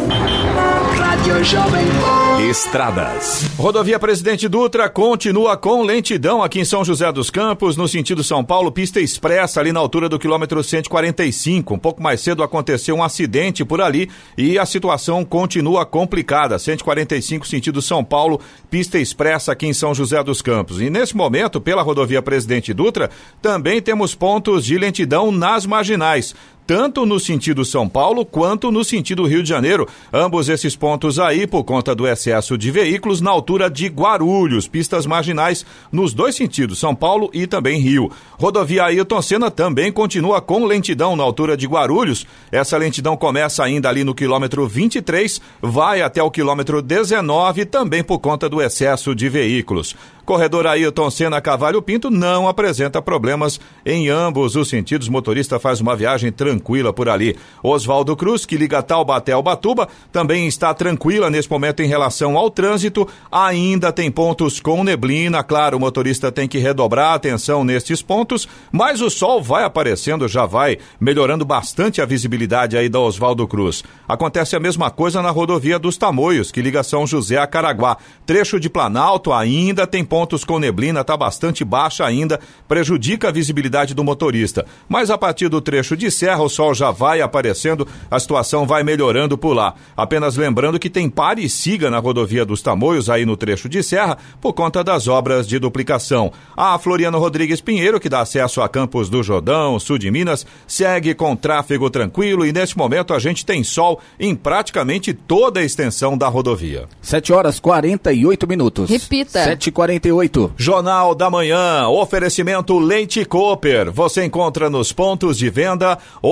Estradas. 2.50 3.48
Rodovia 3.56 3.98
Presidente 3.98 4.48
Dutra 4.48 4.88
continua 4.88 5.56
com 5.56 5.82
lentidão 5.82 6.42
aqui 6.42 6.58
em 6.58 6.64
São 6.64 6.84
José 6.84 7.12
dos 7.12 7.30
Campos, 7.30 7.76
no 7.76 7.86
sentido 7.86 8.24
São 8.24 8.44
Paulo, 8.44 8.72
pista 8.72 9.00
expressa 9.00 9.60
ali 9.60 9.72
na 9.72 9.78
altura 9.78 10.08
do 10.08 10.18
quilômetro 10.18 10.62
145. 10.62 11.74
Um 11.74 11.78
pouco 11.78 12.02
mais 12.02 12.20
cedo 12.20 12.42
aconteceu 12.42 12.96
um 12.96 13.04
acidente 13.04 13.64
por 13.64 13.80
ali 13.80 14.10
e 14.36 14.58
a 14.58 14.66
situação 14.66 15.24
continua 15.24 15.86
complicada. 15.86 16.58
145 16.58 17.46
sentido 17.46 17.80
São 17.80 18.02
Paulo, 18.02 18.40
pista 18.68 18.98
expressa 18.98 19.52
aqui 19.52 19.66
em 19.66 19.72
São 19.72 19.94
José 19.94 20.22
dos 20.24 20.42
Campos. 20.42 20.80
E 20.80 20.90
nesse 20.90 21.16
momento, 21.16 21.60
pela 21.60 21.82
rodovia 21.82 22.20
Presidente 22.20 22.74
Dutra, 22.74 23.08
também 23.40 23.80
temos 23.80 24.14
pontos 24.14 24.64
de 24.64 24.76
lentidão 24.76 25.30
nas 25.30 25.64
marginais 25.64 26.34
tanto 26.66 27.04
no 27.04 27.18
sentido 27.18 27.64
São 27.64 27.88
Paulo 27.88 28.24
quanto 28.24 28.70
no 28.70 28.84
sentido 28.84 29.26
Rio 29.26 29.42
de 29.42 29.48
Janeiro. 29.48 29.86
Ambos 30.12 30.48
esses 30.48 30.76
pontos 30.76 31.18
aí 31.18 31.46
por 31.46 31.64
conta 31.64 31.94
do 31.94 32.06
excesso 32.06 32.56
de 32.56 32.70
veículos 32.70 33.20
na 33.20 33.30
altura 33.30 33.68
de 33.68 33.86
Guarulhos, 33.88 34.68
pistas 34.68 35.06
marginais 35.06 35.66
nos 35.90 36.14
dois 36.14 36.34
sentidos, 36.34 36.78
São 36.78 36.94
Paulo 36.94 37.30
e 37.32 37.46
também 37.46 37.80
Rio. 37.80 38.10
Rodovia 38.38 38.84
Ailton 38.84 39.22
Senna 39.22 39.50
também 39.50 39.90
continua 39.92 40.40
com 40.40 40.64
lentidão 40.64 41.16
na 41.16 41.22
altura 41.22 41.56
de 41.56 41.66
Guarulhos. 41.66 42.26
Essa 42.50 42.76
lentidão 42.76 43.16
começa 43.16 43.64
ainda 43.64 43.88
ali 43.88 44.04
no 44.04 44.14
quilômetro 44.14 44.66
23, 44.66 45.40
vai 45.60 46.02
até 46.02 46.22
o 46.22 46.30
quilômetro 46.30 46.80
19, 46.80 47.64
também 47.66 48.02
por 48.02 48.18
conta 48.18 48.48
do 48.48 48.62
excesso 48.62 49.14
de 49.14 49.28
veículos. 49.28 49.94
Corredor 50.24 50.68
Ailton 50.68 51.10
Senna 51.10 51.40
Cavalho 51.40 51.82
Pinto 51.82 52.08
não 52.08 52.46
apresenta 52.46 53.02
problemas 53.02 53.60
em 53.84 54.08
ambos 54.08 54.54
os 54.54 54.68
sentidos. 54.68 55.08
Motorista 55.08 55.58
faz 55.58 55.80
uma 55.80 55.96
viagem 55.96 56.30
tranquila 56.30 56.51
por 56.58 57.08
ali. 57.08 57.36
Oswaldo 57.62 58.16
Cruz, 58.16 58.44
que 58.44 58.56
liga 58.56 58.82
Taubaté 58.82 59.32
ao 59.32 59.42
Batuba, 59.42 59.88
também 60.10 60.46
está 60.46 60.74
tranquila 60.74 61.30
nesse 61.30 61.50
momento 61.50 61.82
em 61.82 61.86
relação 61.86 62.36
ao 62.36 62.50
trânsito. 62.50 63.06
Ainda 63.30 63.92
tem 63.92 64.10
pontos 64.10 64.60
com 64.60 64.82
neblina. 64.84 65.42
Claro, 65.42 65.76
o 65.76 65.80
motorista 65.80 66.32
tem 66.32 66.48
que 66.48 66.58
redobrar 66.58 67.12
a 67.12 67.14
atenção 67.14 67.64
nestes 67.64 68.02
pontos, 68.02 68.48
mas 68.70 69.00
o 69.00 69.10
sol 69.10 69.42
vai 69.42 69.64
aparecendo, 69.64 70.28
já 70.28 70.46
vai 70.46 70.78
melhorando 71.00 71.44
bastante 71.44 72.00
a 72.00 72.06
visibilidade 72.06 72.76
aí 72.76 72.88
da 72.88 73.00
Oswaldo 73.00 73.46
Cruz. 73.46 73.84
Acontece 74.08 74.56
a 74.56 74.60
mesma 74.60 74.90
coisa 74.90 75.22
na 75.22 75.30
rodovia 75.30 75.78
dos 75.78 75.96
Tamoios, 75.96 76.50
que 76.50 76.62
liga 76.62 76.82
São 76.82 77.06
José 77.06 77.38
a 77.38 77.46
Caraguá. 77.46 77.96
Trecho 78.26 78.58
de 78.58 78.68
Planalto 78.68 79.32
ainda 79.32 79.86
tem 79.86 80.04
pontos 80.04 80.44
com 80.44 80.58
neblina, 80.58 81.00
está 81.00 81.16
bastante 81.16 81.64
baixa 81.64 82.04
ainda, 82.04 82.40
prejudica 82.66 83.28
a 83.28 83.32
visibilidade 83.32 83.94
do 83.94 84.04
motorista. 84.04 84.66
Mas 84.88 85.10
a 85.10 85.18
partir 85.18 85.48
do 85.48 85.60
trecho 85.60 85.96
de 85.96 86.10
serra, 86.10 86.41
o 86.44 86.48
sol 86.48 86.74
já 86.74 86.90
vai 86.90 87.20
aparecendo, 87.20 87.86
a 88.10 88.18
situação 88.18 88.66
vai 88.66 88.82
melhorando 88.82 89.36
por 89.38 89.54
lá. 89.54 89.74
Apenas 89.96 90.36
lembrando 90.36 90.78
que 90.78 90.90
tem 90.90 91.08
pare 91.08 91.44
e 91.44 91.48
siga 91.48 91.90
na 91.90 91.98
rodovia 91.98 92.44
dos 92.44 92.62
Tamoios, 92.62 93.08
aí 93.08 93.24
no 93.24 93.36
trecho 93.36 93.68
de 93.68 93.82
serra, 93.82 94.18
por 94.40 94.52
conta 94.52 94.82
das 94.82 95.08
obras 95.08 95.46
de 95.46 95.58
duplicação. 95.58 96.32
A 96.56 96.78
Floriano 96.78 97.18
Rodrigues 97.18 97.60
Pinheiro, 97.60 98.00
que 98.00 98.08
dá 98.08 98.20
acesso 98.20 98.60
a 98.60 98.68
Campos 98.68 99.08
do 99.08 99.22
Jordão, 99.22 99.78
sul 99.78 99.98
de 99.98 100.10
Minas, 100.10 100.46
segue 100.66 101.14
com 101.14 101.36
tráfego 101.36 101.90
tranquilo 101.90 102.46
e 102.46 102.52
neste 102.52 102.76
momento 102.76 103.14
a 103.14 103.18
gente 103.18 103.44
tem 103.44 103.62
sol 103.62 104.00
em 104.18 104.34
praticamente 104.34 105.12
toda 105.12 105.60
a 105.60 105.64
extensão 105.64 106.16
da 106.16 106.28
rodovia. 106.28 106.86
7 107.00 107.32
horas 107.32 107.60
48 107.60 108.46
minutos. 108.48 108.90
Repita. 108.90 109.44
7h48. 109.56 110.52
Jornal 110.56 111.14
da 111.14 111.30
Manhã, 111.30 111.88
oferecimento 111.88 112.78
Leite 112.78 113.24
Cooper. 113.24 113.92
Você 113.92 114.24
encontra 114.24 114.70
nos 114.70 114.92
pontos 114.92 115.36
de 115.36 115.50
venda 115.50 115.98
ou 116.20 116.31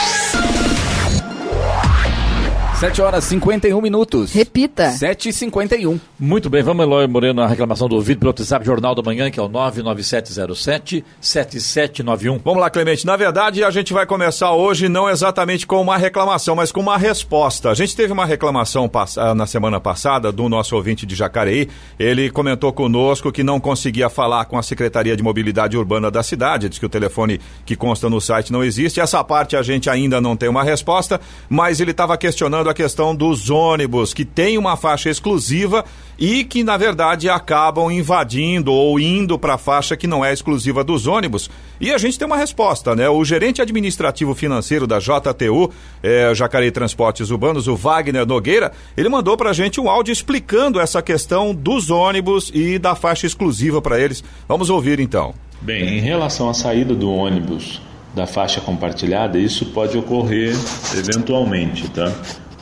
7 2.81 2.99
horas 2.99 3.23
51 3.25 3.79
minutos. 3.79 4.33
Repita. 4.33 4.89
7h51. 4.89 5.99
Muito 6.19 6.49
bem, 6.49 6.63
vamos, 6.63 6.83
Eloy 6.83 7.05
Moreno, 7.05 7.43
a 7.43 7.47
reclamação 7.47 7.87
do 7.87 7.93
ouvido 7.93 8.17
pelo 8.17 8.31
WhatsApp 8.31 8.65
Jornal 8.65 8.95
da 8.95 9.03
Manhã, 9.03 9.29
que 9.29 9.39
é 9.39 9.43
o 9.43 9.49
99707-7791. 9.49 12.41
Vamos 12.43 12.59
lá, 12.59 12.71
Clemente. 12.71 13.05
Na 13.05 13.15
verdade, 13.15 13.63
a 13.63 13.69
gente 13.69 13.93
vai 13.93 14.07
começar 14.07 14.51
hoje 14.53 14.89
não 14.89 15.07
exatamente 15.07 15.67
com 15.67 15.79
uma 15.79 15.95
reclamação, 15.95 16.55
mas 16.55 16.71
com 16.71 16.79
uma 16.79 16.97
resposta. 16.97 17.69
A 17.69 17.75
gente 17.75 17.95
teve 17.95 18.11
uma 18.11 18.25
reclamação 18.25 18.89
ah, 19.15 19.35
na 19.35 19.45
semana 19.45 19.79
passada 19.79 20.31
do 20.31 20.49
nosso 20.49 20.75
ouvinte 20.75 21.05
de 21.05 21.13
Jacareí. 21.13 21.69
Ele 21.99 22.31
comentou 22.31 22.73
conosco 22.73 23.31
que 23.31 23.43
não 23.43 23.59
conseguia 23.59 24.09
falar 24.09 24.45
com 24.45 24.57
a 24.57 24.63
Secretaria 24.63 25.15
de 25.15 25.21
Mobilidade 25.21 25.77
Urbana 25.77 26.09
da 26.09 26.23
cidade. 26.23 26.67
Diz 26.67 26.79
que 26.79 26.85
o 26.87 26.89
telefone 26.89 27.39
que 27.63 27.75
consta 27.75 28.09
no 28.09 28.19
site 28.19 28.51
não 28.51 28.63
existe. 28.63 28.99
Essa 28.99 29.23
parte 29.23 29.55
a 29.55 29.61
gente 29.61 29.87
ainda 29.87 30.19
não 30.19 30.35
tem 30.35 30.49
uma 30.49 30.63
resposta, 30.63 31.21
mas 31.47 31.79
ele 31.79 31.91
estava 31.91 32.17
questionando 32.17 32.70
a 32.71 32.73
questão 32.73 33.15
dos 33.15 33.49
ônibus, 33.49 34.13
que 34.13 34.25
tem 34.25 34.57
uma 34.57 34.75
faixa 34.75 35.09
exclusiva 35.09 35.85
e 36.17 36.43
que, 36.43 36.63
na 36.63 36.77
verdade, 36.77 37.29
acabam 37.29 37.91
invadindo 37.91 38.71
ou 38.71 38.99
indo 38.99 39.37
para 39.39 39.55
a 39.55 39.57
faixa 39.57 39.97
que 39.97 40.07
não 40.07 40.23
é 40.23 40.31
exclusiva 40.31 40.83
dos 40.83 41.07
ônibus. 41.07 41.49
E 41.79 41.91
a 41.91 41.97
gente 41.97 42.17
tem 42.17 42.25
uma 42.25 42.37
resposta, 42.37 42.95
né? 42.95 43.09
O 43.09 43.25
gerente 43.25 43.61
administrativo 43.61 44.35
financeiro 44.35 44.85
da 44.85 44.99
JTU, 44.99 45.71
é, 46.03 46.33
Jacareí 46.33 46.71
Transportes 46.71 47.29
Urbanos, 47.31 47.67
o 47.67 47.75
Wagner 47.75 48.25
Nogueira, 48.25 48.71
ele 48.95 49.09
mandou 49.09 49.35
para 49.35 49.49
a 49.49 49.53
gente 49.53 49.81
um 49.81 49.89
áudio 49.89 50.11
explicando 50.11 50.79
essa 50.79 51.01
questão 51.01 51.55
dos 51.55 51.89
ônibus 51.89 52.51
e 52.53 52.77
da 52.77 52.95
faixa 52.95 53.25
exclusiva 53.25 53.81
para 53.81 53.99
eles. 53.99 54.23
Vamos 54.47 54.69
ouvir 54.69 54.99
então. 54.99 55.33
Bem, 55.61 55.97
em 55.97 56.01
relação 56.01 56.49
à 56.49 56.53
saída 56.53 56.93
do 56.93 57.11
ônibus 57.11 57.81
da 58.13 58.27
faixa 58.27 58.59
compartilhada, 58.59 59.39
isso 59.39 59.65
pode 59.67 59.97
ocorrer 59.97 60.53
eventualmente, 60.97 61.89
tá? 61.89 62.11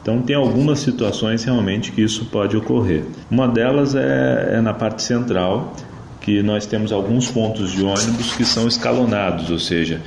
Então, 0.01 0.21
tem 0.21 0.35
algumas 0.35 0.79
situações 0.79 1.43
realmente 1.43 1.91
que 1.91 2.01
isso 2.01 2.25
pode 2.25 2.55
ocorrer. 2.55 3.03
Uma 3.29 3.47
delas 3.47 3.95
é, 3.95 4.55
é 4.55 4.61
na 4.61 4.73
parte 4.73 5.03
central, 5.03 5.73
que 6.21 6.41
nós 6.41 6.65
temos 6.65 6.91
alguns 6.91 7.29
pontos 7.29 7.71
de 7.71 7.83
ônibus 7.83 8.35
que 8.35 8.45
são 8.45 8.67
escalonados, 8.67 9.49
ou 9.49 9.59
seja, 9.59 10.01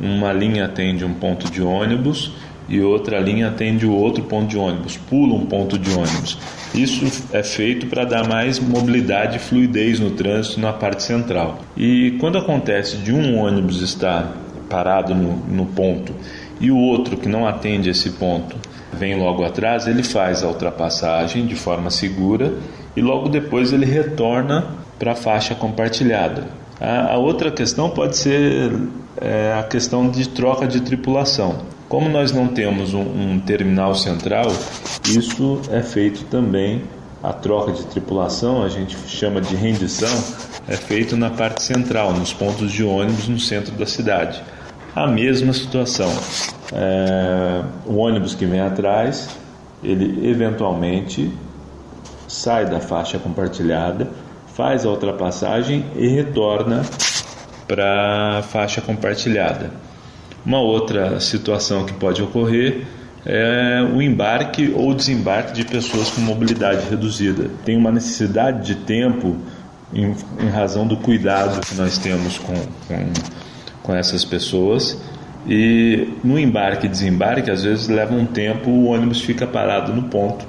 uma 0.00 0.32
linha 0.32 0.64
atende 0.64 1.04
um 1.04 1.14
ponto 1.14 1.50
de 1.50 1.62
ônibus 1.62 2.32
e 2.68 2.80
outra 2.80 3.18
linha 3.20 3.48
atende 3.48 3.86
o 3.86 3.92
outro 3.92 4.24
ponto 4.24 4.48
de 4.48 4.56
ônibus, 4.56 4.96
pula 4.96 5.34
um 5.34 5.46
ponto 5.46 5.78
de 5.78 5.90
ônibus. 5.90 6.38
Isso 6.74 7.04
é 7.32 7.42
feito 7.42 7.86
para 7.86 8.04
dar 8.04 8.26
mais 8.26 8.58
mobilidade 8.58 9.36
e 9.36 9.38
fluidez 9.38 10.00
no 10.00 10.10
trânsito 10.10 10.60
na 10.60 10.72
parte 10.72 11.02
central. 11.02 11.60
E 11.76 12.16
quando 12.18 12.38
acontece 12.38 12.96
de 12.96 13.12
um 13.12 13.38
ônibus 13.38 13.80
estar 13.80 14.32
parado 14.68 15.14
no, 15.14 15.36
no 15.36 15.66
ponto 15.66 16.14
e 16.60 16.70
o 16.70 16.76
outro 16.76 17.16
que 17.16 17.28
não 17.28 17.46
atende 17.46 17.90
esse 17.90 18.10
ponto 18.10 18.56
vem 18.94 19.18
logo 19.18 19.44
atrás, 19.44 19.86
ele 19.86 20.02
faz 20.02 20.42
a 20.42 20.48
ultrapassagem 20.48 21.46
de 21.46 21.54
forma 21.54 21.90
segura 21.90 22.54
e 22.96 23.02
logo 23.02 23.28
depois 23.28 23.72
ele 23.72 23.84
retorna 23.84 24.66
para 24.98 25.12
a 25.12 25.14
faixa 25.14 25.54
compartilhada. 25.54 26.44
A, 26.80 27.14
a, 27.14 27.18
outra 27.18 27.50
questão 27.50 27.90
pode 27.90 28.16
ser 28.16 28.72
é, 29.20 29.54
a 29.58 29.62
questão 29.64 30.08
de 30.08 30.28
troca 30.28 30.66
de 30.66 30.80
tripulação. 30.80 31.58
Como 31.88 32.08
nós 32.08 32.32
não 32.32 32.48
temos 32.48 32.94
um, 32.94 33.02
um 33.02 33.40
terminal 33.40 33.94
central, 33.94 34.46
isso 35.06 35.60
é 35.70 35.82
feito 35.82 36.24
também 36.24 36.82
a 37.22 37.32
troca 37.32 37.72
de 37.72 37.84
tripulação, 37.86 38.62
a 38.62 38.68
gente 38.68 38.96
chama 39.08 39.40
de 39.40 39.56
rendição, 39.56 40.14
é 40.68 40.76
feito 40.76 41.16
na 41.16 41.30
parte 41.30 41.62
central, 41.62 42.12
nos 42.12 42.34
pontos 42.34 42.70
de 42.70 42.84
ônibus 42.84 43.28
no 43.28 43.40
centro 43.40 43.72
da 43.72 43.86
cidade. 43.86 44.42
A 44.94 45.08
mesma 45.08 45.52
situação. 45.52 46.10
É, 46.72 47.62
o 47.84 47.96
ônibus 47.96 48.34
que 48.34 48.46
vem 48.46 48.60
atrás, 48.60 49.28
ele 49.82 50.28
eventualmente 50.28 51.32
sai 52.28 52.66
da 52.66 52.78
faixa 52.78 53.18
compartilhada, 53.18 54.08
faz 54.54 54.86
a 54.86 54.90
ultrapassagem 54.90 55.84
e 55.96 56.06
retorna 56.06 56.82
para 57.66 58.38
a 58.38 58.42
faixa 58.42 58.80
compartilhada. 58.80 59.72
Uma 60.46 60.60
outra 60.60 61.18
situação 61.18 61.84
que 61.84 61.94
pode 61.94 62.22
ocorrer 62.22 62.86
é 63.26 63.82
o 63.82 64.00
embarque 64.00 64.72
ou 64.76 64.94
desembarque 64.94 65.54
de 65.54 65.64
pessoas 65.64 66.10
com 66.10 66.20
mobilidade 66.20 66.88
reduzida. 66.88 67.50
Tem 67.64 67.76
uma 67.76 67.90
necessidade 67.90 68.64
de 68.64 68.74
tempo 68.74 69.36
em, 69.92 70.14
em 70.40 70.48
razão 70.50 70.86
do 70.86 70.96
cuidado 70.98 71.66
que 71.66 71.74
nós 71.74 71.98
temos 71.98 72.38
com, 72.38 72.54
com, 72.86 73.12
com 73.84 73.94
essas 73.94 74.24
pessoas. 74.24 75.00
E 75.46 76.08
no 76.24 76.38
embarque 76.38 76.86
e 76.86 76.88
desembarque, 76.88 77.50
às 77.50 77.62
vezes 77.62 77.86
leva 77.86 78.14
um 78.14 78.26
tempo, 78.26 78.70
o 78.70 78.86
ônibus 78.86 79.20
fica 79.20 79.46
parado 79.46 79.92
no 79.92 80.04
ponto. 80.04 80.44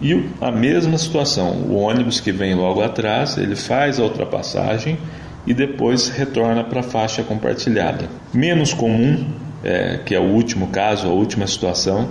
E 0.00 0.30
a 0.40 0.50
mesma 0.50 0.96
situação, 0.96 1.50
o 1.68 1.74
ônibus 1.74 2.20
que 2.20 2.30
vem 2.30 2.54
logo 2.54 2.82
atrás, 2.82 3.36
ele 3.36 3.56
faz 3.56 3.98
a 3.98 4.04
ultrapassagem 4.04 4.98
e 5.46 5.52
depois 5.52 6.08
retorna 6.08 6.62
para 6.64 6.80
a 6.80 6.82
faixa 6.82 7.22
compartilhada. 7.22 8.06
Menos 8.32 8.72
comum, 8.72 9.26
é, 9.64 9.98
que 10.04 10.14
é 10.14 10.20
o 10.20 10.24
último 10.24 10.68
caso, 10.68 11.08
a 11.08 11.10
última 11.10 11.46
situação, 11.46 12.10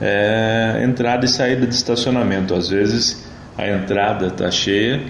é 0.00 0.82
entrada 0.82 1.24
e 1.24 1.28
saída 1.28 1.66
de 1.66 1.74
estacionamento. 1.74 2.54
Às 2.54 2.68
vezes 2.68 3.26
a 3.56 3.68
entrada 3.68 4.26
está 4.26 4.50
cheia 4.50 5.00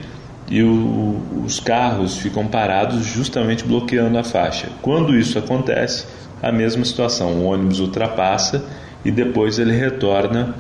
e 0.49 0.63
o, 0.63 1.43
os 1.45 1.59
carros 1.61 2.19
ficam 2.19 2.47
parados 2.47 3.05
justamente 3.05 3.65
bloqueando 3.65 4.19
a 4.19 4.25
faixa. 4.25 4.69
Quando 4.81 5.17
isso 5.17 5.39
acontece, 5.39 6.07
a 6.43 6.53
mesma 6.53 6.85
situação, 6.85 7.33
o 7.33 7.45
ônibus 7.45 7.81
ultrapassa 7.81 8.65
e 9.05 9.11
depois 9.11 9.59
ele 9.59 9.73
retorna 9.73 10.55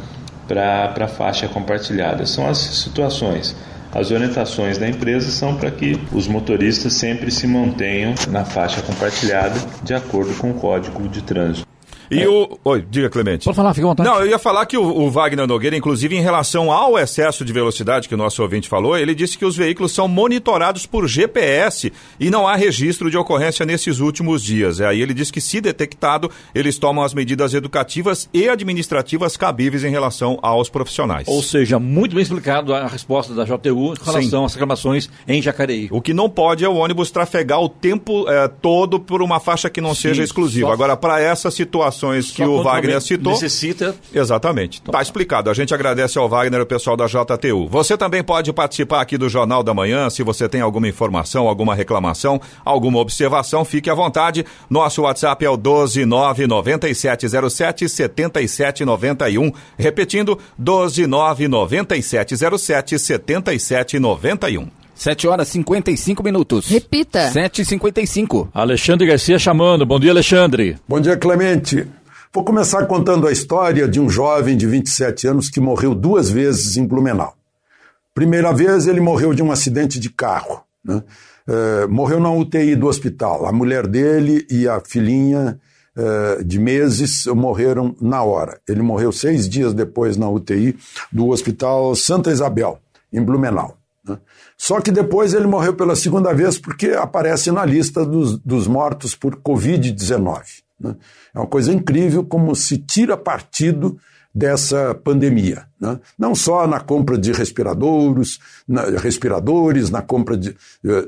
para 0.48 1.04
a 1.04 1.08
faixa 1.08 1.48
compartilhada. 1.48 2.24
São 2.26 2.48
as 2.48 2.58
situações. 2.58 3.54
As 3.92 4.10
orientações 4.10 4.78
da 4.78 4.88
empresa 4.88 5.30
são 5.30 5.56
para 5.56 5.70
que 5.70 5.98
os 6.12 6.28
motoristas 6.28 6.92
sempre 6.92 7.30
se 7.30 7.46
mantenham 7.46 8.14
na 8.28 8.44
faixa 8.44 8.82
compartilhada 8.82 9.58
de 9.82 9.94
acordo 9.94 10.34
com 10.34 10.50
o 10.50 10.54
código 10.54 11.08
de 11.08 11.22
trânsito. 11.22 11.65
E 12.10 12.22
é. 12.22 12.28
o. 12.28 12.58
Oi, 12.64 12.84
diga, 12.88 13.10
Clemente. 13.10 13.44
Pode 13.44 13.56
falar, 13.56 13.74
fica 13.74 13.86
à 13.86 13.90
vontade. 13.90 14.08
Não, 14.08 14.20
eu 14.20 14.26
ia 14.26 14.38
falar 14.38 14.66
que 14.66 14.76
o, 14.76 14.82
o, 14.82 15.10
Wagner 15.10 15.46
Nogueira, 15.46 15.76
inclusive 15.76 16.16
em 16.16 16.20
relação 16.20 16.70
ao 16.70 16.98
excesso 16.98 17.44
de 17.44 17.52
velocidade 17.52 18.08
que 18.08 18.14
o 18.14 18.18
nosso 18.18 18.42
ouvinte 18.42 18.68
falou, 18.68 18.96
ele 18.96 19.14
disse 19.14 19.36
que 19.36 19.44
os 19.44 19.56
veículos 19.56 19.92
são 19.92 20.06
monitorados 20.06 20.86
por 20.86 21.06
GPS 21.06 21.92
e 22.18 22.30
não 22.30 22.46
há 22.46 22.54
registro 22.54 23.10
de 23.10 23.16
ocorrência 23.16 23.66
nesses 23.66 23.98
últimos 23.98 24.42
dias. 24.42 24.80
Aí 24.80 25.00
ele 25.00 25.14
disse 25.14 25.32
que, 25.32 25.40
se 25.40 25.60
detectado, 25.60 26.30
eles 26.54 26.78
tomam 26.78 27.04
as 27.04 27.12
medidas 27.12 27.54
educativas 27.54 28.28
e 28.32 28.48
administrativas 28.48 29.36
cabíveis 29.36 29.84
em 29.84 29.90
relação 29.90 30.38
aos 30.42 30.68
profissionais. 30.68 31.26
Ou 31.26 31.42
seja, 31.42 31.78
muito 31.78 32.14
bem 32.14 32.22
explicado 32.22 32.74
a 32.74 32.86
resposta 32.86 33.34
da 33.34 33.44
JTU 33.44 33.94
em 33.94 34.04
relação 34.04 34.40
Sim. 34.40 34.44
às 34.44 34.54
reclamações 34.54 35.10
em 35.26 35.42
Jacareí. 35.42 35.88
O 35.90 36.00
que 36.00 36.14
não 36.14 36.28
pode 36.28 36.64
é 36.64 36.68
o 36.68 36.74
ônibus 36.74 37.10
trafegar 37.10 37.60
o 37.60 37.68
tempo 37.68 38.28
é, 38.28 38.48
todo 38.48 39.00
por 39.00 39.22
uma 39.22 39.40
faixa 39.40 39.68
que 39.68 39.80
não 39.80 39.94
Sim, 39.94 40.08
seja 40.08 40.22
exclusiva. 40.22 40.68
Só... 40.68 40.72
Agora, 40.72 40.96
para 40.96 41.20
essa 41.20 41.50
situação 41.50 41.95
situações 41.96 42.30
que 42.30 42.44
o 42.44 42.62
Wagner 42.62 43.00
citou. 43.00 43.32
Necessita. 43.32 43.96
Exatamente. 44.14 44.80
Está 44.84 45.00
explicado. 45.02 45.50
A 45.50 45.54
gente 45.54 45.74
agradece 45.74 46.16
ao 46.18 46.28
Wagner 46.28 46.60
e 46.60 46.62
ao 46.62 46.66
pessoal 46.66 46.96
da 46.96 47.06
JTU. 47.06 47.66
Você 47.68 47.96
também 47.96 48.22
pode 48.22 48.52
participar 48.52 49.00
aqui 49.00 49.18
do 49.18 49.28
Jornal 49.28 49.62
da 49.62 49.72
Manhã. 49.74 50.10
Se 50.10 50.22
você 50.22 50.48
tem 50.48 50.60
alguma 50.60 50.86
informação, 50.88 51.48
alguma 51.48 51.74
reclamação, 51.74 52.40
alguma 52.64 52.98
observação, 52.98 53.64
fique 53.64 53.90
à 53.90 53.94
vontade. 53.94 54.44
Nosso 54.68 55.02
WhatsApp 55.02 55.44
é 55.44 55.50
o 55.50 55.58
1299707 55.58 57.88
7791. 57.88 59.52
Repetindo, 59.76 60.38
1299707 60.60 62.98
7791. 62.98 64.85
7 64.96 65.28
horas 65.28 65.48
e 65.48 65.52
55 65.52 66.22
minutos. 66.22 66.68
Repita. 66.68 67.30
7 67.30 67.62
e 67.62 67.64
55 67.64 68.48
Alexandre 68.52 69.06
Garcia 69.06 69.38
chamando. 69.38 69.84
Bom 69.84 70.00
dia, 70.00 70.10
Alexandre. 70.10 70.76
Bom 70.88 71.00
dia, 71.00 71.16
Clemente. 71.16 71.86
Vou 72.32 72.42
começar 72.44 72.84
contando 72.86 73.26
a 73.26 73.32
história 73.32 73.86
de 73.86 74.00
um 74.00 74.08
jovem 74.08 74.56
de 74.56 74.66
27 74.66 75.28
anos 75.28 75.48
que 75.48 75.60
morreu 75.60 75.94
duas 75.94 76.30
vezes 76.30 76.76
em 76.76 76.86
Blumenau. 76.86 77.34
Primeira 78.14 78.52
vez, 78.52 78.86
ele 78.86 79.00
morreu 79.00 79.34
de 79.34 79.42
um 79.42 79.52
acidente 79.52 80.00
de 80.00 80.10
carro. 80.10 80.62
Né? 80.84 81.02
É, 81.46 81.86
morreu 81.86 82.18
na 82.18 82.30
UTI 82.30 82.74
do 82.74 82.86
hospital. 82.86 83.46
A 83.46 83.52
mulher 83.52 83.86
dele 83.86 84.46
e 84.50 84.66
a 84.66 84.80
filhinha 84.80 85.60
é, 85.96 86.42
de 86.42 86.58
meses 86.58 87.26
morreram 87.26 87.94
na 88.00 88.22
hora. 88.22 88.58
Ele 88.68 88.82
morreu 88.82 89.12
seis 89.12 89.48
dias 89.48 89.72
depois 89.72 90.16
na 90.16 90.28
UTI 90.28 90.76
do 91.12 91.28
Hospital 91.28 91.94
Santa 91.94 92.30
Isabel, 92.30 92.78
em 93.12 93.22
Blumenau. 93.22 93.76
Né? 94.06 94.18
Só 94.56 94.80
que 94.80 94.90
depois 94.90 95.34
ele 95.34 95.46
morreu 95.46 95.74
pela 95.74 95.96
segunda 95.96 96.32
vez 96.32 96.58
porque 96.58 96.90
aparece 96.90 97.50
na 97.50 97.64
lista 97.64 98.04
dos, 98.04 98.38
dos 98.38 98.66
mortos 98.66 99.14
por 99.14 99.36
Covid-19. 99.36 100.42
Né? 100.78 100.96
É 101.34 101.38
uma 101.38 101.46
coisa 101.46 101.72
incrível 101.72 102.24
como 102.24 102.54
se 102.54 102.78
tira 102.78 103.16
partido 103.16 103.98
dessa 104.36 104.94
pandemia. 104.94 105.64
Né? 105.80 105.98
Não 106.18 106.34
só 106.34 106.66
na 106.66 106.78
compra 106.78 107.16
de 107.16 107.32
respiradores, 107.32 108.38
na, 108.68 108.82
respiradores, 108.82 109.88
na 109.88 110.02
compra 110.02 110.36
de, 110.36 110.54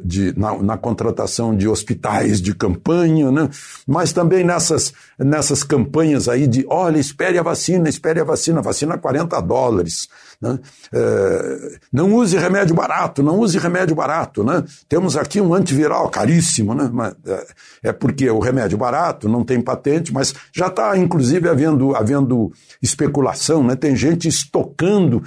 de 0.02 0.32
na, 0.38 0.56
na, 0.62 0.78
contratação 0.78 1.54
de 1.54 1.68
hospitais 1.68 2.40
de 2.40 2.54
campanha, 2.54 3.30
né? 3.30 3.50
mas 3.86 4.14
também 4.14 4.44
nessas, 4.44 4.94
nessas 5.18 5.62
campanhas 5.62 6.26
aí 6.26 6.46
de 6.46 6.64
olha, 6.70 6.98
espere 6.98 7.36
a 7.38 7.42
vacina, 7.42 7.86
espere 7.86 8.18
a 8.18 8.24
vacina, 8.24 8.62
vacina 8.62 8.94
a 8.94 8.98
40 8.98 9.38
dólares. 9.42 10.08
Né? 10.40 10.58
É, 10.92 11.78
não 11.92 12.14
use 12.14 12.36
remédio 12.36 12.74
barato, 12.74 13.22
não 13.22 13.38
use 13.40 13.58
remédio 13.58 13.94
barato. 13.94 14.44
Né? 14.44 14.64
Temos 14.88 15.16
aqui 15.16 15.40
um 15.40 15.52
antiviral 15.52 16.08
caríssimo, 16.08 16.74
né? 16.74 16.88
Mas, 16.92 17.14
é, 17.26 17.46
é 17.88 17.92
porque 17.92 18.30
o 18.30 18.38
remédio 18.38 18.78
barato 18.78 19.28
não 19.28 19.44
tem 19.44 19.60
patente, 19.60 20.12
mas 20.12 20.34
já 20.52 20.68
está, 20.68 20.96
inclusive, 20.96 21.48
havendo, 21.48 21.94
havendo 21.96 22.52
especulação. 22.80 23.64
Né? 23.64 23.74
Tem 23.74 23.96
gente 23.96 24.28
estocando 24.28 25.22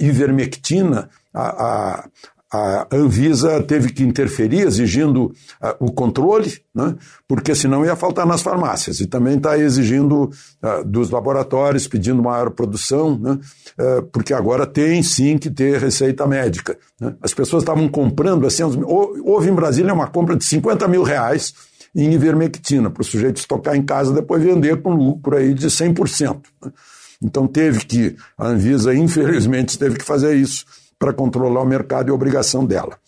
ivermectina 0.00 1.08
a, 1.32 1.64
a, 1.64 2.08
a 2.52 2.86
Anvisa 2.90 3.62
teve 3.62 3.92
que 3.92 4.02
interferir, 4.02 4.66
exigindo 4.66 5.26
uh, 5.26 5.74
o 5.78 5.92
controle, 5.92 6.60
né, 6.74 6.94
porque 7.26 7.54
senão 7.54 7.84
ia 7.84 7.94
faltar 7.94 8.26
nas 8.26 8.40
farmácias. 8.40 9.00
E 9.00 9.06
também 9.06 9.36
está 9.36 9.58
exigindo 9.58 10.24
uh, 10.24 10.84
dos 10.84 11.10
laboratórios, 11.10 11.86
pedindo 11.86 12.22
maior 12.22 12.50
produção, 12.50 13.18
né, 13.18 13.32
uh, 13.78 14.02
porque 14.04 14.32
agora 14.32 14.66
tem 14.66 15.02
sim 15.02 15.36
que 15.36 15.50
ter 15.50 15.78
receita 15.78 16.26
médica. 16.26 16.78
Né. 16.98 17.14
As 17.20 17.34
pessoas 17.34 17.62
estavam 17.62 17.86
comprando, 17.86 18.46
assim, 18.46 18.62
houve 18.62 19.50
em 19.50 19.54
Brasília 19.54 19.92
uma 19.92 20.06
compra 20.06 20.34
de 20.34 20.44
50 20.44 20.88
mil 20.88 21.02
reais 21.02 21.52
em 21.94 22.12
ivermectina, 22.12 22.90
para 22.90 23.02
o 23.02 23.04
sujeito 23.04 23.36
estocar 23.36 23.76
em 23.76 23.82
casa 23.82 24.12
e 24.12 24.14
depois 24.14 24.42
vender 24.42 24.80
com 24.80 24.94
lucro 24.94 25.36
aí 25.36 25.52
de 25.52 25.66
100%. 25.66 26.40
Né. 26.64 26.72
Então 27.20 27.46
teve 27.46 27.84
que, 27.84 28.16
a 28.38 28.46
Anvisa 28.48 28.94
infelizmente 28.96 29.78
teve 29.78 29.98
que 29.98 30.04
fazer 30.04 30.34
isso 30.34 30.64
para 30.98 31.12
controlar 31.12 31.62
o 31.62 31.66
mercado 31.66 32.08
e 32.08 32.10
a 32.10 32.14
obrigação 32.14 32.64
dela. 32.64 32.98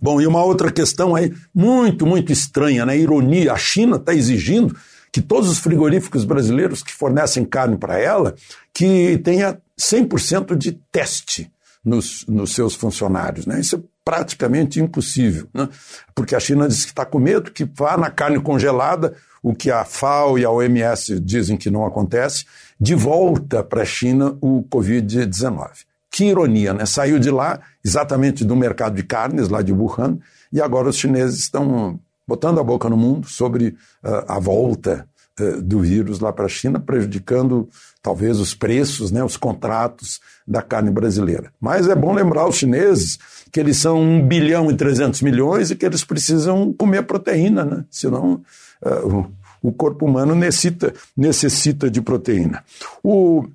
Bom, 0.00 0.20
e 0.20 0.26
uma 0.26 0.44
outra 0.44 0.70
questão 0.70 1.14
aí 1.14 1.32
muito, 1.54 2.06
muito 2.06 2.32
estranha, 2.32 2.86
né? 2.86 2.96
Ironia, 2.96 3.52
a 3.52 3.58
China 3.58 3.96
está 3.96 4.14
exigindo 4.14 4.76
que 5.12 5.20
todos 5.20 5.50
os 5.50 5.58
frigoríficos 5.58 6.24
brasileiros 6.24 6.82
que 6.82 6.92
fornecem 6.92 7.44
carne 7.44 7.76
para 7.76 7.98
ela, 7.98 8.34
que 8.72 9.18
tenha 9.24 9.58
100% 9.78 10.56
de 10.56 10.72
teste 10.92 11.50
nos, 11.84 12.24
nos 12.28 12.54
seus 12.54 12.74
funcionários, 12.74 13.46
né? 13.46 13.60
Isso 13.60 13.76
é 13.76 13.80
praticamente 14.04 14.80
impossível, 14.80 15.48
né? 15.52 15.68
Porque 16.14 16.34
a 16.34 16.40
China 16.40 16.68
diz 16.68 16.84
que 16.84 16.92
está 16.92 17.04
com 17.04 17.18
medo 17.18 17.50
que 17.50 17.64
vá 17.64 17.96
na 17.96 18.10
carne 18.10 18.40
congelada, 18.40 19.14
o 19.42 19.54
que 19.54 19.70
a 19.70 19.84
FAO 19.84 20.38
e 20.38 20.44
a 20.44 20.50
OMS 20.50 21.18
dizem 21.18 21.56
que 21.56 21.70
não 21.70 21.84
acontece, 21.84 22.44
de 22.78 22.94
volta 22.94 23.64
para 23.64 23.82
a 23.82 23.86
China 23.86 24.36
o 24.40 24.62
Covid-19. 24.70 25.89
Que 26.10 26.24
ironia, 26.24 26.74
né? 26.74 26.86
Saiu 26.86 27.18
de 27.18 27.30
lá, 27.30 27.60
exatamente 27.84 28.44
do 28.44 28.56
mercado 28.56 28.96
de 28.96 29.02
carnes, 29.02 29.48
lá 29.48 29.62
de 29.62 29.72
Wuhan, 29.72 30.18
e 30.52 30.60
agora 30.60 30.88
os 30.88 30.96
chineses 30.96 31.38
estão 31.38 32.00
botando 32.26 32.60
a 32.60 32.64
boca 32.64 32.88
no 32.88 32.96
mundo 32.96 33.28
sobre 33.28 33.68
uh, 34.04 34.24
a 34.28 34.38
volta 34.38 35.06
eh, 35.40 35.60
do 35.60 35.80
vírus 35.80 36.20
lá 36.20 36.32
para 36.32 36.44
a 36.44 36.48
China, 36.48 36.78
prejudicando 36.78 37.68
talvez 38.02 38.38
os 38.38 38.52
preços, 38.52 39.10
né, 39.10 39.24
os 39.24 39.36
contratos 39.36 40.20
da 40.46 40.60
carne 40.60 40.90
brasileira. 40.90 41.50
Mas 41.60 41.88
é 41.88 41.94
bom 41.94 42.12
lembrar 42.12 42.46
os 42.46 42.56
chineses 42.56 43.18
que 43.50 43.58
eles 43.58 43.78
são 43.78 44.00
1 44.00 44.28
bilhão 44.28 44.70
e 44.70 44.76
300 44.76 45.22
milhões 45.22 45.70
e 45.70 45.76
que 45.76 45.86
eles 45.86 46.04
precisam 46.04 46.72
comer 46.72 47.04
proteína, 47.04 47.64
né? 47.64 47.84
senão 47.90 48.42
uh, 48.82 49.32
o 49.62 49.72
corpo 49.72 50.04
humano 50.04 50.34
necessita, 50.34 50.92
necessita 51.16 51.90
de 51.90 52.02
proteína. 52.02 52.62
O 53.02 53.46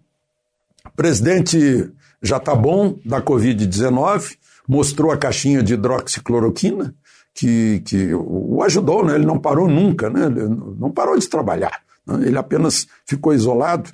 presidente 0.95 1.89
já 2.25 2.37
está 2.37 2.55
bom 2.55 2.95
da 3.05 3.21
Covid-19, 3.21 4.35
mostrou 4.67 5.11
a 5.11 5.17
caixinha 5.17 5.61
de 5.61 5.73
hidroxicloroquina, 5.75 6.93
que, 7.33 7.81
que 7.85 8.13
o 8.13 8.63
ajudou, 8.63 9.05
né? 9.05 9.15
ele 9.15 9.25
não 9.25 9.37
parou 9.37 9.67
nunca, 9.67 10.09
né? 10.09 10.25
ele 10.25 10.47
não 10.79 10.89
parou 10.89 11.17
de 11.17 11.27
trabalhar. 11.27 11.81
Né? 12.07 12.27
Ele 12.27 12.37
apenas 12.37 12.87
ficou 13.05 13.33
isolado. 13.33 13.89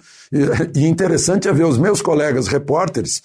E, 0.76 0.86
interessante 0.86 1.48
é 1.48 1.54
ver 1.54 1.66
os 1.66 1.78
meus 1.78 2.02
colegas 2.02 2.48
repórteres 2.48 3.22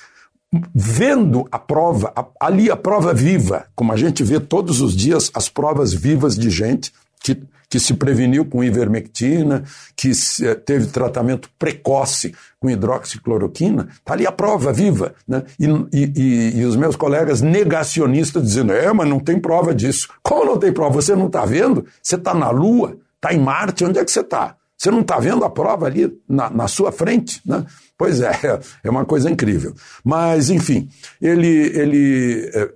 vendo 0.74 1.46
a 1.50 1.59
prova, 1.59 2.12
ali 2.40 2.70
a 2.70 2.76
prova 2.76 3.12
viva, 3.12 3.66
como 3.74 3.92
a 3.92 3.96
gente 3.96 4.22
vê 4.22 4.40
todos 4.40 4.80
os 4.80 4.96
dias 4.96 5.30
as 5.34 5.48
provas 5.48 5.92
vivas 5.92 6.36
de 6.36 6.48
gente 6.50 6.92
que, 7.20 7.42
que 7.77 7.81
se 7.81 7.93
preveniu 7.93 8.43
com 8.47 8.64
ivermectina, 8.64 9.62
que 9.95 10.11
eh, 10.43 10.55
teve 10.55 10.87
tratamento 10.87 11.51
precoce 11.59 12.35
com 12.59 12.70
hidroxicloroquina, 12.70 13.89
está 13.93 14.14
ali 14.14 14.27
a 14.27 14.33
prova 14.33 14.72
viva. 14.72 15.14
Né? 15.29 15.43
E, 15.61 15.66
e, 15.93 16.61
e, 16.61 16.64
os 16.64 16.74
meus 16.74 16.97
colegas 16.97 17.43
negacionistas 17.43 18.43
dizendo, 18.43 18.72
é, 18.72 18.91
mas 18.95 19.07
não 19.07 19.20
tem 19.20 19.39
prova 19.39 19.74
disso. 19.74 20.09
Como 20.22 20.47
não 20.47 20.59
tem 20.59 20.72
prova? 20.72 20.95
Você 20.95 21.14
não 21.14 21.27
está 21.27 21.45
vendo? 21.45 21.85
Você 22.03 22.14
está 22.14 22.33
na 22.33 22.49
Lua? 22.49 22.97
Está 23.16 23.35
em 23.35 23.39
Marte? 23.39 23.85
Onde 23.85 23.99
é 23.99 24.05
que 24.07 24.11
você 24.11 24.20
está? 24.20 24.57
Você 24.74 24.91
não 24.91 25.03
está 25.03 25.18
vendo 25.18 25.45
a 25.45 25.51
prova 25.51 25.85
ali 25.85 26.11
na, 26.27 26.49
na 26.49 26.66
sua 26.66 26.91
frente? 26.91 27.43
Né? 27.45 27.62
Pois 27.99 28.22
é, 28.22 28.33
é 28.83 28.89
uma 28.89 29.05
coisa 29.05 29.31
incrível. 29.31 29.74
Mas, 30.03 30.49
enfim, 30.49 30.89
ele, 31.20 31.72
ele 31.79 32.51
é, 32.55 32.70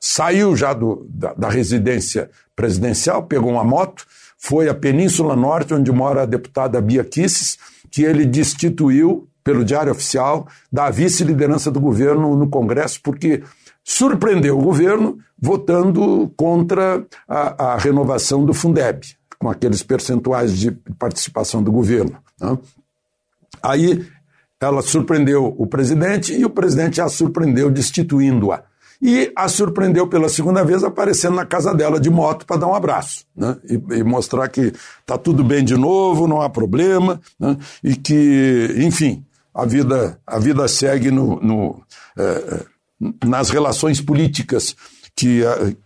saiu 0.00 0.56
já 0.56 0.72
do, 0.72 1.06
da, 1.10 1.34
da, 1.34 1.50
residência 1.50 2.30
presidencial, 2.54 3.24
pegou 3.24 3.50
uma 3.50 3.64
moto, 3.64 4.06
foi 4.38 4.68
à 4.68 4.74
Península 4.74 5.34
Norte, 5.34 5.74
onde 5.74 5.90
mora 5.90 6.22
a 6.22 6.26
deputada 6.26 6.80
Bia 6.80 7.04
Kisses, 7.04 7.56
que 7.90 8.02
ele 8.02 8.24
destituiu, 8.24 9.28
pelo 9.42 9.64
Diário 9.64 9.92
Oficial, 9.92 10.46
da 10.70 10.90
vice-liderança 10.90 11.70
do 11.70 11.80
governo 11.80 12.36
no 12.36 12.48
Congresso, 12.48 13.00
porque 13.02 13.42
surpreendeu 13.84 14.58
o 14.58 14.62
governo 14.62 15.18
votando 15.40 16.32
contra 16.36 17.06
a, 17.28 17.72
a 17.72 17.76
renovação 17.76 18.44
do 18.44 18.52
Fundeb, 18.52 19.06
com 19.38 19.48
aqueles 19.48 19.82
percentuais 19.82 20.58
de 20.58 20.72
participação 20.98 21.62
do 21.62 21.70
governo. 21.70 22.16
Né? 22.40 22.58
Aí 23.62 24.06
ela 24.60 24.82
surpreendeu 24.82 25.54
o 25.56 25.66
presidente 25.66 26.34
e 26.34 26.44
o 26.44 26.50
presidente 26.50 27.00
a 27.00 27.08
surpreendeu 27.08 27.70
destituindo-a. 27.70 28.64
E 29.00 29.30
a 29.36 29.48
surpreendeu 29.48 30.06
pela 30.06 30.28
segunda 30.28 30.64
vez 30.64 30.82
aparecendo 30.82 31.36
na 31.36 31.44
casa 31.44 31.74
dela 31.74 32.00
de 32.00 32.10
moto 32.10 32.46
para 32.46 32.56
dar 32.56 32.66
um 32.66 32.74
abraço 32.74 33.24
né? 33.36 33.56
e, 33.64 33.74
e 33.98 34.02
mostrar 34.02 34.48
que 34.48 34.72
está 35.00 35.18
tudo 35.18 35.44
bem 35.44 35.64
de 35.64 35.76
novo, 35.76 36.26
não 36.26 36.40
há 36.40 36.48
problema 36.48 37.20
né? 37.38 37.56
e 37.84 37.94
que, 37.94 38.74
enfim, 38.78 39.24
a 39.54 39.64
vida, 39.64 40.18
a 40.26 40.38
vida 40.38 40.66
segue 40.68 41.10
no, 41.10 41.40
no 41.40 41.82
eh, 42.16 42.64
nas 43.24 43.50
relações 43.50 44.00
políticas 44.00 44.74
que 45.14 45.42
eh, 45.42 45.76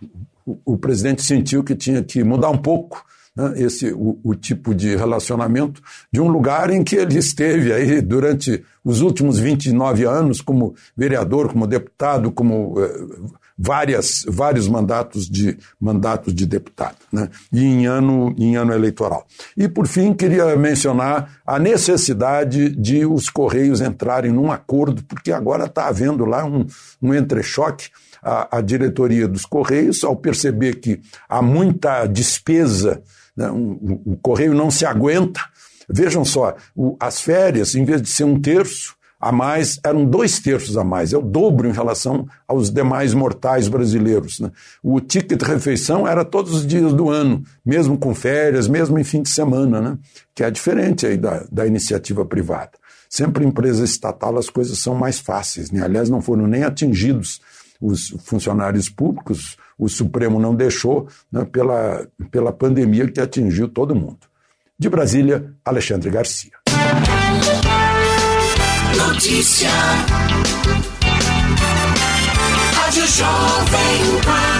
o, 0.47 0.59
o 0.75 0.77
presidente 0.77 1.23
sentiu 1.23 1.63
que 1.63 1.75
tinha 1.75 2.03
que 2.03 2.23
mudar 2.25 2.51
um 2.51 2.59
pouco 2.59 3.05
né, 3.37 3.55
esse 3.57 3.93
o, 3.93 4.19
o, 4.23 4.35
tipo 4.35 4.75
de 4.75 4.97
relacionamento 4.97 5.81
de 6.13 6.21
um 6.21 6.29
lugar 6.29 6.71
em 6.71 6.83
que 6.83 6.97
ele 6.97 7.19
esteve 7.19 7.73
aí 7.73 8.01
durante 8.01 8.65
os 8.85 9.03
últimos 9.03 9.39
29 9.39 10.05
anos 10.05 10.41
como 10.41 10.75
vereador, 10.97 11.53
como 11.53 11.67
deputado, 11.67 12.33
como 12.33 12.75
eh, 12.79 13.07
várias, 13.57 14.25
vários 14.27 14.67
mandatos 14.67 15.29
de 15.29 15.57
mandatos 15.79 16.35
de 16.35 16.47
deputado, 16.47 16.97
né, 17.13 17.29
e 17.53 17.63
em 17.63 17.87
ano, 17.87 18.35
em 18.39 18.57
ano 18.57 18.73
eleitoral. 18.73 19.27
E 19.57 19.69
por 19.69 19.87
fim 19.87 20.15
queria 20.15 20.57
mencionar 20.57 21.41
a 21.47 21.59
necessidade 21.59 22.71
de 22.71 23.05
os 23.05 23.29
correios 23.29 23.81
entrarem 23.81 24.33
num 24.33 24.51
acordo, 24.51 25.05
porque 25.05 25.31
agora 25.31 25.67
está 25.67 25.87
havendo 25.87 26.25
lá 26.25 26.45
um, 26.45 26.67
um 27.01 27.15
entrechoque. 27.15 27.89
A, 28.23 28.59
a 28.59 28.61
diretoria 28.61 29.27
dos 29.27 29.47
Correios, 29.47 30.05
ao 30.05 30.15
perceber 30.15 30.75
que 30.75 31.01
há 31.27 31.41
muita 31.41 32.05
despesa 32.05 33.03
né? 33.41 33.51
O, 33.51 34.13
o 34.13 34.19
correio 34.21 34.53
não 34.53 34.71
se 34.71 34.85
aguenta. 34.85 35.41
Vejam 35.89 36.25
só, 36.25 36.55
o, 36.77 36.95
as 37.01 37.21
férias, 37.21 37.75
em 37.75 37.85
vez 37.85 38.03
de 38.03 38.11
ser 38.11 38.25
um 38.25 38.39
terço 38.39 38.95
a 39.19 39.33
mais, 39.33 39.79
eram 39.85 40.05
dois 40.05 40.39
terços 40.39 40.79
a 40.79 40.85
mais, 40.85 41.13
é 41.13 41.19
o 41.19 41.23
dobro 41.23 41.69
em 41.69 41.73
relação 41.73 42.27
aos 42.47 42.71
demais 42.71 43.13
mortais 43.13 43.69
brasileiros. 43.69 44.41
Né? 44.41 44.51
O 44.83 45.01
ticket 45.01 45.43
refeição 45.43 46.07
era 46.07 46.25
todos 46.25 46.55
os 46.55 46.67
dias 46.67 46.93
do 46.93 47.11
ano, 47.11 47.43
mesmo 47.65 47.99
com 47.99 48.15
férias, 48.15 48.69
mesmo 48.69 48.99
em 48.99 49.05
fim 49.05 49.23
de 49.23 49.29
semana, 49.31 49.81
né? 49.81 49.99
que 50.35 50.45
é 50.45 50.51
diferente 50.51 51.07
aí 51.07 51.17
da, 51.17 51.45
da 51.51 51.67
iniciativa 51.67 52.25
privada. 52.25 52.73
Sempre 53.11 53.45
em 53.45 53.49
empresa 53.49 53.85
estatal 53.85 54.39
as 54.39 54.49
coisas 54.49 54.79
são 54.79 54.95
mais 54.95 55.19
fáceis, 55.19 55.71
né? 55.71 55.83
aliás, 55.83 56.09
não 56.09 56.23
foram 56.23 56.47
nem 56.47 56.63
atingidos 56.63 57.41
os 57.81 58.11
funcionários 58.25 58.89
públicos, 58.89 59.57
o 59.79 59.89
Supremo 59.89 60.39
não 60.39 60.55
deixou 60.55 61.09
né, 61.33 61.45
pela, 61.45 62.07
pela 62.31 62.53
pandemia 62.53 63.11
que 63.11 63.21
atingiu 63.21 63.69
todo 63.69 63.95
mundo. 63.95 64.19
De 64.79 64.89
Brasília, 64.89 65.55
Alexandre 65.65 66.11
Garcia. 66.11 66.53
Notícia. 68.97 69.71
Rádio 72.75 73.07
Jovem 73.07 74.21
Pan. 74.25 74.60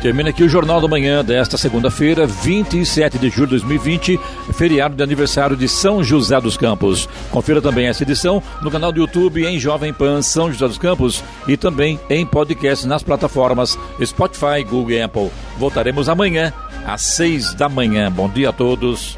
Termina 0.00 0.30
aqui 0.30 0.44
o 0.44 0.48
Jornal 0.48 0.80
da 0.80 0.86
Manhã 0.86 1.24
desta 1.24 1.56
segunda-feira, 1.56 2.26
27 2.26 3.18
de 3.18 3.28
julho 3.28 3.46
de 3.46 3.50
2020, 3.58 4.20
feriado 4.52 4.94
de 4.94 5.02
aniversário 5.02 5.56
de 5.56 5.68
São 5.68 6.02
José 6.04 6.40
dos 6.40 6.56
Campos. 6.56 7.08
Confira 7.30 7.60
também 7.60 7.86
essa 7.86 8.02
edição 8.02 8.42
no 8.62 8.70
canal 8.70 8.92
do 8.92 9.00
YouTube 9.00 9.44
em 9.44 9.58
Jovem 9.58 9.92
Pan 9.92 10.22
São 10.22 10.52
José 10.52 10.66
dos 10.66 10.78
Campos 10.78 11.24
e 11.48 11.56
também 11.56 11.98
em 12.08 12.24
podcast 12.24 12.86
nas 12.86 13.02
plataformas 13.02 13.78
Spotify, 14.04 14.62
Google 14.62 14.92
e 14.92 15.02
Apple. 15.02 15.30
Voltaremos 15.58 16.08
amanhã 16.08 16.52
às 16.86 17.02
seis 17.02 17.54
da 17.54 17.68
manhã. 17.68 18.10
Bom 18.10 18.28
dia 18.28 18.50
a 18.50 18.52
todos 18.52 19.16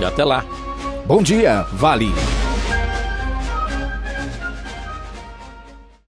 e 0.00 0.04
até 0.04 0.24
lá. 0.24 0.44
Bom 1.06 1.22
dia, 1.22 1.66
Vale. 1.72 2.33